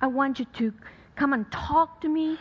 I 0.00 0.06
want 0.06 0.38
you 0.38 0.46
to 0.54 0.72
come 1.16 1.32
and 1.32 1.50
talk 1.50 2.00
to 2.02 2.08
me, 2.08 2.38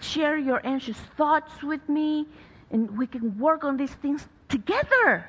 share 0.00 0.36
your 0.36 0.60
anxious 0.66 0.98
thoughts 1.16 1.62
with 1.62 1.88
me, 1.88 2.26
and 2.70 2.98
we 2.98 3.06
can 3.06 3.38
work 3.38 3.64
on 3.64 3.76
these 3.76 3.92
things 4.02 4.26
together. 4.48 5.26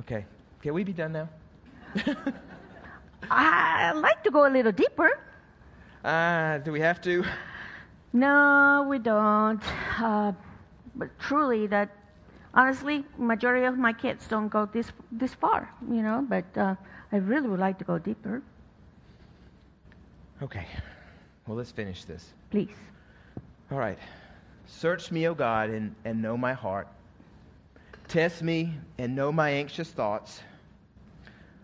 Okay. 0.00 0.26
Can 0.62 0.74
we 0.74 0.84
be 0.84 0.92
done 0.92 1.12
now? 1.12 1.28
I'd 3.30 3.92
like 3.96 4.22
to 4.24 4.30
go 4.30 4.46
a 4.46 4.50
little 4.50 4.72
deeper. 4.72 5.10
Uh, 6.04 6.58
do 6.58 6.72
we 6.72 6.80
have 6.80 7.00
to? 7.02 7.24
No, 8.12 8.86
we 8.88 8.98
don't. 8.98 9.62
Uh, 10.00 10.32
but 10.94 11.08
truly, 11.18 11.66
that 11.68 11.90
honestly, 12.54 13.04
majority 13.16 13.64
of 13.64 13.78
my 13.78 13.92
kids 13.92 14.26
don't 14.28 14.48
go 14.48 14.66
this 14.66 14.92
this 15.10 15.34
far, 15.34 15.72
you 15.90 16.02
know. 16.02 16.24
But 16.28 16.44
uh, 16.56 16.74
I 17.10 17.16
really 17.16 17.48
would 17.48 17.60
like 17.60 17.78
to 17.78 17.84
go 17.84 17.98
deeper. 17.98 18.42
Okay. 20.42 20.66
Well, 21.46 21.56
let's 21.56 21.72
finish 21.72 22.04
this. 22.04 22.32
Please. 22.50 22.74
All 23.70 23.78
right. 23.78 23.98
Search 24.66 25.10
me, 25.10 25.28
O 25.28 25.34
God, 25.34 25.70
and, 25.70 25.94
and 26.04 26.22
know 26.22 26.36
my 26.36 26.52
heart. 26.52 26.88
Test 28.08 28.42
me 28.42 28.74
and 28.98 29.14
know 29.14 29.32
my 29.32 29.50
anxious 29.50 29.90
thoughts. 29.90 30.40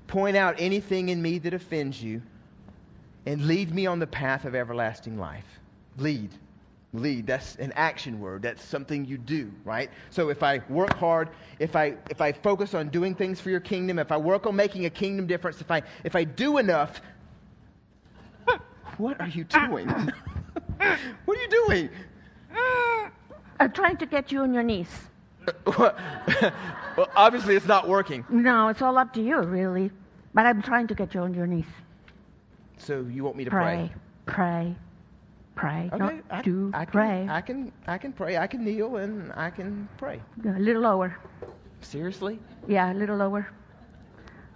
Point 0.07 0.37
out 0.37 0.57
anything 0.59 1.11
in 1.11 1.21
me 1.21 1.39
that 1.39 1.55
offends 1.55 2.03
you, 2.03 2.23
and 3.27 3.47
lead 3.47 3.75
me 3.75 3.87
on 3.87 3.99
the 3.99 4.07
path 4.07 4.45
of 4.45 4.55
everlasting 4.55 5.19
life. 5.19 5.45
Lead. 5.99 6.31
Lead. 6.95 7.27
That's 7.27 7.57
an 7.57 7.73
action 7.77 8.21
word. 8.21 8.43
That's 8.43 8.65
something 8.65 9.05
you 9.05 9.19
do, 9.19 9.51
right? 9.65 9.91
So 10.11 10.31
if 10.31 10.43
I 10.43 10.63
work 10.69 10.95
hard, 10.97 11.29
if 11.59 11.77
I 11.77 11.95
if 12.09 12.21
I 12.21 12.33
focus 12.33 12.75
on 12.75 12.89
doing 12.89 13.15
things 13.15 13.41
for 13.41 13.51
your 13.51 13.61
kingdom, 13.61 13.99
if 13.99 14.11
I 14.11 14.17
work 14.17 14.47
on 14.47 14.57
making 14.57 14.87
a 14.87 14.91
kingdom 14.91 15.27
difference, 15.27 15.61
if 15.61 15.71
I 15.71 15.83
if 16.05 16.17
I 16.17 16.25
do 16.25 16.59
enough, 16.59 17.03
what 18.97 19.21
are 19.21 19.29
you 19.29 19.45
doing? 19.45 19.89
what 21.25 21.39
are 21.39 21.43
you 21.43 21.49
doing? 21.51 21.91
I'm 23.61 23.73
trying 23.73 23.97
to 23.99 24.07
get 24.07 24.31
you 24.33 24.41
on 24.41 24.55
your 24.55 24.63
knees. 24.63 24.89
well, 25.79 25.97
obviously 27.17 27.57
it's 27.57 27.67
not 27.67 27.89
working. 27.89 28.25
No, 28.29 28.69
it's 28.69 28.83
all 28.83 28.97
up 28.99 29.13
to 29.15 29.23
you, 29.23 29.41
really. 29.41 29.91
But 30.35 30.47
I'm 30.47 30.63
trying 30.63 30.87
to 30.89 30.95
get 30.95 31.15
you 31.15 31.21
on 31.21 31.35
your 31.35 31.47
knees. 31.47 31.65
So 32.77 33.05
you 33.11 33.25
want 33.25 33.37
me 33.37 33.45
to 33.45 33.51
Pray, 33.51 33.91
pray, 34.27 34.35
pray. 34.35 34.77
Okay, 35.59 35.91
Not 35.97 36.15
I, 36.31 36.43
do 36.43 36.71
I 36.75 36.85
can, 36.85 36.93
pray. 36.93 37.27
I 37.29 37.41
can, 37.41 37.73
I 37.87 37.99
can 37.99 38.13
pray. 38.13 38.37
I 38.37 38.47
can 38.47 38.65
kneel 38.65 38.97
and 38.97 39.33
I 39.35 39.51
can 39.51 39.89
pray. 39.99 40.21
a 40.45 40.59
little 40.59 40.83
lower. 40.83 41.17
Seriously? 41.81 42.39
Yeah, 42.67 42.93
a 42.93 42.95
little 42.95 43.17
lower. 43.17 43.49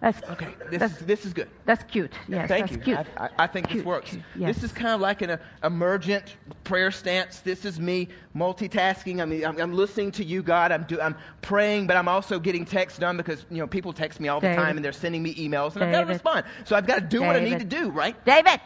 That's 0.00 0.20
Okay, 0.30 0.48
this 0.68 0.80
That's- 0.80 1.00
is 1.00 1.07
this 1.07 1.24
is 1.24 1.32
good. 1.32 1.48
that's 1.64 1.84
cute. 1.84 2.12
Yes, 2.26 2.48
Thank 2.48 2.70
that's 2.70 2.72
you. 2.72 2.94
cute. 2.96 2.98
I, 3.16 3.26
I, 3.26 3.30
I 3.44 3.46
think 3.46 3.70
this 3.70 3.84
works. 3.84 4.11
cute, 4.11 4.22
yes. 4.34 4.53
This 4.57 4.64
is 4.64 4.72
kind 4.72 4.88
of 4.90 5.00
like 5.00 5.22
an 5.22 5.30
uh, 5.30 5.36
emergent 5.62 6.36
prayer 6.64 6.90
stance. 6.90 7.38
This 7.38 7.64
is 7.64 7.78
me 7.78 8.09
multitasking. 8.34 9.22
I 9.22 9.26
mean, 9.26 9.44
I'm, 9.44 9.61
I'm 9.61 9.72
listening 9.72 10.11
to 10.12 10.24
you, 10.24 10.42
God. 10.42 10.72
I'm 10.72 10.82
do, 10.82 11.00
I'm 11.00 11.14
praying, 11.40 11.86
but 11.86 11.96
I'm 11.96 12.09
also 12.09 12.40
getting 12.40 12.64
texts 12.64 12.98
done 12.98 13.16
because 13.16 13.46
you 13.48 13.59
know 13.59 13.68
people 13.68 13.92
text 13.92 14.18
me 14.18 14.26
all 14.28 14.40
the 14.40 14.53
time 14.55 14.76
and 14.76 14.84
they're 14.84 14.90
sending 14.92 15.22
me 15.22 15.34
emails, 15.36 15.76
and 15.76 15.84
I've 15.84 15.92
got 15.92 16.00
to 16.00 16.07
respond. 16.07 16.46
So 16.64 16.74
I've 16.74 16.86
got 16.86 16.96
to 16.96 17.07
do 17.07 17.20
what 17.22 17.36
I 17.36 17.40
need 17.40 17.61
to 17.61 17.64
do, 17.64 17.90
right? 17.90 18.16
David, 18.24 18.61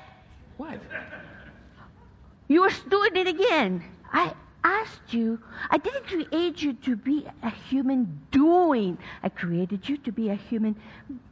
What? 0.57 0.80
You 2.49 2.62
are 2.62 2.70
doing 2.88 3.16
it 3.16 3.26
again. 3.26 3.82
I 4.12 4.32
asked 4.62 5.12
you. 5.12 5.40
I 5.70 5.78
didn't 5.78 6.07
create 6.07 6.62
you 6.62 6.72
to 6.74 6.97
be 6.97 7.26
a 7.42 7.51
human 7.51 8.20
doing. 8.30 8.99
I 9.22 9.28
created 9.28 9.88
you 9.88 9.97
to 9.99 10.12
be 10.12 10.30
a 10.30 10.34
human 10.34 10.76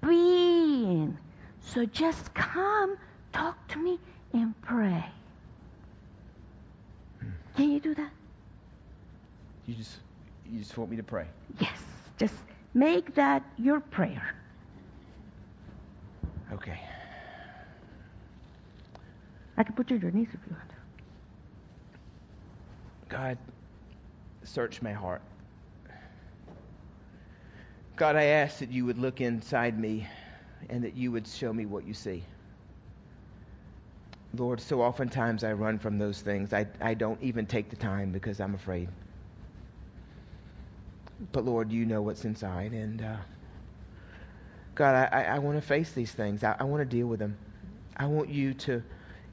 being. 0.01 1.17
So 1.61 1.85
just 1.87 2.33
come, 2.35 2.97
talk 3.33 3.67
to 3.69 3.79
me, 3.79 3.99
and 4.33 4.61
pray. 4.63 5.05
Hmm. 7.21 7.29
Can 7.57 7.71
you 7.71 7.81
do 7.81 7.95
that? 7.95 8.11
You 9.67 9.75
just 9.75 9.97
you 10.51 10.59
just 10.59 10.77
want 10.77 10.91
me 10.91 10.97
to 10.97 11.03
pray. 11.03 11.27
Yes. 11.59 11.79
Just 12.19 12.35
make 12.75 13.15
that 13.15 13.43
your 13.57 13.81
prayer. 13.81 14.35
Okay. 16.53 16.79
I 19.57 19.63
can 19.63 19.75
put 19.75 19.91
you 19.91 19.97
on 19.97 20.03
your 20.03 20.11
knees 20.11 20.29
if 20.33 20.41
you 20.47 20.55
want. 20.57 20.74
God, 23.15 23.39
search 24.43 24.83
my 24.83 24.93
heart. 24.93 25.23
God, 27.95 28.17
I 28.17 28.25
ask 28.25 28.59
that 28.59 28.73
you 28.73 28.85
would 28.87 28.99
look 28.99 29.21
inside 29.21 29.79
me 29.79 30.09
and 30.69 30.83
that 30.83 30.97
you 30.97 31.13
would 31.13 31.29
show 31.29 31.53
me 31.53 31.65
what 31.65 31.87
you 31.87 31.95
see. 31.95 32.25
Lord, 34.37 34.61
so 34.61 34.83
oftentimes 34.83 35.45
I 35.45 35.53
run 35.53 35.79
from 35.79 35.97
those 35.97 36.23
things. 36.23 36.53
I, 36.53 36.67
I 36.81 36.95
don't 36.95 37.23
even 37.23 37.47
take 37.47 37.71
the 37.71 37.77
time 37.77 38.11
because 38.11 38.41
I'm 38.41 38.57
afraid. 38.57 38.89
But 41.31 41.45
Lord, 41.45 41.71
you 41.71 41.87
know 41.87 42.03
what's 42.03 42.25
inside. 42.25 42.73
And 42.73 43.01
uh, 43.01 43.17
God, 44.75 45.09
I, 45.13 45.21
I, 45.21 45.23
I 45.37 45.39
want 45.39 45.57
to 45.57 45.63
face 45.63 45.93
these 45.93 46.11
things. 46.11 46.43
I, 46.43 46.57
I 46.59 46.65
want 46.65 46.81
to 46.81 46.97
deal 46.97 47.07
with 47.07 47.21
them. 47.21 47.37
I 47.97 48.07
want 48.07 48.29
you 48.29 48.55
to 48.55 48.83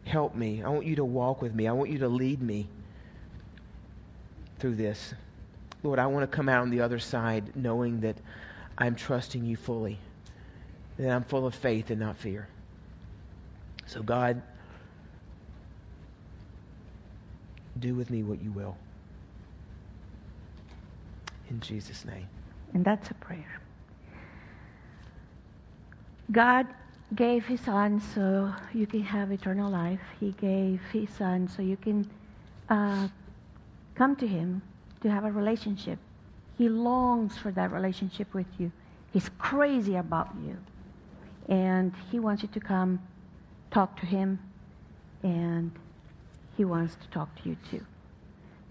help 0.06 0.36
me. 0.36 0.62
I 0.62 0.70
want 0.70 0.86
you 0.86 0.98
to 0.98 1.04
walk 1.06 1.42
with 1.42 1.56
me. 1.56 1.68
I 1.68 1.72
want 1.72 1.90
you 1.90 1.98
to 1.98 2.08
lead 2.08 2.44
me 2.44 2.68
through 4.62 4.76
this. 4.76 5.14
Lord, 5.84 5.98
I 5.98 6.06
want 6.06 6.30
to 6.30 6.34
come 6.34 6.48
out 6.48 6.62
on 6.62 6.70
the 6.70 6.82
other 6.82 7.00
side 7.00 7.56
knowing 7.56 8.00
that 8.02 8.16
I'm 8.78 8.96
trusting 8.96 9.44
you 9.44 9.58
fully, 9.58 9.98
that 10.98 11.10
I'm 11.10 11.24
full 11.24 11.48
of 11.48 11.56
faith 11.56 11.90
and 11.90 12.00
not 12.00 12.16
fear. 12.16 12.48
So, 13.88 14.04
God, 14.04 14.42
do 17.80 17.96
with 17.96 18.12
me 18.12 18.22
what 18.22 18.42
you 18.42 18.52
will. 18.52 18.78
In 21.50 21.60
Jesus' 21.60 22.06
name. 22.06 22.28
And 22.74 22.86
that's 22.86 23.10
a 23.10 23.16
prayer. 23.16 23.60
God 26.32 26.68
gave 27.16 27.46
his 27.46 27.60
son 27.60 28.02
so 28.14 28.54
you 28.74 28.86
can 28.88 29.02
have 29.02 29.32
eternal 29.32 29.70
life. 29.70 30.00
He 30.20 30.32
gave 30.40 30.80
his 30.94 31.10
son 31.10 31.50
so 31.50 31.62
you 31.62 31.76
can 31.76 32.10
uh, 32.70 33.10
come 33.96 34.16
to 34.18 34.28
him 34.28 34.62
to 35.02 35.10
have 35.10 35.26
a 35.26 35.32
relationship. 35.32 36.00
He 36.58 36.70
longs 36.70 37.38
for 37.38 37.52
that 37.52 37.72
relationship 37.72 38.34
with 38.34 38.48
you. 38.60 38.72
He's 39.12 39.30
crazy 39.40 39.96
about 39.96 40.30
you. 40.46 40.58
And 41.50 41.94
he 42.12 42.20
wants 42.20 42.44
you 42.44 42.50
to 42.50 42.60
come 42.60 43.00
talk 43.72 44.00
to 44.00 44.06
him, 44.06 44.40
and 45.24 45.72
he 46.56 46.66
wants 46.66 46.96
to 46.96 47.08
talk 47.10 47.34
to 47.42 47.50
you 47.50 47.58
too. 47.70 47.84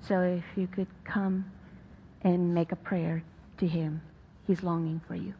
So 0.06 0.20
if 0.20 0.44
you 0.56 0.66
could 0.66 0.86
come 1.04 1.50
and 2.22 2.54
make 2.54 2.72
a 2.72 2.76
prayer 2.76 3.22
to 3.58 3.66
him, 3.66 4.00
he's 4.46 4.62
longing 4.62 5.00
for 5.06 5.14
you. 5.14 5.34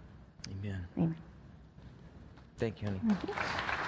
Amen. 0.61 0.85
Amen. 0.97 1.17
Thank 2.59 2.83
you, 2.83 2.89
honey. 2.89 3.01
Mm-hmm. 3.07 3.80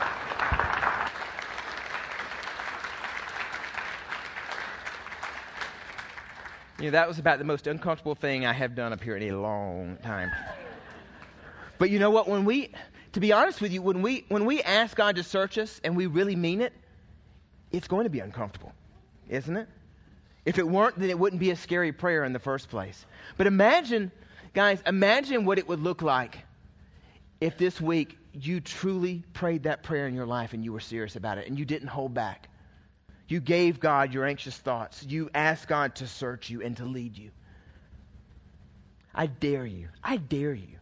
You 6.82 6.88
know, 6.90 6.98
that 6.98 7.06
was 7.06 7.20
about 7.20 7.38
the 7.38 7.44
most 7.44 7.68
uncomfortable 7.68 8.16
thing 8.16 8.44
I 8.44 8.52
have 8.52 8.74
done 8.74 8.92
up 8.92 9.00
here 9.00 9.16
in 9.16 9.32
a 9.32 9.40
long 9.40 9.98
time. 10.02 10.32
But 11.78 11.90
you 11.90 12.00
know 12.00 12.10
what? 12.10 12.26
When 12.26 12.44
we, 12.44 12.72
to 13.12 13.20
be 13.20 13.30
honest 13.30 13.60
with 13.60 13.72
you, 13.72 13.80
when 13.80 14.02
we 14.02 14.24
when 14.26 14.46
we 14.46 14.62
ask 14.62 14.96
God 14.96 15.14
to 15.14 15.22
search 15.22 15.58
us 15.58 15.80
and 15.84 15.96
we 15.96 16.06
really 16.06 16.34
mean 16.34 16.60
it, 16.60 16.72
it's 17.70 17.86
going 17.86 18.02
to 18.02 18.10
be 18.10 18.18
uncomfortable, 18.18 18.72
isn't 19.28 19.56
it? 19.56 19.68
If 20.44 20.58
it 20.58 20.66
weren't, 20.66 20.98
then 20.98 21.08
it 21.08 21.16
wouldn't 21.16 21.38
be 21.38 21.52
a 21.52 21.56
scary 21.56 21.92
prayer 21.92 22.24
in 22.24 22.32
the 22.32 22.40
first 22.40 22.68
place. 22.68 23.06
But 23.36 23.46
imagine, 23.46 24.10
guys, 24.52 24.82
imagine 24.84 25.44
what 25.44 25.58
it 25.58 25.68
would 25.68 25.78
look 25.78 26.02
like 26.02 26.36
if 27.40 27.58
this 27.58 27.80
week 27.80 28.18
you 28.32 28.60
truly 28.60 29.22
prayed 29.34 29.62
that 29.64 29.84
prayer 29.84 30.08
in 30.08 30.16
your 30.16 30.26
life 30.26 30.52
and 30.52 30.64
you 30.64 30.72
were 30.72 30.80
serious 30.80 31.14
about 31.14 31.38
it 31.38 31.46
and 31.46 31.56
you 31.56 31.64
didn't 31.64 31.88
hold 31.88 32.12
back. 32.12 32.48
You 33.28 33.40
gave 33.40 33.80
God 33.80 34.12
your 34.12 34.24
anxious 34.24 34.56
thoughts. 34.56 35.02
You 35.02 35.30
asked 35.34 35.68
God 35.68 35.96
to 35.96 36.06
search 36.06 36.50
you 36.50 36.62
and 36.62 36.76
to 36.78 36.84
lead 36.84 37.16
you. 37.16 37.30
I 39.14 39.26
dare 39.26 39.66
you, 39.66 39.88
I 40.02 40.16
dare 40.16 40.54
you 40.54 40.78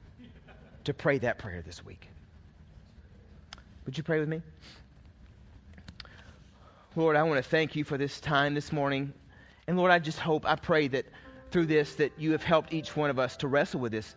to 0.85 0.95
pray 0.95 1.19
that 1.19 1.39
prayer 1.39 1.63
this 1.63 1.85
week. 1.85 2.07
Would 3.85 3.99
you 3.99 4.05
pray 4.05 4.21
with 4.21 4.29
me? 4.29 4.43
Lord, 6.97 7.17
I 7.17 7.23
want 7.25 7.43
to 7.43 7.49
thank 7.49 7.77
you 7.77 7.85
for 7.85 7.99
this 7.99 8.21
time 8.21 8.55
this 8.55 8.73
morning. 8.73 9.13
And 9.67 9.77
Lord, 9.77 9.91
I 9.91 9.99
just 9.99 10.19
hope, 10.19 10.45
I 10.47 10.57
pray 10.57 10.89
that 10.89 11.07
through 11.51 11.67
this 11.67 11.97
that 11.97 12.13
you 12.19 12.33
have 12.33 12.43
helped 12.43 12.73
each 12.73 12.97
one 12.97 13.11
of 13.11 13.19
us 13.19 13.37
to 13.39 13.49
wrestle 13.49 13.81
with 13.81 13.93
this 13.93 14.15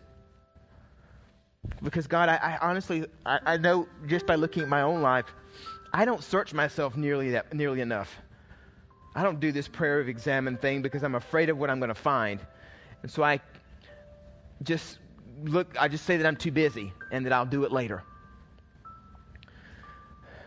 because 1.82 2.06
God, 2.06 2.28
I, 2.28 2.36
I 2.36 2.58
honestly, 2.60 3.06
I, 3.24 3.38
I 3.44 3.56
know 3.56 3.88
just 4.06 4.26
by 4.26 4.34
looking 4.34 4.62
at 4.62 4.68
my 4.68 4.82
own 4.82 5.02
life, 5.02 5.26
I 5.94 6.04
don't 6.04 6.24
search 6.24 6.52
myself 6.52 6.96
nearly 6.96 7.30
that 7.30 7.54
nearly 7.54 7.80
enough. 7.80 8.20
I 9.14 9.22
don't 9.22 9.38
do 9.38 9.52
this 9.52 9.68
prayer 9.68 10.00
of 10.00 10.08
examen 10.08 10.56
thing 10.56 10.82
because 10.82 11.04
I'm 11.04 11.14
afraid 11.14 11.50
of 11.50 11.56
what 11.56 11.70
I'm 11.70 11.78
going 11.78 11.88
to 11.88 11.94
find, 11.94 12.40
and 13.02 13.10
so 13.10 13.22
I 13.22 13.40
just 14.64 14.98
look, 15.44 15.76
I 15.80 15.86
just 15.86 16.04
say 16.04 16.16
that 16.16 16.26
I'm 16.26 16.34
too 16.34 16.50
busy 16.50 16.92
and 17.12 17.24
that 17.24 17.32
I'll 17.32 17.46
do 17.46 17.62
it 17.62 17.70
later. 17.70 18.02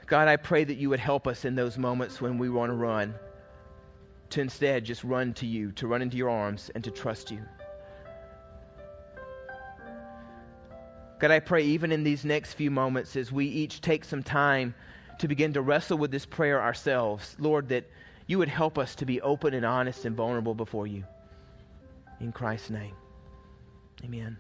God, 0.05 0.27
I 0.27 0.35
pray 0.35 0.65
that 0.65 0.75
you 0.75 0.89
would 0.89 0.99
help 0.99 1.27
us 1.27 1.45
in 1.45 1.55
those 1.55 1.77
moments 1.77 2.19
when 2.19 2.37
we 2.37 2.49
want 2.49 2.69
to 2.69 2.75
run, 2.75 3.15
to 4.31 4.41
instead 4.41 4.83
just 4.83 5.05
run 5.05 5.33
to 5.35 5.45
you, 5.45 5.71
to 5.73 5.87
run 5.87 6.01
into 6.01 6.17
your 6.17 6.29
arms, 6.29 6.71
and 6.75 6.83
to 6.83 6.91
trust 6.91 7.31
you. 7.31 7.41
God, 11.19 11.31
I 11.31 11.39
pray 11.39 11.63
even 11.63 11.93
in 11.93 12.03
these 12.03 12.25
next 12.25 12.55
few 12.55 12.69
moments 12.69 13.15
as 13.15 13.31
we 13.31 13.45
each 13.45 13.79
take 13.79 14.03
some 14.03 14.23
time 14.23 14.75
to 15.19 15.27
begin 15.27 15.53
to 15.53 15.61
wrestle 15.61 15.97
with 15.97 16.11
this 16.11 16.25
prayer 16.25 16.61
ourselves, 16.61 17.35
Lord, 17.39 17.69
that 17.69 17.85
you 18.27 18.37
would 18.37 18.49
help 18.49 18.77
us 18.77 18.95
to 18.95 19.05
be 19.05 19.21
open 19.21 19.53
and 19.53 19.65
honest 19.65 20.05
and 20.05 20.15
vulnerable 20.15 20.53
before 20.53 20.87
you. 20.87 21.03
In 22.19 22.31
Christ's 22.31 22.69
name, 22.69 22.95
amen. 24.03 24.37